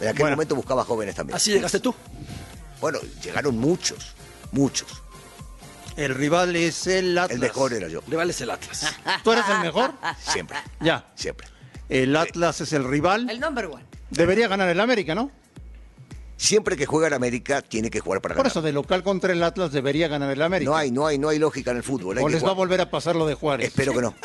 En 0.00 0.08
aquel 0.08 0.20
Bueno. 0.20 0.36
momento 0.36 0.54
buscaba 0.54 0.84
jóvenes 0.84 1.16
también. 1.16 1.36
Así 1.36 1.50
llegaste 1.52 1.80
tú. 1.80 1.92
Bueno, 2.80 3.00
llegaron 3.22 3.58
muchos, 3.58 4.14
muchos. 4.52 4.86
El 5.96 6.14
rival 6.14 6.54
es 6.54 6.86
el 6.86 7.18
Atlas. 7.18 7.34
El 7.34 7.40
mejor 7.40 7.72
era 7.72 7.88
yo, 7.88 8.02
Le 8.06 8.14
vales 8.14 8.40
el 8.40 8.50
Atlas. 8.52 8.86
¿Tú 9.24 9.32
eres 9.32 9.44
el 9.48 9.58
mejor? 9.58 9.92
siempre, 10.32 10.56
Ya. 10.80 11.06
siempre. 11.16 11.48
El 11.88 12.14
Atlas 12.14 12.60
es 12.60 12.72
el 12.72 12.84
rival. 12.84 13.28
El 13.28 13.40
number 13.40 13.66
one. 13.66 13.84
Debería 14.10 14.46
ganar 14.46 14.68
el 14.68 14.78
América, 14.78 15.16
¿no? 15.16 15.32
Siempre 16.40 16.76
que 16.76 16.86
juega 16.86 17.08
en 17.08 17.14
América 17.14 17.60
tiene 17.62 17.90
que 17.90 17.98
jugar 18.00 18.20
para 18.22 18.34
Por 18.36 18.44
ganar. 18.44 18.52
eso, 18.52 18.62
de 18.62 18.70
local 18.72 19.02
contra 19.02 19.32
el 19.32 19.42
Atlas 19.42 19.72
debería 19.72 20.06
ganar 20.08 20.30
el 20.30 20.40
América. 20.40 20.70
No 20.70 20.76
hay, 20.76 20.90
no 20.92 21.04
hay, 21.06 21.18
no 21.18 21.28
hay 21.28 21.38
lógica 21.40 21.72
en 21.72 21.78
el 21.78 21.82
fútbol. 21.82 22.16
hay 22.16 22.24
O 22.24 22.28
les 22.28 22.44
va 22.44 22.50
a 22.50 22.54
volver 22.54 22.80
a 22.80 22.88
pasar 22.88 23.16
lo 23.16 23.26
de 23.26 23.34
Juárez. 23.34 23.66
Espero 23.66 23.92
que 23.92 24.00
no. 24.02 24.14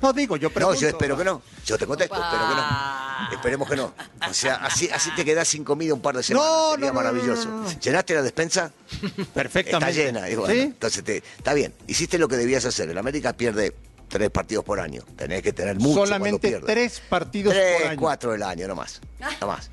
No 0.00 0.12
digo, 0.12 0.36
yo 0.36 0.48
No, 0.50 0.54
pregunto. 0.54 0.80
yo 0.80 0.86
espero 0.86 1.16
que 1.18 1.24
no. 1.24 1.42
Yo 1.66 1.76
te 1.76 1.84
contesto, 1.84 2.14
espero 2.14 2.48
que 2.50 2.54
no. 2.54 3.32
Esperemos 3.32 3.68
que 3.68 3.74
no. 3.74 3.92
O 4.30 4.32
sea, 4.32 4.54
así, 4.56 4.88
así 4.92 5.10
te 5.16 5.24
quedas 5.24 5.48
sin 5.48 5.64
comida 5.64 5.92
un 5.92 6.00
par 6.00 6.16
de 6.16 6.22
semanas. 6.22 6.48
No, 6.48 6.70
Sería 6.74 6.86
no, 6.86 6.92
no, 6.92 6.94
maravilloso. 7.00 7.48
no, 7.48 7.56
no, 7.62 7.62
no. 7.72 7.80
¿Llenaste 7.80 8.14
la 8.14 8.22
despensa? 8.22 8.70
Perfectamente. 9.34 9.90
Está 10.04 10.20
llena. 10.22 10.36
bueno, 10.38 10.54
¿Sí? 10.54 10.60
Entonces, 10.60 11.02
te, 11.02 11.16
está 11.16 11.52
bien. 11.52 11.74
Hiciste 11.88 12.16
lo 12.16 12.28
que 12.28 12.36
debías 12.36 12.64
hacer. 12.64 12.88
El 12.88 12.96
América 12.96 13.32
pierde 13.32 13.74
tres 14.06 14.30
partidos 14.30 14.64
por 14.64 14.78
año. 14.78 15.02
Tenés 15.16 15.42
que 15.42 15.52
tener 15.52 15.74
mucho 15.74 15.94
cuando 15.96 16.06
Solamente 16.06 16.48
pierde. 16.48 16.66
tres 16.66 17.02
partidos 17.08 17.52
Tres, 17.54 17.82
por 17.82 17.90
año. 17.90 18.00
cuatro 18.00 18.30
del 18.30 18.42
año, 18.44 18.68
no 18.68 18.76
más. 18.76 19.00
No 19.40 19.48
más. 19.48 19.68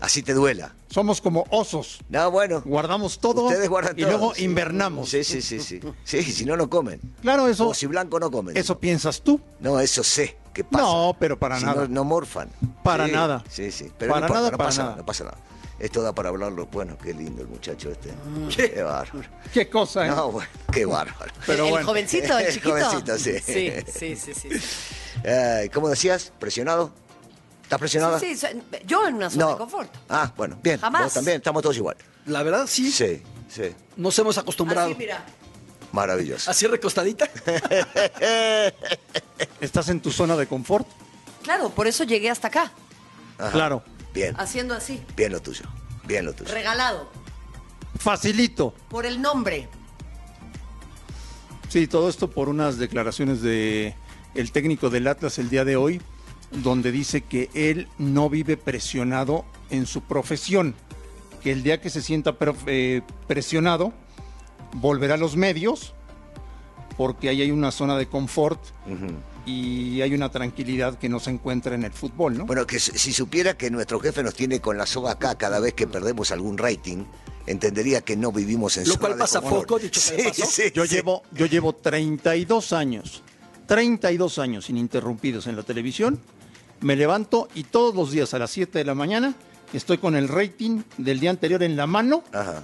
Así 0.00 0.22
te 0.22 0.32
duela. 0.32 0.74
Somos 0.88 1.20
como 1.20 1.44
osos. 1.50 1.98
No, 2.08 2.30
bueno. 2.30 2.62
Guardamos 2.64 3.18
todo 3.18 3.44
Ustedes 3.44 3.68
guardan 3.68 3.94
y 3.98 4.02
todo, 4.02 4.10
luego 4.10 4.34
sí. 4.34 4.44
invernamos. 4.44 5.08
Sí, 5.10 5.22
sí, 5.24 5.42
sí, 5.42 5.60
sí. 5.60 5.80
Sí, 6.04 6.22
si 6.22 6.44
no, 6.44 6.56
no 6.56 6.70
comen. 6.70 7.00
Claro, 7.22 7.46
eso, 7.46 7.68
O 7.68 7.74
si 7.74 7.86
blanco 7.86 8.18
no 8.18 8.30
comen. 8.30 8.56
eso 8.56 8.78
piensas 8.78 9.20
tú. 9.22 9.40
No, 9.60 9.78
eso 9.80 10.02
sé 10.02 10.36
¿Qué 10.54 10.64
pasa? 10.64 10.82
No, 10.84 11.16
pero 11.20 11.38
para 11.38 11.58
Si 11.58 11.64
nada. 11.64 11.82
No, 11.82 11.88
no 11.88 12.04
morfan. 12.04 12.50
Para 12.82 13.06
Sí, 13.06 13.12
nada. 13.12 13.44
Sí, 13.48 13.70
sí. 13.70 13.92
Pero 13.98 14.12
Para 14.14 14.26
no 14.28 14.34
nada, 14.34 14.50
no 14.50 14.56
para 14.56 14.68
pasa 14.68 14.82
nada. 14.82 14.96
no 14.96 15.06
pasa 15.06 15.24
nada. 15.24 15.38
Esto 15.78 16.02
da 16.02 16.12
para 16.12 16.30
hablarlo. 16.30 16.66
Bueno, 16.66 16.98
qué 16.98 17.14
lindo 17.14 17.42
el 17.42 17.48
muchacho 17.48 17.90
este. 17.92 18.10
Mm. 18.10 18.48
Qué, 18.48 18.82
bárbaro. 18.82 19.28
Qué 19.52 19.68
cosa, 19.68 20.06
¿eh? 20.06 20.10
No, 20.10 20.32
bueno, 20.32 20.50
qué 20.72 20.84
bárbaro. 20.84 21.32
Pero 21.46 21.64
el 21.66 21.70
bueno. 21.70 21.86
jovencito, 21.86 22.36
el 22.38 22.46
El 22.46 22.52
chiquito. 22.54 22.70
jovencito, 22.74 23.18
sí. 23.18 23.38
Sí, 23.38 23.70
sí, 23.86 24.16
sí, 24.16 24.34
sí. 24.34 24.48
¿Cómo 25.72 25.88
decías? 25.88 26.32
¿Presionado? 26.40 26.90
¿Estás 27.68 27.80
presionada? 27.80 28.18
Sí, 28.18 28.34
sí, 28.34 28.46
yo 28.86 29.06
en 29.06 29.16
una 29.16 29.28
zona 29.28 29.44
No. 29.44 29.50
de 29.50 29.56
confort. 29.58 29.94
Ah, 30.08 30.32
bueno, 30.38 30.58
bien. 30.62 30.80
Jamás. 30.80 31.02
Vos 31.02 31.12
también, 31.12 31.36
estamos 31.36 31.62
todos 31.62 31.76
igual. 31.76 31.98
La 32.24 32.42
verdad, 32.42 32.66
sí. 32.66 32.90
Sí, 32.90 33.22
sí. 33.46 33.74
Nos 33.98 34.18
hemos 34.18 34.38
acostumbrado. 34.38 34.86
Así, 34.88 34.94
mira. 34.96 35.22
Maravilloso. 35.92 36.50
Así 36.50 36.66
recostadita. 36.66 37.28
¿Estás 39.60 39.90
en 39.90 40.00
tu 40.00 40.10
zona 40.10 40.34
de 40.36 40.46
confort? 40.46 40.86
Claro, 41.42 41.68
por 41.68 41.86
eso 41.86 42.04
llegué 42.04 42.30
hasta 42.30 42.48
acá, 42.48 42.72
Ajá. 43.36 43.50
Claro. 43.52 43.82
Bien, 44.14 44.34
haciendo 44.38 44.72
así, 44.74 45.02
bien 45.14 45.32
lo 45.32 45.40
tuyo. 45.40 45.66
Bien 46.04 46.24
lo 46.24 46.32
tuyo. 46.32 46.50
regalado, 46.54 47.10
Facilito. 47.98 48.72
por 48.88 49.04
el 49.04 49.20
nombre. 49.20 49.68
Sí, 51.68 51.86
todo 51.86 52.08
esto 52.08 52.30
por 52.30 52.48
unas 52.48 52.78
declaraciones 52.78 53.42
de 53.42 53.94
el 54.34 54.52
técnico 54.52 54.88
del 54.88 55.06
Atlas 55.06 55.38
el 55.38 55.50
día 55.50 55.66
de 55.66 55.76
hoy, 55.76 56.00
donde 56.50 56.92
dice 56.92 57.22
que 57.22 57.50
él 57.54 57.88
no 57.98 58.30
vive 58.30 58.56
presionado 58.56 59.44
en 59.70 59.86
su 59.86 60.00
profesión, 60.02 60.74
que 61.42 61.52
el 61.52 61.62
día 61.62 61.80
que 61.80 61.90
se 61.90 62.02
sienta 62.02 62.36
eh, 62.66 63.02
presionado 63.26 63.92
volverá 64.72 65.14
a 65.14 65.18
los 65.18 65.36
medios, 65.36 65.94
porque 66.96 67.28
ahí 67.28 67.42
hay 67.42 67.50
una 67.50 67.70
zona 67.70 67.96
de 67.96 68.06
confort 68.08 68.60
Ujú. 68.86 69.06
y 69.46 70.00
hay 70.02 70.14
una 70.14 70.30
tranquilidad 70.30 70.98
que 70.98 71.08
no 71.08 71.20
se 71.20 71.30
encuentra 71.30 71.74
en 71.74 71.84
el 71.84 71.92
fútbol, 71.92 72.36
¿no? 72.36 72.46
Bueno, 72.46 72.66
que 72.66 72.80
si 72.80 73.12
supiera 73.12 73.56
que 73.56 73.70
nuestro 73.70 74.00
jefe 74.00 74.22
nos 74.22 74.34
tiene 74.34 74.60
con 74.60 74.76
la 74.76 74.84
soga 74.86 75.12
acá 75.12 75.36
cada 75.36 75.60
vez 75.60 75.74
que 75.74 75.86
perdemos 75.86 76.32
algún 76.32 76.58
rating, 76.58 77.04
entendería 77.46 78.00
que 78.00 78.16
no 78.16 78.32
vivimos 78.32 78.76
en 78.78 78.84
Lo 78.84 78.94
zona 78.94 79.00
cual 79.00 79.12
de 79.12 79.18
pasa 79.18 79.40
confort. 79.40 79.62
poco, 79.68 79.78
dicho 79.78 80.00
sí, 80.00 80.70
Yo 80.74 80.84
sí. 80.86 80.94
llevo, 80.94 81.22
yo 81.32 81.46
llevo 81.46 81.72
32 81.72 82.72
años, 82.72 83.22
32 83.66 84.38
años 84.38 84.68
ininterrumpidos 84.68 85.46
en 85.46 85.56
la 85.56 85.62
televisión. 85.62 86.18
Me 86.80 86.96
levanto 86.96 87.48
y 87.54 87.64
todos 87.64 87.94
los 87.94 88.10
días 88.12 88.34
a 88.34 88.38
las 88.38 88.50
7 88.50 88.78
de 88.78 88.84
la 88.84 88.94
mañana 88.94 89.34
estoy 89.72 89.98
con 89.98 90.14
el 90.16 90.28
rating 90.28 90.82
del 90.96 91.20
día 91.20 91.30
anterior 91.30 91.62
en 91.62 91.76
la 91.76 91.86
mano, 91.86 92.22
Ajá. 92.32 92.62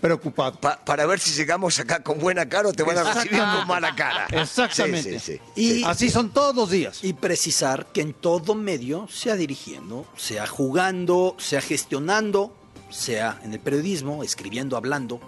preocupado. 0.00 0.58
Pa- 0.60 0.82
para 0.84 1.04
ver 1.06 1.20
si 1.20 1.30
llegamos 1.32 1.78
acá 1.78 2.02
con 2.02 2.18
buena 2.18 2.48
cara 2.48 2.68
o 2.68 2.72
te 2.72 2.82
van 2.82 2.96
a 2.98 3.12
recibir 3.12 3.38
con 3.38 3.66
mala 3.66 3.94
cara. 3.94 4.26
Exactamente. 4.30 5.18
Sí, 5.20 5.38
sí, 5.38 5.40
sí. 5.54 5.80
Y- 5.80 5.84
Así 5.84 6.10
son 6.10 6.30
todos 6.30 6.54
los 6.56 6.70
días. 6.70 7.04
Y 7.04 7.12
precisar 7.12 7.86
que 7.92 8.00
en 8.00 8.14
todo 8.14 8.54
medio, 8.54 9.06
sea 9.08 9.36
dirigiendo, 9.36 10.06
sea 10.16 10.46
jugando, 10.46 11.34
sea 11.38 11.60
gestionando, 11.60 12.56
sea 12.90 13.38
en 13.44 13.52
el 13.52 13.60
periodismo, 13.60 14.22
escribiendo, 14.24 14.76
hablando, 14.76 15.20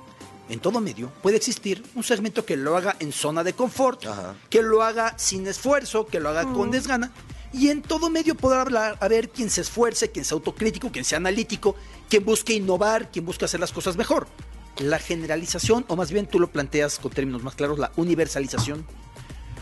en 0.48 0.60
todo 0.60 0.80
medio 0.80 1.12
puede 1.22 1.36
existir 1.36 1.84
un 1.94 2.02
segmento 2.02 2.46
que 2.46 2.56
lo 2.56 2.74
haga 2.74 2.96
en 3.00 3.12
zona 3.12 3.44
de 3.44 3.52
confort, 3.52 4.06
Ajá. 4.06 4.34
que 4.48 4.62
lo 4.62 4.82
haga 4.82 5.12
sin 5.18 5.46
esfuerzo, 5.46 6.06
que 6.06 6.20
lo 6.20 6.30
haga 6.30 6.44
con 6.44 6.70
desgana. 6.70 7.12
Y 7.52 7.68
en 7.70 7.82
todo 7.82 8.10
medio 8.10 8.34
podrá 8.34 8.60
hablar, 8.62 8.98
a 9.00 9.08
ver 9.08 9.30
quien 9.30 9.48
se 9.50 9.62
esfuerce, 9.62 10.10
quien 10.10 10.24
sea 10.24 10.36
autocrítico, 10.36 10.90
quien 10.92 11.04
sea 11.04 11.16
analítico, 11.18 11.76
quien 12.08 12.24
busque 12.24 12.52
innovar, 12.54 13.10
quien 13.10 13.24
busque 13.24 13.44
hacer 13.46 13.60
las 13.60 13.72
cosas 13.72 13.96
mejor. 13.96 14.28
La 14.78 14.98
generalización, 14.98 15.84
o 15.88 15.96
más 15.96 16.12
bien 16.12 16.26
tú 16.26 16.38
lo 16.38 16.48
planteas 16.50 16.98
con 16.98 17.10
términos 17.10 17.42
más 17.42 17.54
claros, 17.54 17.78
la 17.78 17.90
universalización, 17.96 18.84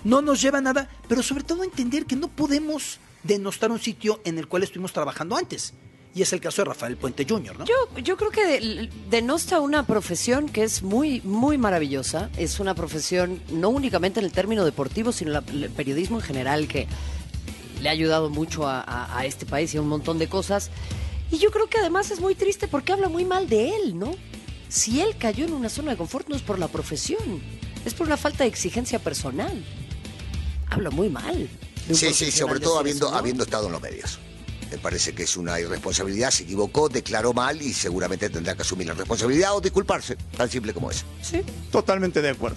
no 0.05 0.21
nos 0.23 0.41
lleva 0.43 0.59
a 0.59 0.61
nada, 0.63 0.89
pero 1.09 1.23
sobre 1.23 1.45
todo 1.45 1.63
a 1.63 1.65
entender 1.65 2.07
que 2.07 2.17
no 2.17 2.29
podemos 2.29 2.99
denostar 3.23 3.71
un 3.73 3.79
sitio 3.81 4.21
en 4.25 4.39
el 4.39 4.47
cual 4.47 4.63
estuvimos 4.63 4.93
trabajando 4.93 5.37
antes. 5.37 5.73
Y 6.15 6.23
es 6.23 6.33
el 6.33 6.41
caso 6.41 6.63
de 6.63 6.67
Rafael 6.67 6.97
Puente 6.97 7.27
Jr., 7.29 7.59
¿no? 7.59 7.65
Yo, 7.67 7.75
yo 8.03 8.17
creo 8.17 8.31
que 8.31 8.47
de- 8.47 8.91
denosta 9.11 9.61
una 9.61 9.87
profesión 9.87 10.49
que 10.49 10.63
es 10.65 10.83
muy, 10.83 11.21
muy 11.23 11.59
maravillosa. 11.59 12.31
Es 12.39 12.59
una 12.59 12.75
profesión 12.75 13.43
no 13.51 13.69
únicamente 13.69 14.21
en 14.21 14.27
el 14.27 14.33
término 14.33 14.65
deportivo, 14.65 15.13
sino 15.13 15.33
la- 15.33 15.45
el 15.53 15.69
periodismo 15.71 16.17
en 16.19 16.23
general, 16.25 16.69
que 16.69 16.87
le 17.81 17.89
ha 17.89 17.93
ayudado 17.93 18.31
mucho 18.31 18.67
a, 18.67 18.81
a- 18.81 19.19
a 19.19 19.27
este 19.27 19.47
país 19.47 19.75
y 19.75 19.79
a 19.79 19.83
un 19.83 19.89
montón 19.89 20.19
de 20.19 20.29
cosas. 20.29 20.71
Y 21.31 21.39
yo 21.39 21.51
creo 21.51 21.67
que 21.69 21.79
además 21.79 22.11
es 22.11 22.21
muy 22.21 22.35
triste 22.35 22.69
porque 22.69 22.93
habla 22.93 23.09
muy 23.09 23.25
mal 23.25 23.49
de 23.49 23.75
él, 23.77 23.99
¿no? 23.99 24.15
Si 24.69 25.01
él 25.01 25.17
cayó 25.19 25.45
en 25.45 25.53
una 25.53 25.69
zona 25.69 25.93
de 25.93 25.97
confort, 25.97 26.29
no 26.29 26.37
es 26.37 26.43
por 26.43 26.59
la 26.59 26.69
profesión, 26.69 27.41
es 27.85 27.95
por 27.95 28.07
una 28.07 28.17
falta 28.17 28.45
de 28.45 28.49
exigencia 28.51 28.99
personal. 28.99 29.65
Habla 30.71 30.91
muy 30.91 31.09
mal. 31.09 31.49
Sí, 31.93 32.13
sí, 32.13 32.31
sobre 32.33 32.59
todo 32.61 32.79
habiendo, 32.79 33.07
eso, 33.07 33.13
¿no? 33.13 33.19
habiendo 33.19 33.45
estado 33.45 33.67
en 33.67 33.73
los 33.73 33.83
medios. 33.83 34.19
Me 34.71 34.79
parece 34.79 35.15
que 35.15 35.23
es 35.23 35.37
una 35.37 35.61
irresponsabilidad, 35.61 36.31
se 36.33 36.43
equivocó, 36.43 36.89
declaró 36.89 37.33
mal 37.33 37.63
y 37.63 37.73
seguramente 37.73 38.29
tendrá 38.29 38.57
que 38.57 38.63
asumir 38.63 38.89
la 38.89 38.95
responsabilidad 38.95 39.55
o 39.55 39.61
disculparse, 39.61 40.17
tan 40.37 40.51
simple 40.51 40.75
como 40.75 40.91
es. 40.91 41.05
Sí. 41.23 41.43
Totalmente 41.71 42.21
de 42.21 42.31
acuerdo. 42.31 42.57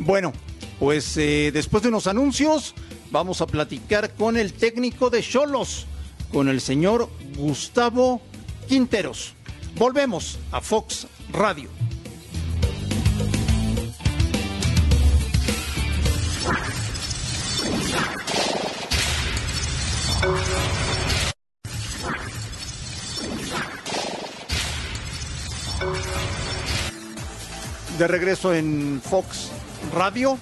Bueno, 0.00 0.32
pues 0.78 1.14
eh, 1.18 1.50
después 1.52 1.82
de 1.82 1.90
unos 1.90 2.06
anuncios, 2.06 2.74
vamos 3.12 3.42
a 3.42 3.46
platicar 3.46 4.14
con 4.14 4.36
el 4.36 4.54
técnico 4.54 5.10
de 5.10 5.22
Cholos, 5.22 5.86
con 6.32 6.48
el 6.48 6.60
señor 6.60 7.08
Gustavo 7.36 8.22
Quinteros. 8.66 9.34
Volvemos 9.76 10.38
a 10.50 10.60
Fox 10.60 11.06
Radio. 11.30 11.68
De 27.98 28.08
regreso 28.08 28.54
en 28.54 29.00
Fox 29.04 29.50
Radio. 29.94 30.38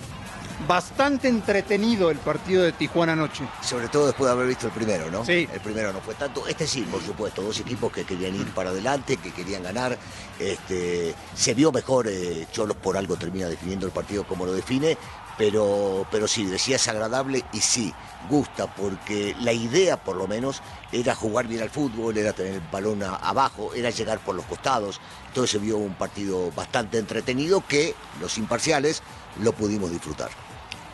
Bastante 0.69 1.27
entretenido 1.29 2.11
el 2.11 2.19
partido 2.19 2.63
de 2.63 2.73
Tijuana 2.73 3.15
anoche. 3.15 3.45
Sobre 3.63 3.89
todo 3.89 4.07
después 4.07 4.27
de 4.29 4.33
haber 4.33 4.47
visto 4.47 4.67
el 4.67 4.73
primero, 4.73 5.11
¿no? 5.11 5.25
Sí. 5.25 5.49
El 5.53 5.61
primero 5.61 5.93
no 5.93 6.01
fue 6.01 6.15
tanto. 6.15 6.47
Este 6.47 6.67
sí, 6.67 6.83
por 6.83 7.03
supuesto. 7.03 7.43
Dos 7.43 7.59
equipos 7.61 7.91
que 7.93 8.05
querían 8.05 8.37
ir 8.37 8.47
para 8.55 8.71
adelante, 8.71 9.17
que 9.17 9.33
querían 9.33 9.63
ganar. 9.63 9.99
Este, 10.39 11.15
se 11.35 11.55
vio 11.55 11.73
mejor. 11.73 12.07
eh, 12.09 12.47
Cholos 12.53 12.77
por 12.77 12.97
algo 12.97 13.17
termina 13.17 13.49
definiendo 13.49 13.87
el 13.87 13.93
partido 13.93 14.25
como 14.25 14.47
lo 14.47 14.53
define. 14.53 14.97
Pero, 15.39 16.07
pero 16.11 16.29
sí, 16.29 16.45
decía 16.45 16.77
es 16.77 16.87
agradable 16.87 17.43
y 17.55 17.61
sí, 17.61 17.95
gusta, 18.29 18.67
porque 18.75 19.35
la 19.41 19.55
idea, 19.55 19.97
por 19.97 20.17
lo 20.17 20.29
menos, 20.29 20.61
era 20.93 21.15
jugar 21.15 21.47
bien 21.47 21.63
al 21.63 21.71
fútbol, 21.71 22.19
era 22.19 22.35
tener 22.35 22.55
el 22.57 22.61
balón 22.71 23.03
a- 23.03 23.17
abajo, 23.17 23.73
era 23.75 23.89
llegar 23.89 24.19
por 24.19 24.35
los 24.35 24.45
costados. 24.45 25.01
Entonces 25.29 25.53
se 25.53 25.59
vio 25.59 25.79
un 25.79 25.95
partido 25.95 26.51
bastante 26.53 26.99
entretenido 26.99 27.65
que 27.67 27.95
los 28.21 28.37
imparciales 28.37 29.03
lo 29.43 29.53
pudimos 29.53 29.91
disfrutar. 29.91 30.29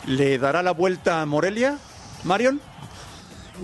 ¿Le 0.06 0.38
dará 0.38 0.62
la 0.62 0.72
vuelta 0.72 1.20
a 1.22 1.26
Morelia, 1.26 1.78
Marion? 2.24 2.60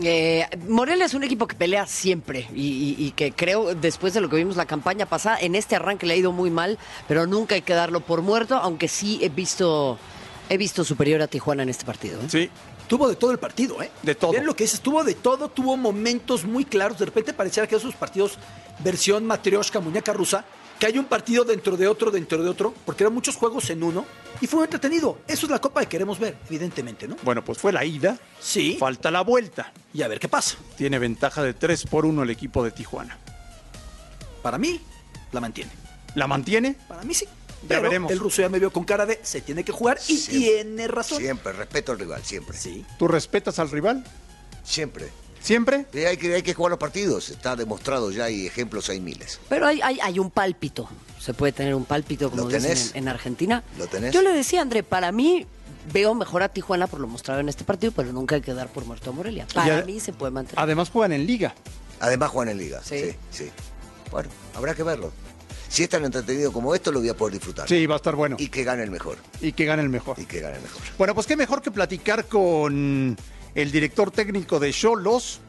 Eh, 0.03 0.47
Morelia 0.69 1.05
es 1.05 1.15
un 1.15 1.23
equipo 1.23 1.47
que 1.47 1.55
pelea 1.55 1.87
siempre 1.87 2.49
y, 2.55 2.67
y- 2.67 2.97
y 3.07 3.11
que 3.13 3.33
creo, 3.33 3.75
después 3.75 4.15
de 4.15 4.21
lo 4.23 4.29
que 4.29 4.37
vimos 4.37 4.57
la 4.57 4.65
campaña 4.67 5.05
pasada, 5.07 5.39
en 5.41 5.55
este 5.55 5.77
arranque 5.77 6.07
le 6.07 6.15
ha 6.15 6.17
ido 6.17 6.33
muy 6.33 6.51
mal, 6.51 6.79
pero 7.07 7.27
nunca 7.27 7.55
hay 7.55 7.63
que 7.63 7.75
darlo 7.75 8.01
por 8.01 8.23
muerto, 8.23 8.57
aunque 8.57 8.89
sí 8.89 9.19
he 9.23 9.29
visto, 9.29 9.99
he 10.49 10.57
visto 10.57 10.83
superior 10.83 11.21
a 11.21 11.27
Tijuana 11.29 11.63
en 11.63 11.69
este 11.69 11.85
partido. 11.85 12.19
¿eh? 12.21 12.27
Sí. 12.29 12.51
Tuvo 12.89 13.09
de 13.09 13.17
todo 13.17 13.31
el 13.31 13.39
partido, 13.39 13.81
¿eh? 13.83 13.91
De 14.03 14.15
todo. 14.15 14.33
Bien 14.33 14.45
lo 14.47 14.57
que 14.57 14.65
dices, 14.65 14.81
tuvo 14.81 15.05
de 15.05 15.15
todo, 15.15 15.49
tuvo 15.49 15.77
momentos 15.77 16.45
muy 16.45 16.65
claros. 16.65 16.99
De 16.99 17.05
repente 17.07 17.33
pareciera 17.33 17.67
que 17.67 17.77
esos 17.77 17.95
partidos, 17.95 18.39
versión 18.81 19.25
matrioshka, 19.27 19.81
muñeca 19.81 20.13
rusa, 20.13 20.45
que 20.83 20.89
hay 20.89 20.99
un 20.99 21.05
partido 21.05 21.45
dentro 21.45 21.77
de 21.77 21.87
otro, 21.87 22.11
dentro 22.11 22.43
de 22.43 22.49
otro, 22.49 22.75
porque 22.85 23.05
eran 23.05 23.15
muchos 23.15 23.37
juegos 23.37 23.71
en 23.71 23.85
uno, 23.85 24.05
y 24.41 24.49
fue 24.49 24.57
muy 24.57 24.65
entretenido. 24.65 25.17
Eso 25.29 25.47
es 25.47 25.53
la 25.53 25.61
copa 25.61 25.81
que 25.83 25.87
queremos 25.87 26.19
ver, 26.19 26.37
evidentemente, 26.49 27.07
¿no? 27.07 27.15
Bueno, 27.23 27.45
pues 27.45 27.57
fue 27.57 27.73
la 27.73 27.85
ida. 27.85 28.19
Sí. 28.41 28.79
Falta 28.81 29.13
la 29.13 29.21
vuelta. 29.21 29.73
Y 29.95 30.03
a 30.03 30.09
ver 30.09 30.19
qué 30.19 30.27
pasa. 30.27 30.57
Tiene 30.77 30.99
ventaja 30.99 31.41
de 31.45 31.55
3 31.55 31.85
por 31.87 32.05
1 32.05 32.25
el 32.25 32.31
equipo 32.31 32.65
de 32.65 32.73
Tijuana. 32.73 33.17
Para 34.43 34.59
mí, 34.59 34.81
la 35.31 35.41
mantiene. 35.41 35.71
¿La 36.17 36.27
mantiene? 36.27 36.77
Para 36.89 37.05
mí 37.05 37.15
sí. 37.15 37.29
Ya 37.69 37.79
veremos. 37.79 38.11
el 38.11 38.19
ruso 38.19 38.43
ya 38.43 38.49
me 38.49 38.59
vio 38.59 38.73
con 38.73 38.83
cara 38.83 39.07
de 39.07 39.21
se 39.23 39.41
tiene 39.41 39.63
que 39.63 39.71
jugar 39.71 40.01
y 40.09 40.17
Siempre. 40.17 40.37
tiene 40.37 40.89
razón. 40.89 41.19
Siempre, 41.19 41.53
respeto 41.53 41.93
al 41.93 42.01
rival, 42.01 42.25
siempre. 42.25 42.59
Sí. 42.59 42.85
¿Tú 42.99 43.07
respetas 43.07 43.61
al 43.61 43.71
rival? 43.71 44.03
Siempre. 44.65 45.13
¿Siempre? 45.43 45.87
Eh, 45.93 46.07
Hay 46.07 46.17
que, 46.17 46.35
hay 46.35 46.43
que 46.43 46.55
jugar 46.55 46.71
los 46.71 46.79
partidos, 46.79 47.29
está 47.31 47.57
demostrado 47.57 48.11
ya, 48.11 48.25
hay 48.25 48.47
ejemplos, 48.47 48.89
hay 48.91 49.01
miles. 49.01 49.41
Pero 49.49 49.67
hay, 49.67 49.81
hay, 49.83 49.99
hay 50.01 50.19
un 50.19 50.31
pálpito, 50.31 50.89
se 51.19 51.35
puede 51.35 51.53
tener 51.53 51.75
un 51.75 51.85
pálpito, 51.85 52.31
como 52.31 52.43
¿Lo 52.43 52.49
dicen 52.49 52.63
tenés? 52.63 52.91
en, 52.93 52.99
en 53.05 53.09
Argentina. 53.09 53.63
¿Lo 53.79 53.87
tenés? 53.89 54.13
Yo 54.15 54.23
le 54.23 54.31
decía, 54.33 54.63
André, 54.63 54.83
para 54.83 55.11
mí 55.11 55.47
veo 55.93 56.15
mejor 56.15 56.43
a 56.45 56.49
Tijuana 56.49 56.87
por 56.87 57.01
lo 57.01 57.09
mostrado 57.09 57.41
en 57.41 57.49
este 57.49 57.65
partido, 57.65 57.93
pero 57.93 58.13
nunca 58.13 58.37
hay 58.37 58.41
que 58.41 58.55
dar 58.55 58.69
por 58.69 58.85
muerto 58.85 59.11
a 59.11 59.13
Morelia. 59.13 59.47
Para 59.53 59.85
mí 59.85 59.99
se 59.99 60.13
puede 60.13 60.31
mantener. 60.31 60.63
Además 60.63 60.91
juegan 60.91 61.13
en 61.13 61.27
liga. 61.27 61.55
Además 61.99 62.31
juegan 62.31 62.51
en 62.53 62.59
liga, 62.59 62.81
Sí. 62.85 62.99
sí, 63.01 63.17
sí. 63.45 63.51
Bueno, 64.11 64.29
habrá 64.55 64.75
que 64.75 64.83
verlo. 64.85 65.13
Si 65.69 65.83
es 65.83 65.89
tan 65.89 66.05
entretenido 66.05 66.53
como 66.53 66.75
esto, 66.75 66.93
lo 66.93 67.01
voy 67.01 67.09
a 67.09 67.17
poder 67.17 67.33
disfrutar. 67.35 67.67
Sí, 67.67 67.87
va 67.87 67.95
a 67.95 67.97
estar 67.97 68.15
bueno. 68.15 68.37
Y 68.39 68.49
que 68.49 68.63
gane 68.63 68.83
el 68.83 68.91
mejor. 68.91 69.17
Y 69.41 69.53
que 69.53 69.65
gane 69.65 69.83
el 69.83 69.89
mejor. 69.89 70.19
Y 70.21 70.27
que 70.27 70.41
gane 70.41 70.57
el 70.57 70.63
mejor. 70.63 70.83
Bueno, 70.99 71.15
pues 71.15 71.27
qué 71.27 71.35
mejor 71.35 71.63
que 71.63 71.71
platicar 71.71 72.27
con 72.27 73.17
el 73.55 73.71
director 73.71 74.11
técnico 74.11 74.59
de 74.59 74.73
Cholos. 74.73 75.41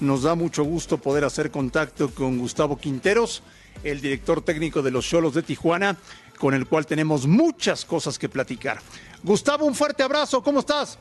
Nos 0.00 0.22
da 0.22 0.34
mucho 0.34 0.64
gusto 0.64 0.98
poder 0.98 1.24
hacer 1.24 1.50
contacto 1.50 2.10
con 2.10 2.38
Gustavo 2.38 2.76
Quinteros, 2.76 3.42
el 3.84 4.00
director 4.00 4.42
técnico 4.42 4.82
de 4.82 4.90
los 4.90 5.06
Cholos 5.06 5.34
de 5.34 5.42
Tijuana, 5.42 5.96
con 6.38 6.54
el 6.54 6.66
cual 6.66 6.86
tenemos 6.86 7.26
muchas 7.26 7.84
cosas 7.84 8.18
que 8.18 8.28
platicar. 8.28 8.78
Gustavo, 9.22 9.64
un 9.64 9.74
fuerte 9.74 10.02
abrazo, 10.02 10.42
¿cómo 10.42 10.60
estás? 10.60 10.98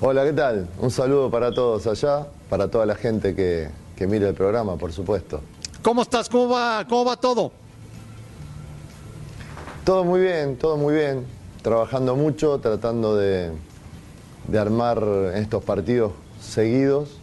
Hola, 0.00 0.24
¿qué 0.24 0.32
tal? 0.32 0.68
Un 0.78 0.90
saludo 0.90 1.30
para 1.30 1.52
todos 1.52 1.86
allá, 1.86 2.26
para 2.50 2.70
toda 2.70 2.84
la 2.84 2.94
gente 2.94 3.34
que, 3.34 3.68
que 3.96 4.06
mira 4.06 4.28
el 4.28 4.34
programa, 4.34 4.76
por 4.76 4.92
supuesto. 4.92 5.40
¿Cómo 5.82 6.02
estás? 6.02 6.28
¿Cómo 6.28 6.50
va, 6.50 6.86
cómo 6.86 7.06
va 7.06 7.16
todo? 7.16 7.50
Todo 9.84 10.04
muy 10.04 10.20
bien, 10.20 10.56
todo 10.56 10.76
muy 10.76 10.94
bien. 10.94 11.24
Trabajando 11.62 12.14
mucho, 12.14 12.58
tratando 12.58 13.16
de, 13.16 13.52
de 14.48 14.58
armar 14.58 15.02
estos 15.34 15.62
partidos 15.62 16.12
seguidos, 16.40 17.20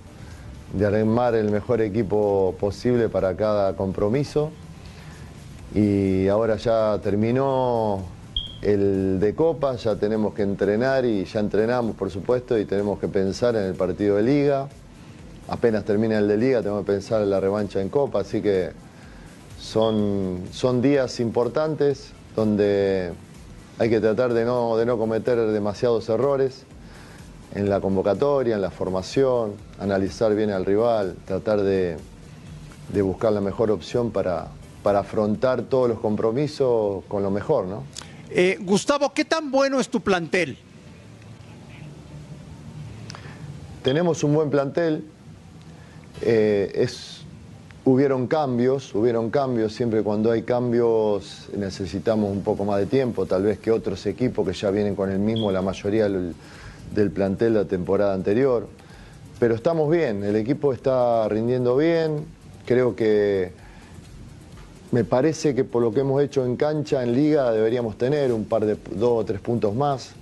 de 0.74 0.86
armar 0.86 1.36
el 1.36 1.52
mejor 1.52 1.82
equipo 1.82 2.56
posible 2.60 3.10
para 3.10 3.36
cada 3.36 3.76
compromiso. 3.76 4.52
Y 5.74 6.28
ahora 6.28 6.56
ya 6.56 7.00
terminó 7.04 8.04
el 8.62 9.20
de 9.20 9.36
Copa, 9.36 9.76
ya 9.76 9.96
tenemos 9.96 10.34
que 10.34 10.44
entrenar 10.44 11.04
y 11.06 11.26
ya 11.26 11.40
entrenamos, 11.40 11.96
por 11.96 12.12
supuesto, 12.12 12.58
y 12.58 12.66
tenemos 12.66 13.00
que 13.00 13.08
pensar 13.08 13.56
en 13.56 13.64
el 13.64 13.74
partido 13.74 14.18
de 14.18 14.24
Liga. 14.24 14.70
Apenas 15.48 15.84
termina 15.84 16.18
el 16.18 16.28
de 16.28 16.38
Liga, 16.38 16.62
tenemos 16.62 16.86
que 16.86 16.94
pensar 16.94 17.22
en 17.22 17.30
la 17.30 17.40
revancha 17.40 17.82
en 17.82 17.90
Copa, 17.90 18.22
así 18.22 18.42
que 18.42 18.72
son, 19.60 20.44
son 20.52 20.82
días 20.82 21.20
importantes 21.20 22.12
donde 22.36 23.12
hay 23.80 23.90
que 23.90 24.00
tratar 24.00 24.34
de 24.34 24.46
no, 24.46 24.78
de 24.78 24.86
no 24.86 24.98
cometer 24.98 25.38
demasiados 25.52 26.08
errores 26.10 26.66
en 27.56 27.70
la 27.70 27.80
convocatoria, 27.80 28.56
en 28.56 28.62
la 28.62 28.70
formación, 28.70 29.54
analizar 29.80 30.36
bien 30.36 30.52
al 30.52 30.66
rival, 30.66 31.16
tratar 31.26 31.62
de, 31.62 31.98
de 32.94 33.02
buscar 33.02 33.32
la 33.32 33.42
mejor 33.42 33.72
opción 33.72 34.12
para, 34.12 34.48
para 34.84 35.00
afrontar 35.00 35.64
todos 35.64 35.90
los 35.90 36.00
compromisos 36.00 37.04
con 37.08 37.24
lo 37.24 37.32
mejor, 37.32 37.66
¿no? 37.66 37.84
Eh, 38.30 38.58
Gustavo, 38.62 39.14
¿qué 39.14 39.24
tan 39.24 39.52
bueno 39.52 39.80
es 39.80 39.90
tu 39.90 40.02
plantel? 40.02 40.58
Tenemos 43.84 44.24
un 44.24 44.34
buen 44.34 44.50
plantel. 44.50 45.06
Eh, 46.22 46.72
es, 46.76 47.22
hubieron 47.86 48.28
cambios, 48.28 48.94
hubieron 48.96 49.30
cambios. 49.30 49.74
Siempre 49.74 50.02
cuando 50.02 50.32
hay 50.32 50.42
cambios 50.42 51.48
necesitamos 51.56 52.32
un 52.32 52.42
poco 52.42 52.66
más 52.66 52.80
de 52.80 52.88
tiempo, 52.88 53.26
tal 53.26 53.44
vez 53.44 53.60
que 53.60 53.72
otros 53.72 54.06
equipos 54.08 54.46
que 54.46 54.54
ya 54.54 54.72
vienen 54.72 54.96
con 54.96 55.12
el 55.12 55.20
mismo, 55.20 55.52
la 55.52 55.62
mayoría 55.62 56.10
del, 56.94 57.12
plantel 57.12 57.54
la 57.54 57.66
temporada 57.66 58.14
anterior. 58.14 58.68
Pero 59.40 59.56
estamos 59.56 59.90
bien, 59.90 60.24
el 60.24 60.36
equipo 60.36 60.74
está 60.74 61.28
rindiendo 61.28 61.76
bien. 61.76 62.26
Creo 62.66 62.96
que 62.96 63.52
me 64.92 65.04
parece 65.04 65.54
que 65.54 65.64
por 65.64 65.82
lo 65.82 65.92
que 65.92 66.02
hemos 66.02 66.22
hecho 66.22 66.46
en 66.46 66.56
cancha, 66.56 67.04
en 67.04 67.14
liga, 67.14 67.52
deberíamos 67.52 67.98
tener 67.98 68.32
un 68.32 68.46
par 68.46 68.66
de 68.66 68.78
dos 68.92 69.22
o 69.22 69.26
tres 69.26 69.42
puntos 69.42 69.76
más. 69.76 70.14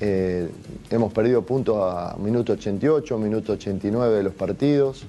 Eh, 0.00 0.50
hemos 0.90 1.12
perdido 1.12 1.42
puntos 1.42 1.76
a 1.80 2.16
minuto 2.18 2.52
88, 2.52 3.18
minuto 3.18 3.52
89 3.52 4.16
de 4.16 4.22
los 4.22 4.34
partidos. 4.34 5.04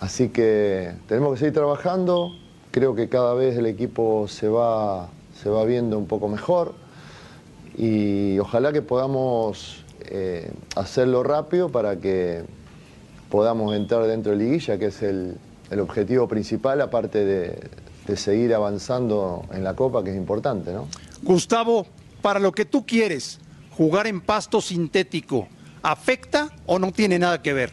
Así 0.00 0.28
que 0.28 0.92
tenemos 1.08 1.32
que 1.32 1.38
seguir 1.38 1.54
trabajando. 1.54 2.32
Creo 2.70 2.94
que 2.94 3.08
cada 3.08 3.34
vez 3.34 3.56
el 3.56 3.66
equipo 3.66 4.26
se 4.28 4.48
va, 4.48 5.08
se 5.42 5.48
va 5.48 5.64
viendo 5.64 5.98
un 5.98 6.06
poco 6.06 6.28
mejor. 6.28 6.74
Y 7.76 8.38
ojalá 8.38 8.72
que 8.72 8.82
podamos 8.82 9.84
eh, 10.06 10.50
hacerlo 10.76 11.22
rápido 11.22 11.70
para 11.70 11.96
que 11.96 12.44
podamos 13.30 13.74
entrar 13.74 14.06
dentro 14.06 14.32
de 14.32 14.38
liguilla, 14.38 14.78
que 14.78 14.86
es 14.86 15.02
el, 15.02 15.36
el 15.70 15.80
objetivo 15.80 16.28
principal, 16.28 16.80
aparte 16.80 17.24
de, 17.24 17.68
de, 18.06 18.16
seguir 18.16 18.54
avanzando 18.54 19.44
en 19.52 19.64
la 19.64 19.74
Copa, 19.74 20.04
que 20.04 20.10
es 20.10 20.16
importante, 20.16 20.72
¿no? 20.72 20.86
Gustavo, 21.22 21.86
para 22.22 22.38
lo 22.38 22.52
que 22.52 22.64
tú 22.64 22.86
quieres, 22.86 23.40
jugar 23.76 24.06
en 24.06 24.20
pasto 24.20 24.60
sintético, 24.60 25.48
¿afecta 25.82 26.50
o 26.66 26.78
no 26.78 26.92
tiene 26.92 27.18
nada 27.18 27.42
que 27.42 27.52
ver? 27.52 27.72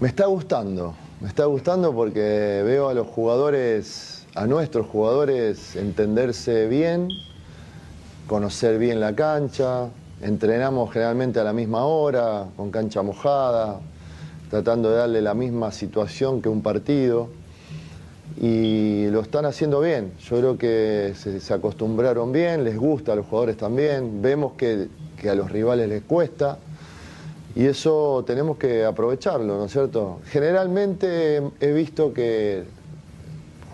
Me 0.00 0.06
está 0.06 0.26
gustando, 0.26 0.94
me 1.20 1.28
está 1.28 1.46
gustando 1.46 1.92
porque 1.92 2.20
veo 2.64 2.88
a 2.88 2.94
los 2.94 3.08
jugadores, 3.08 4.17
a 4.34 4.46
nuestros 4.46 4.86
jugadores, 4.86 5.76
entenderse 5.76 6.68
bien, 6.68 7.08
conocer 8.26 8.78
bien 8.78 9.00
la 9.00 9.14
cancha, 9.14 9.88
entrenamos 10.22 10.92
generalmente 10.92 11.40
a 11.40 11.44
la 11.44 11.52
misma 11.52 11.84
hora, 11.84 12.46
con 12.56 12.70
cancha 12.70 13.02
mojada, 13.02 13.80
tratando 14.50 14.90
de 14.90 14.96
darle 14.96 15.22
la 15.22 15.34
misma 15.34 15.72
situación 15.72 16.42
que 16.42 16.48
un 16.48 16.62
partido. 16.62 17.28
Y 18.40 19.08
lo 19.08 19.20
están 19.20 19.46
haciendo 19.46 19.80
bien. 19.80 20.12
Yo 20.20 20.38
creo 20.38 20.58
que 20.58 21.14
se, 21.16 21.52
acostumbraron 21.52 22.30
bien, 22.30 22.62
les 22.62 22.76
gusta 22.76 23.12
a 23.12 23.16
los 23.16 23.26
jugadores 23.26 23.56
también. 23.56 24.22
Vemos 24.22 24.52
que, 24.52 24.88
que, 25.20 25.30
a 25.30 25.34
los 25.34 25.50
rivales 25.50 25.88
les 25.88 26.02
cuesta. 26.02 26.58
Y 27.56 27.64
eso 27.64 28.22
tenemos 28.26 28.56
que 28.58 28.84
aprovecharlo, 28.84 29.56
¿no 29.56 29.64
es 29.64 29.72
cierto? 29.72 30.20
Generalmente 30.26 31.42
he 31.58 31.72
visto 31.72 32.12
que 32.12 32.64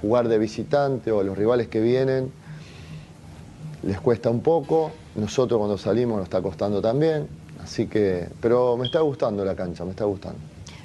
jugar 0.04 0.28
de 0.28 0.38
visitante 0.38 1.10
o 1.10 1.20
a 1.20 1.24
los 1.24 1.36
rivales 1.36 1.68
que 1.68 1.80
vienen 1.80 2.30
les 3.86 4.00
cuesta 4.00 4.30
un 4.30 4.40
poco. 4.40 4.90
Nosotros 5.16 5.58
cuando 5.58 5.78
salimos 5.78 6.16
nos 6.18 6.24
está 6.24 6.42
costando 6.42 6.80
también. 6.80 7.28
Así 7.62 7.86
que, 7.86 8.28
pero 8.40 8.76
me 8.76 8.86
está 8.86 9.00
gustando 9.00 9.44
la 9.44 9.54
cancha, 9.54 9.84
me 9.84 9.90
está 9.90 10.04
gustando. 10.04 10.38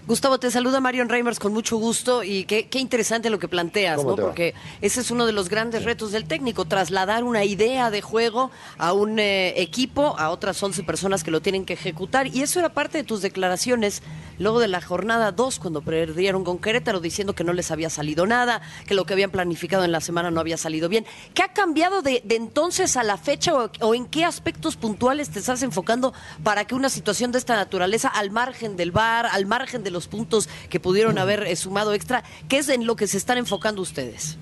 Gustavo, 0.09 0.39
te 0.39 0.49
saluda 0.49 0.79
Marion 0.79 1.07
Reimers 1.07 1.37
con 1.37 1.53
mucho 1.53 1.77
gusto 1.77 2.23
y 2.23 2.45
qué, 2.45 2.67
qué 2.67 2.79
interesante 2.79 3.29
lo 3.29 3.37
que 3.37 3.47
planteas, 3.47 4.03
¿no? 4.03 4.15
Porque 4.15 4.55
ese 4.81 5.01
es 5.01 5.11
uno 5.11 5.27
de 5.27 5.33
los 5.33 5.49
grandes 5.49 5.83
retos 5.83 6.11
del 6.11 6.25
técnico, 6.25 6.65
trasladar 6.65 7.23
una 7.23 7.45
idea 7.45 7.91
de 7.91 8.01
juego 8.01 8.49
a 8.79 8.91
un 8.93 9.19
eh, 9.19 9.61
equipo, 9.61 10.15
a 10.17 10.31
otras 10.31 10.63
11 10.63 10.81
personas 10.81 11.23
que 11.23 11.29
lo 11.29 11.41
tienen 11.43 11.63
que 11.63 11.73
ejecutar. 11.73 12.25
Y 12.25 12.41
eso 12.41 12.57
era 12.57 12.69
parte 12.69 12.97
de 12.97 13.03
tus 13.03 13.21
declaraciones 13.21 14.01
luego 14.39 14.59
de 14.59 14.67
la 14.67 14.81
jornada 14.81 15.31
2, 15.31 15.59
cuando 15.59 15.81
perdieron 15.83 16.43
con 16.43 16.57
Querétaro, 16.57 17.01
diciendo 17.01 17.35
que 17.35 17.43
no 17.43 17.53
les 17.53 17.69
había 17.69 17.91
salido 17.91 18.25
nada, 18.25 18.63
que 18.87 18.95
lo 18.95 19.05
que 19.05 19.13
habían 19.13 19.29
planificado 19.29 19.83
en 19.83 19.91
la 19.91 20.01
semana 20.01 20.31
no 20.31 20.39
había 20.39 20.57
salido 20.57 20.89
bien. 20.89 21.05
¿Qué 21.35 21.43
ha 21.43 21.53
cambiado 21.53 22.01
de, 22.01 22.23
de 22.25 22.35
entonces 22.35 22.97
a 22.97 23.03
la 23.03 23.17
fecha 23.17 23.53
o, 23.53 23.69
o 23.81 23.93
en 23.93 24.07
qué 24.07 24.25
aspectos 24.25 24.75
puntuales 24.75 25.29
te 25.29 25.37
estás 25.37 25.61
enfocando 25.61 26.15
para 26.43 26.65
que 26.65 26.73
una 26.73 26.89
situación 26.89 27.31
de 27.31 27.37
esta 27.37 27.55
naturaleza, 27.55 28.07
al 28.07 28.31
margen 28.31 28.75
del 28.75 28.91
VAR, 28.91 29.27
al 29.27 29.45
margen 29.45 29.83
de 29.83 29.91
los 29.91 29.98
puntos 30.07 30.49
que 30.69 30.79
pudieron 30.79 31.17
haber 31.17 31.43
eh, 31.43 31.55
sumado 31.55 31.93
extra, 31.93 32.23
¿qué 32.47 32.59
es 32.59 32.69
en 32.69 32.85
lo 32.85 32.95
que 32.95 33.07
se 33.07 33.17
están 33.17 33.37
enfocando 33.37 33.81
ustedes? 33.81 34.37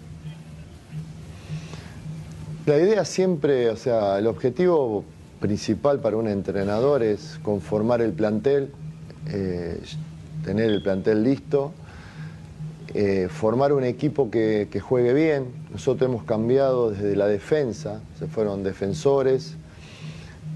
La 2.66 2.78
idea 2.78 3.05
siempre, 3.05 3.70
o 3.70 3.78
sea, 3.78 4.18
el 4.20 4.28
objetivo 4.28 5.05
principal 5.39 5.99
para 5.99 6.18
un 6.18 6.28
entrenador 6.28 7.03
es 7.03 7.39
conformar 7.43 8.01
el 8.01 8.14
plantel, 8.14 8.72
eh, 9.28 9.80
tener 10.43 10.70
el 10.70 10.82
plantel 10.82 11.24
listo, 11.24 11.72
eh, 12.93 13.28
formar 13.30 13.74
un 13.74 13.84
equipo 13.84 14.32
que, 14.32 14.68
que, 14.72 14.80
juegue 14.80 15.14
bien. 15.14 15.45
Nosotros 15.72 16.10
hemos 16.10 16.24
cambiado 16.24 16.91
desde 16.91 17.16
la 17.16 17.28
defensa, 17.28 18.01
se 18.18 18.28
fueron 18.28 18.64
defensores 18.64 19.57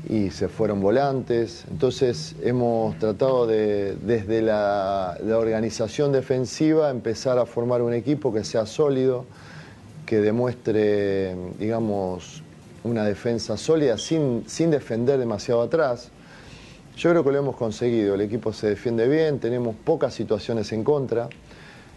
y 0.10 0.30
se 0.32 0.48
fueron 0.48 0.82
volantes. 0.82 1.66
Entonces 1.70 2.36
hemos 2.42 2.98
tratado 2.98 3.48
de, 3.48 3.96
desde 3.96 4.42
la, 4.42 5.18
organización 5.24 6.12
defensiva, 6.12 6.90
empezar 6.90 7.38
a 7.38 7.46
formar 7.46 7.82
un 7.82 7.94
equipo 7.94 8.34
que 8.34 8.44
sea 8.44 8.66
sólido, 8.66 9.26
que 10.06 10.18
demuestre, 10.18 11.36
digamos, 11.60 12.44
una 12.84 13.06
defensa 13.06 13.58
sólida 13.58 13.98
sin, 13.98 14.44
sin 14.48 14.72
defender 14.72 15.20
demasiado 15.20 15.62
atrás. 15.62 16.10
Yo 16.98 17.10
creo 17.12 17.24
que 17.24 17.32
lo 17.32 17.40
hemos 17.40 17.56
conseguido, 17.56 18.16
el 18.16 18.22
equipo 18.22 18.52
se 18.52 18.68
defiende 18.68 19.08
bien, 19.08 19.40
tenemos 19.40 19.76
pocas 19.76 20.14
situaciones 20.14 20.72
en 20.72 20.84
contra. 20.84 21.30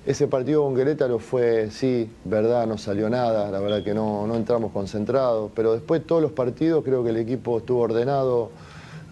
Ese 0.06 0.28
partido 0.28 0.62
con 0.62 0.76
Querétaro 0.76 1.18
fue, 1.18 1.70
sí, 1.70 2.10
verdad, 2.26 2.66
no 2.66 2.76
salió 2.76 3.08
nada, 3.08 3.50
la 3.50 3.58
verdad 3.58 3.82
que 3.82 3.94
no, 3.94 4.26
no 4.26 4.36
entramos 4.36 4.70
concentrados, 4.70 5.50
pero 5.54 5.72
después 5.72 6.06
todos 6.06 6.20
los 6.20 6.32
partidos 6.32 6.84
creo 6.84 7.02
que 7.02 7.08
el 7.08 7.16
equipo 7.16 7.56
estuvo 7.56 7.80
ordenado 7.80 8.50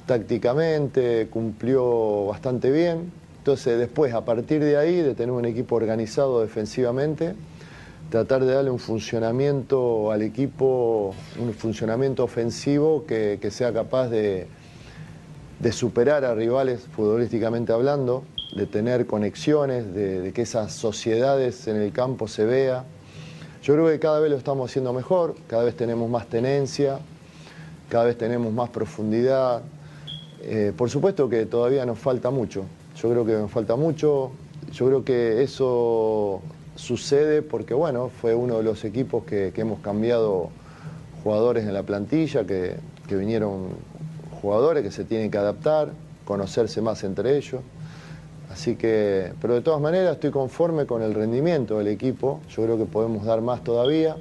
tácticamente, 0.05 1.29
cumplió 1.31 2.27
bastante 2.27 2.71
bien. 2.71 3.11
Entonces 3.39 3.79
después, 3.79 4.13
a 4.13 4.25
partir 4.27 4.63
de 4.63 4.77
ahí, 4.77 4.97
de 4.97 5.15
tener 5.15 5.33
un 5.33 5.47
equipo 5.47 5.77
organizado 5.77 6.43
defensivamente, 6.43 7.35
tratar 8.11 8.45
de 8.45 8.53
darle 8.53 8.71
un 8.71 8.79
funcionamiento 8.79 10.13
al 10.13 10.21
equipo, 10.21 11.15
un 11.41 11.55
funcionamiento 11.55 12.23
ofensivo 12.23 13.07
que, 13.07 13.39
sea 13.51 13.73
capaz 13.73 14.09
de, 14.09 14.47
de, 15.59 15.73
superar 15.73 16.27
a 16.27 16.35
rivales 16.35 16.87
futbolísticamente 16.95 17.73
hablando, 17.73 18.25
de 18.55 18.67
tener 18.67 19.07
conexiones, 19.07 19.95
de, 19.95 20.33
que 20.35 20.43
esas 20.43 20.73
sociedades 20.73 21.67
en 21.69 21.77
el 21.77 21.93
campo 21.93 22.29
se 22.29 22.45
vea. 22.45 22.85
Yo 23.63 23.75
creo 23.75 23.87
que 23.87 23.99
cada 23.99 24.21
vez 24.21 24.31
lo 24.31 24.37
estamos 24.37 24.71
haciendo 24.71 24.93
mejor, 24.93 25.35
cada 25.47 25.65
vez 25.65 25.77
tenemos 25.77 26.11
más 26.11 26.27
tenencia, 26.27 26.99
cada 27.89 28.05
vez 28.05 28.19
tenemos 28.19 28.53
más 28.53 28.71
profundidad. 28.71 29.63
Eh, 30.43 30.73
por 30.77 30.91
supuesto 30.91 31.29
que 31.29 31.47
todavía 31.47 31.87
nos 31.87 31.99
falta 31.99 32.31
mucho, 32.31 32.65
yo 33.01 33.11
creo 33.11 33.25
que 33.25 33.33
nos 33.33 33.51
falta 33.51 33.77
mucho, 33.77 34.33
yo 34.73 34.87
creo 34.87 35.05
que 35.05 35.43
eso 35.43 36.43
sucede 36.75 37.43
porque, 37.43 37.75
bueno, 37.75 38.11
fue 38.21 38.35
uno 38.35 38.59
de 38.59 38.65
los 38.65 38.85
equipos 38.85 39.25
que, 39.25 39.53
que 39.55 39.61
hemos 39.61 39.81
cambiado 39.81 40.51
jugadores 41.23 41.65
en 41.65 41.75
la 41.75 41.85
plantilla, 41.85 42.45
que, 42.45 42.77
que 43.07 43.17
vinieron 43.17 43.69
jugadores 44.41 44.83
que 44.83 44.91
se 44.91 45.05
tienen 45.05 45.31
que 45.31 45.39
adaptar, 45.39 45.93
conocerse 46.25 46.81
más 46.83 47.05
entre 47.05 47.37
ellos. 47.37 47.61
Así 48.53 48.77
que, 48.77 49.33
pero 49.41 49.55
de 49.55 49.63
todas 49.63 49.81
maneras 49.81 50.15
estoy 50.15 50.31
conforme 50.31 50.85
con 50.85 51.01
el 51.03 51.15
rendimiento 51.15 51.79
del 51.79 51.89
equipo. 51.89 52.41
Yo 52.51 52.63
creo 52.65 52.77
que 52.77 52.85
podemos 52.85 53.25
dar 53.25 53.41
más 53.41 53.65
todavía. 53.65 54.17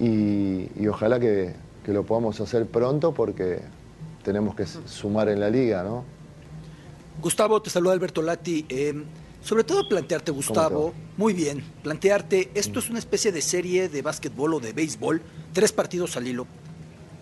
Y, 0.00 0.68
y 0.80 0.88
ojalá 0.88 1.20
que, 1.20 1.54
que 1.84 1.92
lo 1.92 2.04
podamos 2.04 2.40
hacer 2.40 2.66
pronto 2.66 3.12
porque 3.12 3.60
tenemos 4.24 4.54
que 4.54 4.64
sumar 4.66 5.28
en 5.28 5.40
la 5.40 5.50
liga, 5.50 5.82
¿no? 5.82 6.04
Gustavo, 7.20 7.60
te 7.60 7.68
saluda 7.68 7.92
Alberto 7.92 8.22
Lati. 8.22 8.64
Eh, 8.68 9.04
sobre 9.42 9.64
todo 9.64 9.88
plantearte, 9.88 10.30
Gustavo, 10.30 10.94
muy 11.16 11.34
bien, 11.34 11.64
plantearte, 11.82 12.50
esto 12.54 12.78
es 12.78 12.88
una 12.88 13.00
especie 13.00 13.32
de 13.32 13.42
serie 13.42 13.88
de 13.88 14.00
básquetbol 14.00 14.54
o 14.54 14.60
de 14.60 14.72
béisbol, 14.72 15.20
tres 15.52 15.72
partidos 15.72 16.16
al 16.16 16.28
hilo, 16.28 16.46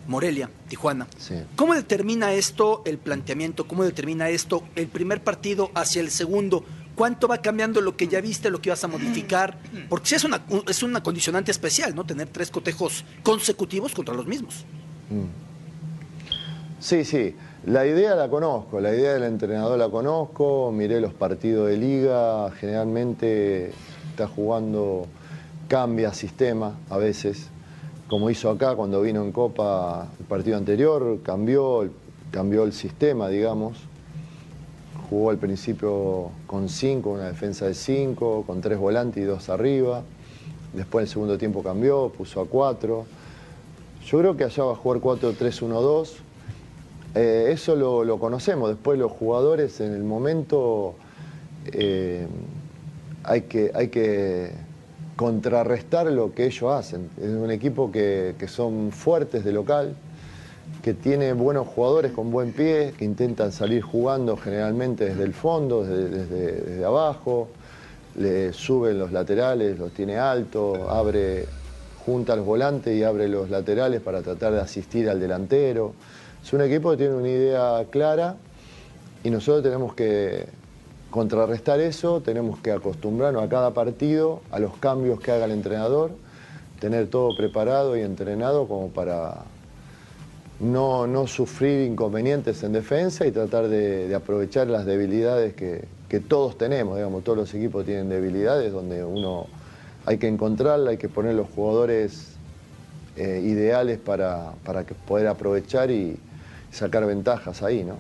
Morelia, 0.07 0.51
Tijuana. 0.69 1.07
Sí. 1.19 1.35
¿Cómo 1.57 1.75
determina 1.75 2.33
esto 2.33 2.83
el 2.85 2.99
planteamiento? 2.99 3.67
¿Cómo 3.67 3.85
determina 3.85 4.29
esto 4.29 4.65
el 4.75 4.89
primer 4.89 5.23
partido 5.23 5.71
hacia 5.75 6.01
el 6.01 6.11
segundo? 6.11 6.65
¿Cuánto 6.95 7.29
va 7.29 7.39
cambiando 7.39 7.81
lo 7.81 7.97
que 7.97 8.09
ya 8.09 8.21
viste, 8.21 8.51
lo 8.51 8.61
que 8.61 8.71
vas 8.71 8.85
a 8.85 8.89
modificar? 8.89 9.59
Porque 9.89 10.09
sí 10.09 10.15
es 10.17 10.25
una, 10.25 10.43
es 10.69 10.83
una 10.83 11.03
condicionante 11.03 11.51
especial, 11.51 11.95
¿no? 11.95 12.05
Tener 12.05 12.29
tres 12.29 12.51
cotejos 12.51 13.05
consecutivos 13.23 13.95
contra 13.95 14.15
los 14.15 14.27
mismos. 14.27 14.65
Sí, 16.79 17.05
sí. 17.05 17.37
La 17.67 17.87
idea 17.87 18.15
la 18.15 18.29
conozco, 18.29 18.81
la 18.81 18.95
idea 18.95 19.13
del 19.13 19.25
entrenador 19.25 19.79
la 19.79 19.91
conozco, 19.91 20.73
miré 20.73 21.01
los 21.01 21.13
partidos 21.13 21.69
de 21.69 21.77
liga, 21.77 22.51
generalmente 22.53 23.73
está 24.11 24.27
jugando, 24.27 25.07
cambia 25.69 26.15
sistema 26.15 26.79
a 26.89 26.97
veces, 26.97 27.49
como 28.11 28.29
hizo 28.29 28.51
acá 28.51 28.75
cuando 28.75 29.01
vino 29.03 29.23
en 29.23 29.31
Copa 29.31 30.09
el 30.19 30.27
partido 30.27 30.57
anterior, 30.57 31.21
cambió, 31.23 31.89
cambió 32.33 32.65
el 32.65 32.73
sistema, 32.73 33.29
digamos. 33.29 33.79
Jugó 35.09 35.31
al 35.31 35.39
principio 35.39 36.33
con 36.49 36.69
cinco, 36.69 37.11
una 37.11 37.27
defensa 37.27 37.67
de 37.67 37.75
cinco, 37.75 38.43
con 38.45 38.61
tres 38.61 38.79
volantes 38.79 39.23
y 39.23 39.27
dos 39.27 39.49
arriba. 39.49 40.03
Después 40.73 41.05
el 41.05 41.09
segundo 41.09 41.39
tiempo 41.39 41.63
cambió, 41.63 42.09
puso 42.09 42.41
a 42.41 42.47
cuatro. 42.47 43.07
Yo 44.05 44.19
creo 44.19 44.37
que 44.37 44.43
allá 44.43 44.65
va 44.65 44.73
a 44.73 44.77
jugar 44.77 45.01
4-3-1-2. 45.01 46.11
Eh, 47.15 47.51
eso 47.53 47.77
lo, 47.77 48.03
lo 48.03 48.19
conocemos. 48.19 48.71
Después 48.71 48.99
los 48.99 49.13
jugadores 49.13 49.81
en 49.81 49.95
el 49.95 50.03
momento 50.03 50.97
eh, 51.67 52.27
hay, 53.23 53.43
que, 53.43 53.71
hay 53.73 53.87
que 53.87 54.51
contrarrestar 55.21 56.07
lo 56.07 56.33
que 56.33 56.47
ellos 56.47 56.73
hacen. 56.73 57.11
Es 57.21 57.29
un 57.29 57.51
equipo 57.51 57.93
que, 57.93 58.37
que 58.39 58.49
son 58.49 58.91
fuertes 58.91 59.45
de 59.45 59.53
local, 59.53 59.93
que 60.83 60.95
tiene 60.95 61.35
buenos 61.35 61.69
jugadores 61.69 62.13
con 62.13 62.31
buen 62.31 62.53
pie, 62.53 62.95
que 62.97 63.05
intentan 63.05 63.53
salir 63.53 63.83
jugando 63.83 64.39
generalmente 64.39 65.05
desde 65.05 65.25
el 65.25 65.35
fondo, 65.35 65.85
desde, 65.85 66.09
desde- 66.09 66.85
abajo, 66.87 67.49
le 68.17 68.55
suben 68.55 68.99
los 68.99 69.13
laterales, 69.13 69.79
los 69.79 69.93
tiene 69.93 70.17
alto, 70.17 70.89
abre, 70.89 71.45
junta 72.07 72.35
los 72.35 72.47
volantes 72.47 72.97
y 72.97 73.05
abre 73.05 73.29
los 73.29 73.51
laterales 73.51 74.01
para 74.01 74.23
tratar 74.23 74.55
de 74.55 74.61
asistir 74.63 75.11
al 75.11 75.21
delantero. 75.21 75.93
Es 76.43 76.51
un 76.55 76.63
equipo 76.63 76.93
que 76.93 76.97
tiene 76.97 77.15
una 77.15 77.29
idea 77.29 77.85
clara 77.91 78.37
y 79.23 79.29
nosotros 79.29 79.65
tenemos 79.65 79.95
que 79.95 80.47
contrarrestar 81.11 81.81
eso, 81.81 82.21
tenemos 82.21 82.59
que 82.61 82.71
acostumbrarnos 82.73 83.43
a 83.43 83.49
cada 83.49 83.73
partido, 83.73 84.41
a 84.51 84.59
los 84.59 84.77
cambios 84.77 85.21
que 85.21 85.33
haga 85.33 85.45
el 85.45 85.51
entrenador, 85.53 86.13
tener 86.79 87.09
todo 87.09 87.37
preparado 87.37 87.97
y 87.97 88.01
entrenado 88.01 88.67
como 88.67 88.89
para 88.89 89.45
no, 90.61 91.07
no 91.07 91.27
sufrir 91.27 91.87
inconvenientes 91.87 92.63
en 92.63 92.73
defensa 92.73 93.27
y 93.27 93.33
tratar 93.33 93.69
de, 93.69 94.15
aprovechar 94.15 94.69
las 94.69 94.87
debilidades 94.87 95.55
que, 95.55 95.85
que 96.09 96.21
todos 96.21 96.57
tenemos, 96.57 96.97
digamos, 96.97 97.25
todos 97.25 97.39
los 97.39 97.55
equipos 97.55 97.85
tienen 97.85 98.09
debilidades 98.09 98.73
donde 98.73 99.05
uno 99.05 99.47
hay 100.07 100.19
que 100.19 100.29
encontrarla, 100.29 100.91
hay 100.91 100.97
que 100.97 101.09
poner 101.09 101.35
los 101.35 101.49
jugadores 101.49 102.37
eh, 103.17 103.43
ideales 103.45 103.99
para, 103.99 104.53
para 104.65 104.85
que 104.85 104.95
poder 104.95 105.27
aprovechar 105.27 105.91
y 105.91 106.19
sacar 106.71 107.05
ventajas 107.07 107.63
ahí, 107.63 107.85
¿no? 107.85 107.97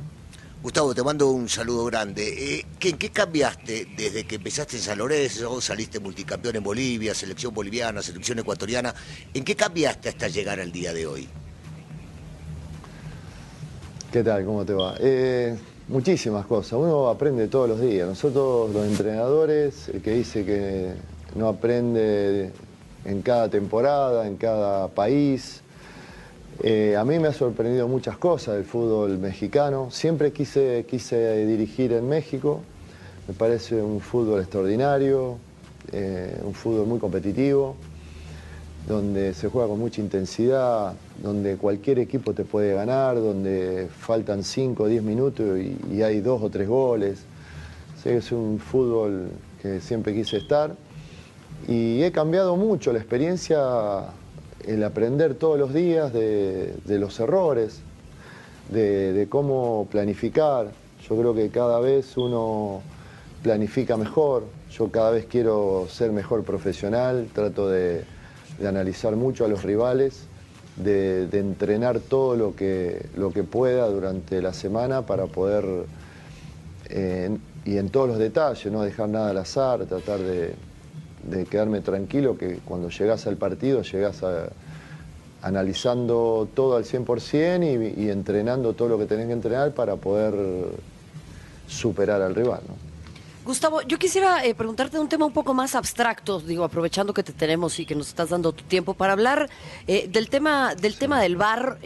Gustavo, 0.63 0.95
te 0.95 1.03
mando 1.03 1.31
un 1.31 1.49
saludo 1.49 1.87
grande. 1.87 2.59
Eh, 2.59 2.67
¿qué, 2.79 2.91
¿En 2.91 2.99
qué 2.99 3.09
cambiaste 3.09 3.87
desde 3.97 4.25
que 4.25 4.35
empezaste 4.35 4.77
en 4.77 4.83
San 4.83 4.99
Lorenzo, 4.99 5.59
saliste 5.59 6.01
multicampeón 6.01 6.57
en 6.57 6.63
Bolivia, 6.63 7.15
selección 7.15 7.55
boliviana, 7.55 8.03
selección 8.03 8.41
ecuatoriana? 8.41 8.95
¿En 9.33 9.43
qué 9.43 9.57
cambiaste 9.57 10.11
hasta 10.11 10.29
llegar 10.29 10.61
al 10.61 10.71
día 10.71 10.93
de 10.93 11.07
hoy? 11.07 11.27
¿Qué 14.13 14.23
tal? 14.23 14.45
¿Cómo 14.45 14.67
te 14.67 14.75
va? 14.75 14.97
Eh, 15.01 15.57
muchísimas 15.89 16.45
cosas. 16.45 16.75
Uno 16.75 17.09
aprende 17.09 17.49
todos 17.49 17.67
los 17.67 17.81
días. 17.81 18.07
Nosotros, 18.07 18.71
los 18.71 18.87
entrenadores, 18.87 19.89
el 19.89 20.03
que 20.03 20.11
dice 20.11 20.45
que 20.45 20.93
no 21.37 21.49
aprende 21.49 22.53
en 23.07 23.23
cada 23.23 23.49
temporada, 23.49 24.27
en 24.27 24.37
cada 24.37 24.89
país. 24.89 25.60
Eh, 26.63 26.95
a 26.95 27.05
mí 27.07 27.19
me 27.19 27.29
ha 27.29 27.33
sorprendido 27.33 27.89
muchas 27.89 28.19
cosas 28.19 28.57
del 28.57 28.65
fútbol 28.65 29.19
mexicano. 29.19 29.91
Siempre 29.91 30.31
quise, 30.31 30.85
quise 30.87 31.47
dirigir 31.47 31.95
en 31.95 32.07
México. 32.07 32.61
Me 33.27 33.33
parece 33.33 33.81
un 33.81 34.01
fútbol 34.01 34.41
extraordinario, 34.41 35.39
eh, 35.91 36.39
un 36.45 36.53
fútbol 36.53 36.87
muy 36.87 36.99
competitivo, 36.99 37.77
donde 38.87 39.33
se 39.33 39.49
juega 39.49 39.69
con 39.69 39.79
mucha 39.79 40.03
intensidad, 40.03 40.93
donde 41.23 41.57
cualquier 41.57 41.99
equipo 41.99 42.35
te 42.35 42.45
puede 42.45 42.75
ganar, 42.75 43.17
donde 43.17 43.89
faltan 43.99 44.45
5 44.45 44.83
o 44.83 44.87
10 44.87 45.03
minutos 45.03 45.59
y, 45.59 46.03
hay 46.03 46.21
dos 46.21 46.43
o 46.43 46.51
tres 46.51 46.69
goles. 46.69 47.25
Es 48.05 48.33
un 48.33 48.59
fútbol 48.59 49.31
que 49.63 49.81
siempre 49.81 50.15
quise 50.15 50.37
estar 50.37 50.75
y 51.69 52.03
he 52.03 52.13
cambiado 52.13 52.57
mucho 52.57 52.93
la 52.93 52.99
experiencia, 52.99 53.59
el 54.67 54.85
aprender 54.85 55.35
todos 55.35 55.59
los 55.59 55.73
días 55.73 56.13
de, 56.13 56.75
los 56.87 57.19
errores, 57.21 57.81
de, 58.71 59.27
cómo 59.29 59.89
planificar. 59.91 60.69
Yo 61.09 61.17
creo 61.17 61.35
que 61.35 61.49
cada 61.51 61.81
vez 61.81 62.17
uno 62.17 62.83
planifica 63.43 63.97
mejor, 63.97 64.45
yo 64.71 64.89
cada 64.91 65.11
vez 65.11 65.27
quiero 65.27 65.87
ser 65.89 66.13
mejor 66.13 66.45
profesional, 66.45 67.29
trato 67.33 67.69
de, 67.69 68.05
analizar 68.67 69.17
mucho 69.17 69.47
a 69.47 69.49
los 69.49 69.63
rivales, 69.63 70.27
de, 70.77 71.27
de 71.27 71.39
entrenar 71.39 72.01
todo 72.01 72.37
lo 72.37 72.55
que, 72.55 73.07
lo 73.17 73.33
que 73.33 73.43
pueda 73.43 73.87
durante 73.89 74.43
la 74.43 74.53
semana 74.53 75.07
para 75.07 75.27
poder, 75.27 75.65
eh, 76.91 77.37
y 77.65 77.79
en 77.79 77.89
todos 77.89 78.09
los 78.09 78.19
detalles, 78.19 78.71
no 78.71 78.83
dejar 78.83 79.09
nada 79.09 79.31
al 79.31 79.39
azar, 79.39 79.87
tratar 79.87 80.19
de, 80.19 80.55
de 81.25 81.45
quedarme 81.47 81.81
tranquilo 81.81 82.37
que 82.37 82.61
cuando 82.65 82.89
llegas 82.91 83.27
al 83.27 83.37
partido 83.37 83.83
llegas 83.83 84.23
analizando 85.43 86.49
todo 86.55 86.77
al 86.77 86.85
100% 86.85 87.97
y, 87.97 88.03
y 88.03 88.11
entrenando 88.11 88.73
todo 88.75 88.89
lo 88.89 88.99
que 88.99 89.07
tenés 89.07 89.27
que 89.27 89.33
entrenar 89.33 89.73
para 89.73 89.97
poder 89.97 90.35
superar 91.67 92.21
al 92.23 92.35
rival. 92.35 92.63
Gustavo, 93.45 93.81
yo 93.83 93.99
quisiera 93.99 94.45
eh, 94.45 94.55
preguntarte 94.55 94.99
un 94.99 95.09
tema 95.09 95.25
un 95.25 95.33
poco 95.33 95.55
más 95.55 95.75
abstracto, 95.75 96.41
digo, 96.41 96.63
aprovechando 96.63 97.15
que 97.15 97.23
te 97.23 97.33
tenemos 97.33 97.81
y 97.81 97.87
que 97.87 97.95
nos 97.95 98.09
estás 98.09 98.29
dando 98.29 98.53
tu 98.53 98.65
tiempo 98.65 98.93
para 98.93 99.15
hablar 99.15 99.49
eh, 99.87 100.09
del 100.09 100.29
tema 100.29 100.75
del 100.75 100.97
tema 100.97 101.21
del 101.23 101.37
bar. 101.37 101.79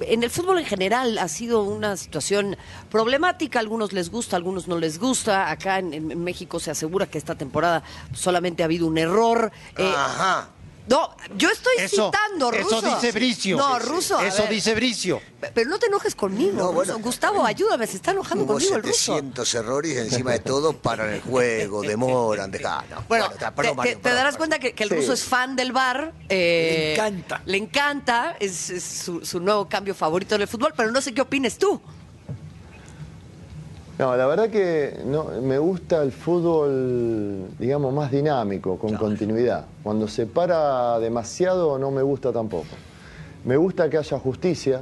En 0.00 0.22
el 0.22 0.30
fútbol 0.30 0.58
en 0.58 0.64
general 0.64 1.18
ha 1.18 1.28
sido 1.28 1.62
una 1.62 1.96
situación 1.96 2.56
problemática, 2.90 3.58
a 3.58 3.62
algunos 3.62 3.92
les 3.92 4.10
gusta, 4.10 4.36
algunos 4.36 4.68
no 4.68 4.78
les 4.78 4.98
gusta. 4.98 5.50
Acá 5.50 5.78
en, 5.78 5.92
en 5.92 6.24
México 6.24 6.60
se 6.60 6.70
asegura 6.70 7.06
que 7.06 7.18
esta 7.18 7.34
temporada 7.34 7.82
solamente 8.14 8.62
ha 8.62 8.66
habido 8.66 8.86
un 8.86 8.98
error. 8.98 9.52
Eh, 9.76 9.92
Ajá. 9.96 10.48
No, 10.90 11.16
yo 11.36 11.48
estoy 11.50 11.72
Eso- 11.78 12.06
citando, 12.12 12.50
Ruso. 12.50 12.78
eso 12.78 12.94
dice 12.94 13.12
Bricio. 13.12 13.56
No, 13.56 13.76
Sí, 13.76 13.82
sí. 13.84 13.88
Ruso. 13.88 14.20
Eso 14.20 14.42
ver. 14.42 14.50
dice 14.52 14.74
Bricio. 14.74 15.20
Pero 15.54 15.70
no 15.70 15.78
te 15.78 15.86
enojes 15.86 16.14
conmigo, 16.16 16.52
No, 16.52 16.72
bueno, 16.72 16.98
Gustavo, 16.98 17.46
ayúdame, 17.46 17.86
se 17.86 17.96
está 17.96 18.10
enojando 18.10 18.44
Hubo 18.44 18.54
conmigo 18.54 18.74
el 18.76 18.82
ruso. 18.82 19.14
700 19.14 19.54
errores 19.54 19.96
encima 19.96 20.32
de 20.32 20.40
todo 20.40 20.72
paran 20.74 21.14
el 21.14 21.20
juego, 21.22 21.80
demoran, 21.82 22.50
dejan. 22.50 22.84
no. 22.90 23.04
Bueno, 23.08 23.26
está, 23.26 23.50
te, 23.50 23.56
perdón, 23.56 23.72
te- 23.72 23.76
Mario, 23.76 23.92
te 23.94 23.98
perdón, 24.02 24.16
darás 24.18 24.34
perdón. 24.34 24.48
cuenta 24.50 24.58
que, 24.58 24.72
que 24.74 24.82
el 24.82 24.88
Sí. 24.90 24.94
ruso 24.96 25.12
es 25.12 25.24
fan 25.24 25.54
del 25.56 25.72
bar. 25.72 26.12
eh, 26.28 26.82
Le 26.88 26.92
encanta. 26.94 27.42
Le 27.46 27.56
encanta, 27.56 28.36
es, 28.40 28.70
es 28.70 28.82
su, 28.82 29.24
su 29.24 29.38
nuevo 29.40 29.68
cambio 29.68 29.94
favorito 29.94 30.36
del 30.36 30.48
fútbol, 30.48 30.74
pero 30.76 30.90
no 30.90 31.00
sé 31.00 31.14
qué 31.14 31.20
opines 31.22 31.56
tú. 31.56 31.80
No, 34.00 34.16
la 34.16 34.26
verdad 34.26 34.48
que 34.48 34.94
no, 35.04 35.24
me 35.42 35.58
gusta 35.58 36.02
el 36.02 36.10
fútbol, 36.10 37.50
digamos, 37.58 37.92
más 37.92 38.10
dinámico, 38.10 38.78
con 38.78 38.94
continuidad. 38.94 39.66
Cuando 39.82 40.08
se 40.08 40.24
para 40.24 40.98
demasiado 40.98 41.78
no 41.78 41.90
me 41.90 42.00
gusta 42.00 42.32
tampoco. 42.32 42.68
Me 43.44 43.58
gusta 43.58 43.90
que 43.90 43.98
haya 43.98 44.18
justicia, 44.18 44.80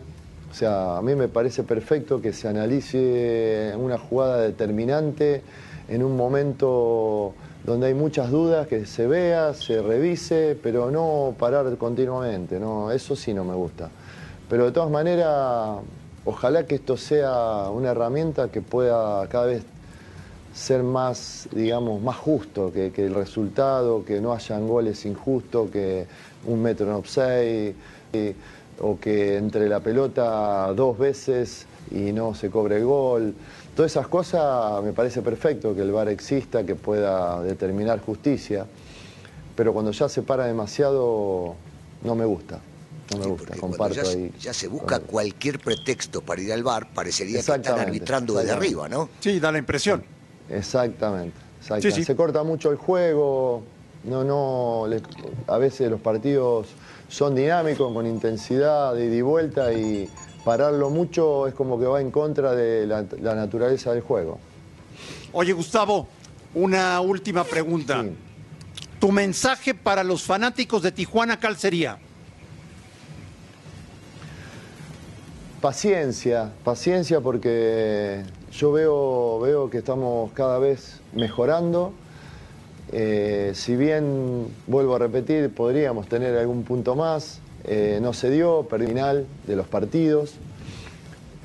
o 0.48 0.54
sea, 0.54 0.98
a 0.98 1.02
mí 1.02 1.16
me 1.16 1.26
parece 1.26 1.64
perfecto 1.64 2.20
que 2.22 2.32
se 2.32 2.46
analice 2.46 3.72
una 3.76 3.98
jugada 3.98 4.40
determinante 4.40 5.42
en 5.88 6.04
un 6.04 6.16
momento 6.16 7.34
donde 7.66 7.88
hay 7.88 7.94
muchas 7.94 8.30
dudas, 8.30 8.68
que 8.68 8.86
se 8.86 9.08
vea, 9.08 9.52
se 9.52 9.82
revise, 9.82 10.56
pero 10.62 10.92
no 10.92 11.34
parar 11.36 11.76
continuamente, 11.76 12.60
no, 12.60 12.92
eso 12.92 13.16
sí 13.16 13.34
no 13.34 13.42
me 13.42 13.54
gusta. 13.56 13.90
Pero 14.48 14.66
de 14.66 14.70
todas 14.70 14.90
maneras, 14.90 15.78
ojalá 16.28 16.66
que 16.66 16.74
esto 16.74 16.98
sea 16.98 17.70
una 17.70 17.90
herramienta 17.92 18.48
que 18.48 18.60
pueda 18.60 19.26
cada 19.28 19.46
vez 19.46 19.62
ser 20.54 20.82
más, 20.82 21.48
digamos, 21.52 22.02
más 22.02 22.16
justo, 22.16 22.70
que, 22.70 22.92
el 22.96 23.14
resultado, 23.14 24.04
que 24.04 24.20
no 24.20 24.34
hayan 24.34 24.68
goles 24.68 25.06
injustos, 25.06 25.70
que 25.70 26.06
un 26.44 26.60
metro 26.60 26.86
en 26.86 26.92
offside, 26.92 27.74
y- 28.12 28.34
o 28.80 28.98
que 29.00 29.38
entre 29.38 29.68
la 29.68 29.80
pelota 29.80 30.72
dos 30.74 30.98
veces 30.98 31.66
y 31.90 32.12
no 32.12 32.34
se 32.34 32.50
cobre 32.50 32.76
el 32.76 32.84
gol. 32.84 33.34
Todas 33.74 33.92
esas 33.92 34.06
cosas 34.06 34.82
me 34.84 34.92
parece 34.92 35.22
perfecto 35.22 35.74
que 35.74 35.80
el 35.80 35.92
VAR 35.92 36.08
exista, 36.08 36.64
que 36.64 36.74
pueda 36.74 37.42
determinar 37.42 38.00
justicia, 38.00 38.66
pero 39.56 39.72
cuando 39.72 39.92
ya 39.92 40.08
se 40.08 40.22
para 40.22 40.44
demasiado 40.44 41.56
no 42.02 42.14
me 42.14 42.24
gusta. 42.24 42.60
No 43.10 43.16
me 43.18 43.26
gusta, 43.26 43.56
comparto 43.56 43.94
ya, 43.94 44.04
se- 44.04 44.10
ahí. 44.18 44.32
ya 44.40 44.52
se 44.52 44.68
busca 44.68 45.00
cualquier 45.00 45.58
pretexto 45.60 46.20
para 46.20 46.42
ir 46.42 46.52
al 46.52 46.62
bar, 46.62 46.88
parecería 46.92 47.42
que 47.42 47.52
están 47.52 47.78
arbitrando 47.78 48.34
desde 48.34 48.52
arriba, 48.52 48.88
¿no? 48.88 49.08
Sí, 49.20 49.40
da 49.40 49.50
la 49.50 49.58
impresión. 49.58 50.04
Exactamente, 50.50 51.36
exactamente. 51.58 51.90
Sí, 51.90 51.96
sí. 52.00 52.04
Se 52.04 52.14
corta 52.16 52.42
mucho 52.42 52.70
el 52.70 52.76
juego, 52.76 53.62
no, 54.04 54.24
no, 54.24 54.86
le- 54.88 55.00
a 55.46 55.56
veces 55.58 55.90
los 55.90 56.00
partidos 56.00 56.68
son 57.08 57.34
dinámicos, 57.34 57.92
con 57.92 58.06
intensidad, 58.06 58.94
de 58.94 59.06
ida 59.06 59.14
y 59.16 59.22
vuelta, 59.22 59.72
y 59.72 60.08
pararlo 60.44 60.90
mucho 60.90 61.46
es 61.46 61.54
como 61.54 61.78
que 61.78 61.86
va 61.86 62.00
en 62.00 62.10
contra 62.10 62.54
de 62.54 62.86
la, 62.86 63.04
la 63.20 63.34
naturaleza 63.34 63.92
del 63.92 64.02
juego. 64.02 64.38
Oye, 65.32 65.52
Gustavo, 65.52 66.08
una 66.54 67.00
última 67.00 67.44
pregunta. 67.44 68.04
Tu 69.00 69.12
mensaje 69.12 69.74
para 69.74 70.02
los 70.02 70.22
fanáticos 70.24 70.82
de 70.82 70.90
Tijuana, 70.92 71.38
¿cuál 71.38 71.56
sería? 71.56 71.98
Paciencia, 75.60 76.52
paciencia 76.62 77.20
porque 77.20 78.22
yo 78.52 78.70
veo, 78.70 79.40
veo 79.40 79.70
que 79.70 79.78
estamos 79.78 80.30
cada 80.30 80.60
vez 80.60 81.00
mejorando. 81.12 81.92
Eh, 82.92 83.50
si 83.54 83.74
bien, 83.74 84.46
vuelvo 84.68 84.94
a 84.94 85.00
repetir, 85.00 85.52
podríamos 85.52 86.06
tener 86.06 86.36
algún 86.36 86.62
punto 86.62 86.94
más, 86.94 87.40
eh, 87.64 87.98
no 88.00 88.12
se 88.12 88.30
dio, 88.30 88.68
perdí 88.70 88.84
el 88.84 88.90
final 88.90 89.26
de 89.48 89.56
los 89.56 89.66
partidos. 89.66 90.34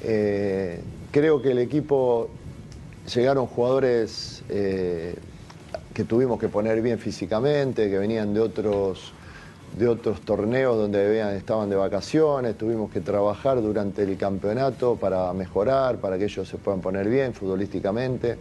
Eh, 0.04 0.80
creo 1.10 1.42
que 1.42 1.50
el 1.50 1.58
equipo 1.58 2.30
llegaron 3.12 3.48
jugadores 3.48 4.44
que 4.48 6.04
tuvimos 6.08 6.40
que 6.40 6.50
poner 6.50 6.84
bien 6.84 7.00
físicamente, 7.00 7.90
que 7.90 7.98
venían 7.98 8.36
de 8.36 8.42
otros, 8.42 9.12
de 9.78 9.88
otros 9.88 10.22
torneos 10.22 10.78
donde 10.78 11.06
habían- 11.06 11.36
estaban 11.36 11.70
de 11.70 11.76
vacaciones, 11.76 12.58
tuvimos 12.58 12.92
que 12.92 13.02
trabajar 13.02 13.62
durante 13.62 14.04
el 14.04 14.18
campeonato 14.18 14.96
para 14.96 15.34
mejorar, 15.34 15.98
para 15.98 16.18
que 16.18 16.26
ellos 16.26 16.48
se 16.48 16.58
puedan 16.58 16.82
poner 16.82 17.10
bien 17.10 17.34
futbolísticamente. 17.34 18.38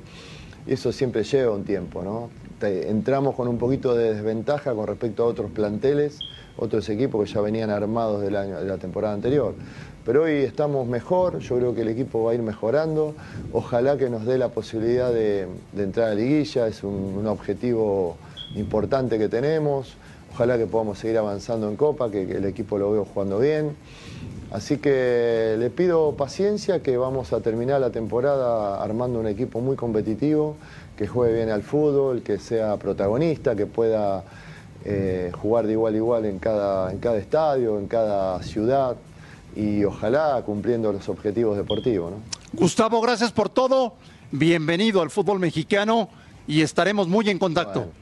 Y 0.66 0.74
eso 0.74 0.92
siempre 0.92 1.24
lleva 1.24 1.54
un 1.54 1.64
tiempo, 1.64 2.02
¿no? 2.02 2.30
Entramos 2.60 3.34
con 3.34 3.48
un 3.48 3.58
poquito 3.58 3.94
de 3.94 4.14
desventaja 4.14 4.72
con 4.74 4.86
respecto 4.86 5.24
a 5.24 5.26
otros 5.26 5.50
planteles, 5.50 6.20
otros 6.56 6.88
equipos 6.90 7.26
que 7.26 7.34
ya 7.34 7.40
venían 7.40 7.70
armados 7.70 8.22
del 8.22 8.36
año, 8.36 8.60
de 8.60 8.66
la 8.66 8.78
temporada 8.78 9.14
anterior. 9.14 9.54
Pero 10.04 10.24
hoy 10.24 10.34
estamos 10.34 10.86
mejor, 10.86 11.40
yo 11.40 11.56
creo 11.56 11.74
que 11.74 11.82
el 11.82 11.88
equipo 11.88 12.24
va 12.24 12.32
a 12.32 12.34
ir 12.34 12.42
mejorando. 12.42 13.14
Ojalá 13.52 13.96
que 13.96 14.08
nos 14.10 14.26
dé 14.26 14.38
la 14.38 14.50
posibilidad 14.50 15.12
de, 15.12 15.48
entrar 15.76 16.10
a 16.10 16.14
liguilla, 16.14 16.68
es 16.68 16.84
un 16.84 17.26
objetivo 17.26 18.16
importante 18.54 19.18
que 19.18 19.28
tenemos. 19.28 19.96
Ojalá 20.34 20.56
que 20.56 20.66
podamos 20.66 20.98
seguir 20.98 21.18
avanzando 21.18 21.68
en 21.68 21.76
Copa, 21.76 22.10
que, 22.10 22.26
que 22.26 22.38
el 22.38 22.44
equipo 22.44 22.78
lo 22.78 22.90
veo 22.92 23.04
jugando 23.04 23.38
bien. 23.38 23.76
Así 24.50 24.76
que 24.76 25.56
le 25.58 25.70
pido 25.70 26.12
paciencia, 26.16 26.82
que 26.82 26.96
vamos 26.96 27.32
a 27.32 27.40
terminar 27.40 27.80
la 27.80 27.90
temporada 27.90 28.82
armando 28.82 29.18
un 29.18 29.26
equipo 29.26 29.60
muy 29.60 29.76
competitivo, 29.76 30.56
que 30.96 31.06
juegue 31.06 31.34
bien 31.34 31.50
al 31.50 31.62
fútbol, 31.62 32.22
que 32.22 32.38
sea 32.38 32.76
protagonista, 32.76 33.56
que 33.56 33.66
pueda 33.66 34.24
eh, 34.84 35.30
jugar 35.40 35.66
de 35.66 35.72
igual 35.72 35.94
a 35.94 35.96
igual 35.96 36.24
en 36.24 36.38
cada, 36.38 36.92
en 36.92 36.98
cada 36.98 37.16
estadio, 37.18 37.78
en 37.78 37.86
cada 37.86 38.42
ciudad 38.42 38.96
y 39.54 39.84
ojalá 39.84 40.42
cumpliendo 40.44 40.92
los 40.92 41.08
objetivos 41.08 41.56
deportivos. 41.56 42.12
¿no? 42.12 42.16
Gustavo, 42.52 43.00
gracias 43.00 43.32
por 43.32 43.48
todo. 43.48 43.94
Bienvenido 44.32 45.00
al 45.02 45.10
fútbol 45.10 45.38
mexicano 45.38 46.08
y 46.46 46.62
estaremos 46.62 47.06
muy 47.06 47.30
en 47.30 47.38
contacto. 47.38 47.80
Bueno, 47.80 48.01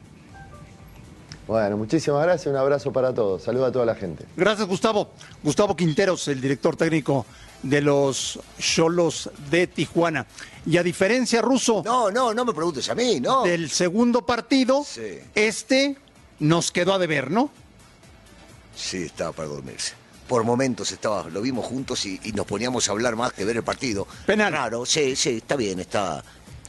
muchísimas 1.77 2.23
gracias, 2.23 2.47
un 2.53 2.57
abrazo 2.57 2.93
para 2.93 3.13
todos, 3.13 3.43
saludo 3.43 3.67
a 3.67 3.73
toda 3.73 3.85
la 3.85 3.95
gente. 3.95 4.25
Gracias, 4.37 4.69
Gustavo. 4.69 5.11
Gustavo 5.43 5.75
Quinteros, 5.77 6.29
el 6.29 6.41
director 6.41 6.77
técnico 6.77 7.27
de 7.63 7.81
los 7.81 8.39
Cholos 8.59 9.31
de 9.51 9.67
Tijuana. 9.67 10.27
Y 10.65 10.77
a 10.77 10.83
diferencia, 10.83 11.43
Ruso. 11.43 11.83
No, 11.85 12.11
no, 12.11 12.33
no 12.33 12.45
me 12.45 12.53
preguntes 12.55 12.89
a 12.89 12.95
mí, 12.95 13.21
no. 13.21 13.43
Del 13.43 13.69
segundo 13.71 14.23
partido, 14.25 14.85
Sí. 14.85 15.19
este 15.35 15.97
nos 16.39 16.71
quedó 16.71 16.95
a 16.95 16.99
deber, 16.99 17.31
¿no? 17.31 17.51
Sí, 18.75 19.05
estaba 19.05 19.33
para 19.33 19.49
dormirse. 19.49 19.95
Por 20.29 20.45
momentos 20.45 20.93
estaba, 20.93 21.25
lo 21.29 21.43
vimos 21.43 21.67
juntos 21.67 22.07
y, 22.07 22.21
y 22.23 22.33
nos 22.33 22.47
poníamos 22.47 22.89
a 22.89 22.93
hablar 22.93 23.17
más 23.17 23.33
que 23.33 23.45
ver 23.45 23.57
el 23.57 23.65
partido. 23.65 24.07
Penal. 24.27 24.53
Claro, 24.53 24.87
sí, 24.87 25.17
sí, 25.17 25.39
está 25.39 25.57
bien, 25.57 25.81
está 25.81 26.23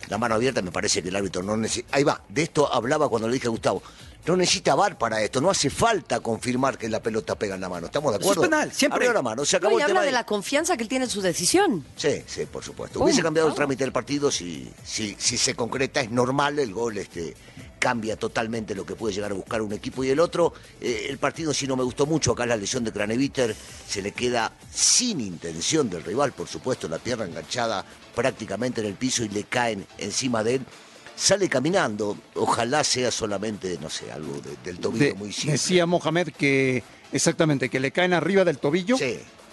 la 0.09 0.17
mano 0.17 0.35
abierta, 0.35 0.61
me 0.63 0.71
parece 0.71 1.03
que 1.03 1.09
el 1.09 1.15
árbitro 1.15 1.43
no 1.43 1.55
necesita. 1.55 1.95
Ahí 1.95 2.03
va, 2.03 2.21
de 2.27 2.41
esto 2.41 2.73
hablaba 2.73 3.07
cuando 3.07 3.27
le 3.27 3.35
dije 3.35 3.47
a 3.47 3.51
Gustavo. 3.51 3.83
No 4.25 4.35
necesita 4.37 4.75
VAR 4.75 4.97
para 4.97 5.21
esto, 5.23 5.41
no 5.41 5.49
hace 5.49 5.69
falta 5.71 6.19
confirmar 6.19 6.77
que 6.77 6.87
la 6.87 7.01
pelota 7.01 7.33
pega 7.35 7.55
en 7.55 7.61
la 7.61 7.69
mano. 7.69 7.87
¿Estamos 7.87 8.11
de 8.13 8.19
Eso 8.19 8.25
es 8.27 8.31
acuerdo? 8.37 8.49
penal, 8.51 8.71
siempre. 8.71 8.97
Abrió 8.97 9.13
la 9.13 9.21
mano, 9.23 9.43
se 9.45 9.55
No, 9.55 9.67
acabó 9.67 9.73
y 9.73 9.75
el 9.77 9.83
habla 9.83 9.87
tema. 9.93 10.01
de 10.01 10.07
ahí. 10.09 10.13
la 10.13 10.25
confianza 10.25 10.77
que 10.77 10.83
él 10.83 10.89
tiene 10.89 11.05
en 11.05 11.11
su 11.11 11.21
decisión. 11.21 11.85
Sí, 11.95 12.23
sí, 12.27 12.45
por 12.45 12.63
supuesto. 12.63 13.01
Hubiese 13.03 13.23
cambiado 13.23 13.49
el 13.49 13.55
trámite 13.55 13.83
del 13.83 13.91
partido 13.91 14.29
si, 14.29 14.71
si, 14.83 15.15
si 15.17 15.37
se 15.37 15.55
concreta, 15.55 16.01
es 16.01 16.11
normal, 16.11 16.59
el 16.59 16.71
gol 16.71 16.99
este, 16.99 17.35
cambia 17.79 18.15
totalmente 18.15 18.75
lo 18.75 18.85
que 18.85 18.95
puede 18.95 19.15
llegar 19.15 19.31
a 19.31 19.33
buscar 19.33 19.61
un 19.63 19.73
equipo 19.73 20.03
y 20.03 20.09
el 20.11 20.19
otro. 20.19 20.53
Eh, 20.79 21.07
el 21.09 21.17
partido 21.17 21.51
sí 21.51 21.65
no 21.65 21.75
me 21.75 21.83
gustó 21.83 22.05
mucho, 22.05 22.33
acá 22.33 22.45
la 22.45 22.55
lesión 22.57 22.83
de 22.83 22.91
Craneviter 22.91 23.55
se 23.87 24.03
le 24.03 24.11
queda 24.11 24.51
sin 24.71 25.19
intención 25.19 25.89
del 25.89 26.03
rival, 26.03 26.31
por 26.33 26.47
supuesto, 26.47 26.87
la 26.87 26.99
tierra 26.99 27.25
enganchada 27.25 27.83
prácticamente 28.13 28.81
en 28.81 28.87
el 28.87 28.93
piso 28.93 29.23
y 29.23 29.29
le 29.29 29.45
caen 29.45 29.87
encima 29.97 30.43
de 30.43 30.55
él. 30.55 30.65
Sale 31.21 31.47
caminando, 31.47 32.17
ojalá 32.33 32.83
sea 32.83 33.11
solamente, 33.11 33.77
no 33.79 33.91
sé, 33.91 34.11
algo 34.11 34.33
de- 34.41 34.57
del 34.65 34.79
tobillo 34.79 35.05
De- 35.05 35.13
muy 35.13 35.31
simple. 35.31 35.51
decía 35.51 35.85
Mohamed 35.85 36.29
que 36.29 36.83
exactamente, 37.11 37.69
que 37.69 37.79
le 37.79 37.91
caen 37.91 38.13
arriba 38.13 38.43
del 38.43 38.57
tobillo, 38.57 38.97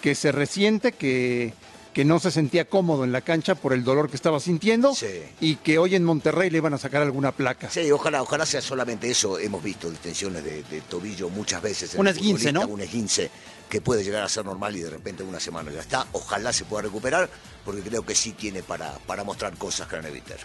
que 0.01 0.15
se 0.15 0.31
resiente, 0.31 0.93
que, 0.93 1.53
que 1.93 2.05
no 2.05 2.19
se 2.19 2.31
sentía 2.31 2.65
cómodo 2.65 3.03
en 3.03 3.11
la 3.11 3.21
cancha 3.21 3.53
por 3.53 3.73
el 3.73 3.83
dolor 3.83 4.09
que 4.09 4.15
estaba 4.15 4.39
sintiendo 4.39 4.95
y 5.39 5.57
que 5.57 5.77
hoy 5.77 5.93
en 5.93 6.03
Monterrey 6.05 6.49
le 6.49 6.57
iban 6.57 6.73
a 6.73 6.79
sacar 6.79 7.03
alguna 7.03 7.31
placa. 7.33 7.69
Sí, 7.69 7.91
ojalá, 7.91 8.23
ojalá 8.23 8.47
sea 8.47 8.61
solamente 8.61 9.11
eso. 9.11 9.37
Hemos 9.37 9.61
visto 9.61 9.91
distensiones 9.91 10.43
de, 10.43 10.63
de 10.63 10.81
tobillo 10.81 11.29
muchas 11.29 11.61
veces. 11.61 11.93
en 11.93 11.99
Un 11.99 12.07
esguince, 12.07 12.51
¿no? 12.51 12.65
Un 12.65 12.81
esguince 12.81 13.29
que 13.69 13.79
puede 13.79 14.03
llegar 14.03 14.23
a 14.23 14.29
ser 14.29 14.43
normal 14.43 14.75
y 14.75 14.79
de 14.81 14.89
repente 14.89 15.21
en 15.21 15.29
una 15.29 15.39
semana 15.39 15.71
ya 15.71 15.81
está. 15.81 16.07
Ojalá 16.13 16.51
se 16.51 16.65
pueda 16.65 16.81
recuperar 16.81 17.29
porque 17.63 17.81
creo 17.81 18.03
que 18.03 18.15
sí 18.15 18.31
tiene 18.31 18.63
para, 18.63 18.93
para 19.05 19.23
mostrar 19.23 19.55
cosas 19.55 19.87
Craneviter. 19.87 20.39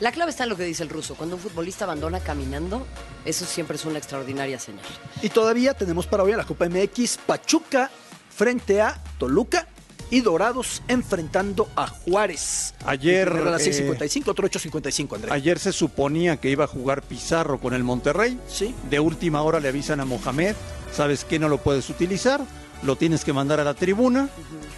La 0.00 0.12
clave 0.12 0.30
está 0.30 0.44
en 0.44 0.50
lo 0.50 0.56
que 0.56 0.64
dice 0.64 0.84
el 0.84 0.88
ruso. 0.88 1.16
Cuando 1.16 1.36
un 1.36 1.42
futbolista 1.42 1.84
abandona 1.84 2.20
caminando, 2.20 2.86
eso 3.24 3.44
siempre 3.44 3.76
es 3.76 3.84
una 3.84 3.98
extraordinaria 3.98 4.58
señal. 4.60 4.84
Y 5.22 5.28
todavía 5.28 5.74
tenemos 5.74 6.06
para 6.06 6.22
hoy 6.22 6.32
a 6.32 6.36
la 6.36 6.44
Copa 6.44 6.68
MX 6.68 7.18
Pachuca 7.26 7.90
frente 8.30 8.80
a 8.80 8.96
Toluca 9.18 9.66
y 10.10 10.20
Dorados 10.20 10.82
enfrentando 10.86 11.68
a 11.74 11.88
Juárez. 11.88 12.74
Ayer, 12.86 13.28
a 13.28 13.50
las 13.50 13.66
eh, 13.66 13.88
6.55, 13.88 14.28
otro 14.28 14.48
8.55, 14.48 15.16
André. 15.16 15.32
Ayer 15.32 15.58
se 15.58 15.72
suponía 15.72 16.36
que 16.38 16.48
iba 16.48 16.64
a 16.64 16.68
jugar 16.68 17.02
Pizarro 17.02 17.58
con 17.58 17.74
el 17.74 17.82
Monterrey. 17.82 18.38
Sí. 18.48 18.74
De 18.88 19.00
última 19.00 19.42
hora 19.42 19.58
le 19.58 19.68
avisan 19.68 19.98
a 20.00 20.04
Mohamed, 20.04 20.54
¿sabes 20.92 21.24
qué? 21.24 21.40
No 21.40 21.48
lo 21.48 21.58
puedes 21.58 21.90
utilizar, 21.90 22.40
lo 22.84 22.94
tienes 22.96 23.24
que 23.24 23.32
mandar 23.32 23.58
a 23.58 23.64
la 23.64 23.74
tribuna 23.74 24.28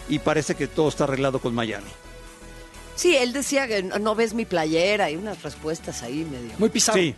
y 0.09 0.19
parece 0.19 0.55
que 0.55 0.67
todo 0.67 0.89
está 0.89 1.05
arreglado 1.05 1.41
con 1.41 1.55
Miami. 1.55 1.91
Sí, 3.01 3.17
él 3.17 3.33
decía 3.33 3.67
que 3.67 3.83
no 3.83 3.99
no 3.99 4.15
ves 4.15 4.35
mi 4.35 4.45
playera 4.45 5.11
y 5.11 5.17
unas 5.17 5.43
respuestas 5.43 6.03
ahí 6.03 6.27
medio. 6.31 6.53
Muy 6.59 6.69
pisado. 6.69 6.99
Sí. 6.99 7.15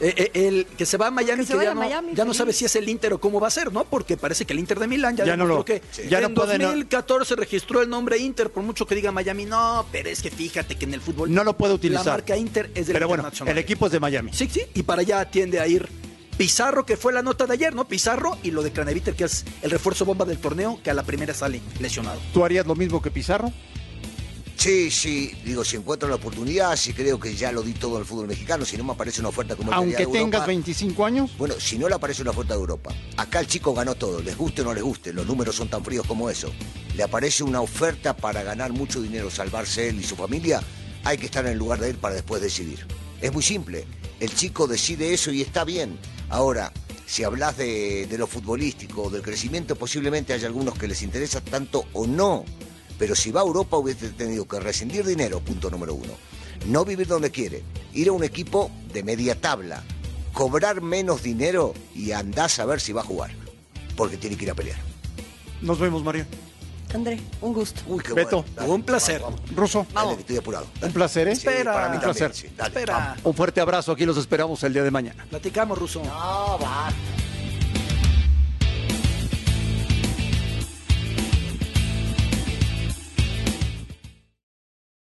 Eh, 0.00 0.12
eh, 0.34 0.46
el 0.48 0.66
que 0.76 0.84
se 0.86 0.96
va 0.96 1.06
a 1.06 1.10
Miami, 1.12 1.46
Que 1.46 1.52
que, 1.56 1.64
ya, 1.64 1.72
no, 1.72 1.80
Miami, 1.80 2.10
ya 2.14 2.24
no 2.24 2.34
sabe 2.34 2.52
si 2.52 2.64
es 2.64 2.74
el 2.74 2.88
Inter 2.88 3.12
o 3.12 3.20
cómo 3.20 3.38
va 3.40 3.46
a 3.46 3.50
ser, 3.50 3.72
¿no? 3.72 3.84
Porque 3.84 4.16
parece 4.16 4.44
que 4.44 4.52
el 4.52 4.58
Inter 4.58 4.78
de 4.80 4.88
Milán 4.88 5.16
ya, 5.16 5.24
Ya 5.24 5.36
no 5.36 5.46
lo- 5.46 5.64
que 5.64 5.80
sí. 5.92 6.02
ya 6.10 6.20
no 6.20 6.26
en 6.26 6.34
puede, 6.34 6.58
no- 6.58 6.64
2014 6.66 7.36
registró 7.36 7.80
el 7.80 7.88
nombre 7.88 8.18
Inter, 8.18 8.50
por 8.50 8.64
mucho 8.64 8.86
que 8.86 8.96
diga 8.96 9.12
Miami. 9.12 9.44
No, 9.46 9.86
pero 9.92 10.08
es 10.10 10.20
que 10.20 10.30
fíjate 10.32 10.74
que 10.74 10.84
en 10.84 10.94
el 10.94 11.00
fútbol 11.00 11.32
No 11.32 11.44
lo 11.44 11.56
puede 11.56 11.74
utilizar. 11.74 12.04
la 12.06 12.12
marca 12.14 12.36
Inter 12.36 12.70
es 12.74 12.88
del 12.88 12.94
Pero 12.94 13.06
bueno, 13.08 13.30
el 13.46 13.56
equipo 13.58 13.86
es 13.86 13.92
de 13.92 14.00
Miami. 14.00 14.32
Sí, 14.34 14.48
sí, 14.52 14.62
y 14.74 14.82
para 14.82 15.02
allá 15.02 15.24
tiende 15.30 15.60
a 15.60 15.66
ir 15.68 15.88
Pizarro, 16.36 16.84
que 16.84 16.96
fue 16.96 17.12
la 17.12 17.22
nota 17.22 17.46
de 17.46 17.52
ayer, 17.54 17.72
¿no? 17.76 17.86
Pizarro 17.86 18.36
y 18.42 18.50
lo 18.50 18.64
de 18.64 18.72
Craneviter, 18.72 19.14
que 19.14 19.22
es 19.24 19.44
el 19.62 19.70
refuerzo 19.70 20.04
bomba 20.04 20.24
del 20.24 20.38
torneo, 20.38 20.80
que 20.82 20.90
a 20.90 20.94
la 20.94 21.04
primera 21.04 21.32
sale 21.32 21.60
lesionado. 21.78 22.20
¿Tú 22.32 22.44
harías 22.44 22.66
lo 22.66 22.74
mismo 22.74 23.00
que 23.00 23.12
Pizarro? 23.12 23.52
Sí, 24.56 24.90
sí, 24.90 25.32
digo, 25.44 25.64
si 25.64 25.76
encuentro 25.76 26.08
la 26.08 26.14
oportunidad, 26.14 26.76
si 26.76 26.92
creo 26.92 27.18
que 27.18 27.34
ya 27.34 27.52
lo 27.52 27.62
di 27.62 27.72
todo 27.72 27.98
al 27.98 28.04
fútbol 28.04 28.28
mexicano, 28.28 28.64
si 28.64 28.76
no 28.76 28.84
me 28.84 28.92
aparece 28.92 29.20
una 29.20 29.28
oferta 29.28 29.56
como 29.56 29.70
el 29.70 29.76
Aunque 29.76 29.96
de 29.96 30.02
Europa, 30.04 30.18
tengas 30.18 30.46
25 30.46 31.04
años. 31.04 31.30
Bueno, 31.36 31.54
si 31.58 31.78
no 31.78 31.88
le 31.88 31.94
aparece 31.94 32.22
una 32.22 32.30
oferta 32.30 32.54
de 32.54 32.60
Europa, 32.60 32.94
acá 33.16 33.40
el 33.40 33.46
chico 33.46 33.74
ganó 33.74 33.94
todo, 33.94 34.22
les 34.22 34.36
guste 34.36 34.62
o 34.62 34.64
no 34.64 34.72
les 34.72 34.82
guste, 34.82 35.12
los 35.12 35.26
números 35.26 35.56
son 35.56 35.68
tan 35.68 35.84
fríos 35.84 36.06
como 36.06 36.30
eso. 36.30 36.50
Le 36.96 37.02
aparece 37.02 37.42
una 37.42 37.60
oferta 37.60 38.16
para 38.16 38.42
ganar 38.42 38.72
mucho 38.72 39.02
dinero, 39.02 39.30
salvarse 39.30 39.88
él 39.88 40.00
y 40.00 40.04
su 40.04 40.16
familia, 40.16 40.62
hay 41.02 41.18
que 41.18 41.26
estar 41.26 41.44
en 41.44 41.52
el 41.52 41.58
lugar 41.58 41.80
de 41.80 41.90
él 41.90 41.96
para 41.96 42.14
después 42.14 42.40
decidir. 42.40 42.86
Es 43.20 43.32
muy 43.32 43.42
simple, 43.42 43.84
el 44.20 44.34
chico 44.34 44.66
decide 44.66 45.12
eso 45.12 45.30
y 45.30 45.42
está 45.42 45.64
bien. 45.64 45.98
Ahora, 46.30 46.72
si 47.06 47.22
hablas 47.22 47.58
de, 47.58 48.06
de 48.06 48.18
lo 48.18 48.26
futbolístico, 48.26 49.10
del 49.10 49.20
crecimiento, 49.20 49.76
posiblemente 49.76 50.32
haya 50.32 50.46
algunos 50.46 50.78
que 50.78 50.88
les 50.88 51.02
interesa 51.02 51.42
tanto 51.42 51.84
o 51.92 52.06
no. 52.06 52.44
Pero 52.98 53.14
si 53.14 53.30
va 53.30 53.40
a 53.40 53.44
Europa 53.44 53.76
hubiese 53.76 54.10
tenido 54.10 54.46
que 54.46 54.60
rescindir 54.60 55.04
dinero, 55.04 55.40
punto 55.40 55.70
número 55.70 55.94
uno. 55.94 56.12
No 56.66 56.84
vivir 56.84 57.06
donde 57.06 57.30
quiere, 57.30 57.62
ir 57.92 58.08
a 58.08 58.12
un 58.12 58.24
equipo 58.24 58.70
de 58.92 59.02
media 59.02 59.38
tabla, 59.40 59.82
cobrar 60.32 60.80
menos 60.80 61.22
dinero 61.22 61.74
y 61.94 62.12
andás 62.12 62.58
a 62.58 62.64
ver 62.64 62.80
si 62.80 62.92
va 62.92 63.00
a 63.02 63.04
jugar. 63.04 63.30
Porque 63.96 64.16
tiene 64.16 64.36
que 64.36 64.44
ir 64.44 64.50
a 64.50 64.54
pelear. 64.54 64.78
Nos 65.60 65.78
vemos, 65.78 66.02
María. 66.02 66.26
André, 66.94 67.18
un 67.40 67.52
gusto. 67.52 67.80
Uy, 67.88 68.00
qué 68.04 68.12
Beto, 68.12 68.42
bueno. 68.42 68.54
Dale, 68.54 68.70
un 68.70 68.82
placer. 68.84 69.20
vamos, 69.20 69.40
vamos. 69.40 69.56
Ruso, 69.56 69.86
Dale, 69.92 70.14
que 70.14 70.20
estoy 70.20 70.36
apurado. 70.36 70.66
un 70.80 70.92
placer, 70.92 71.26
¿eh? 71.26 71.34
Sí, 71.34 71.44
para 71.44 71.58
mí 71.88 71.96
un 71.96 72.00
también, 72.00 72.00
placer. 72.02 72.34
sí, 72.34 72.48
dale. 72.56 72.68
Espera, 72.68 73.16
Un 73.24 73.34
fuerte 73.34 73.60
abrazo, 73.60 73.90
aquí 73.90 74.04
los 74.06 74.16
esperamos 74.16 74.62
el 74.62 74.72
día 74.72 74.84
de 74.84 74.92
mañana. 74.92 75.26
platicamos, 75.28 75.76
Ruso. 75.76 76.02
No, 76.04 76.58
va. 76.62 76.92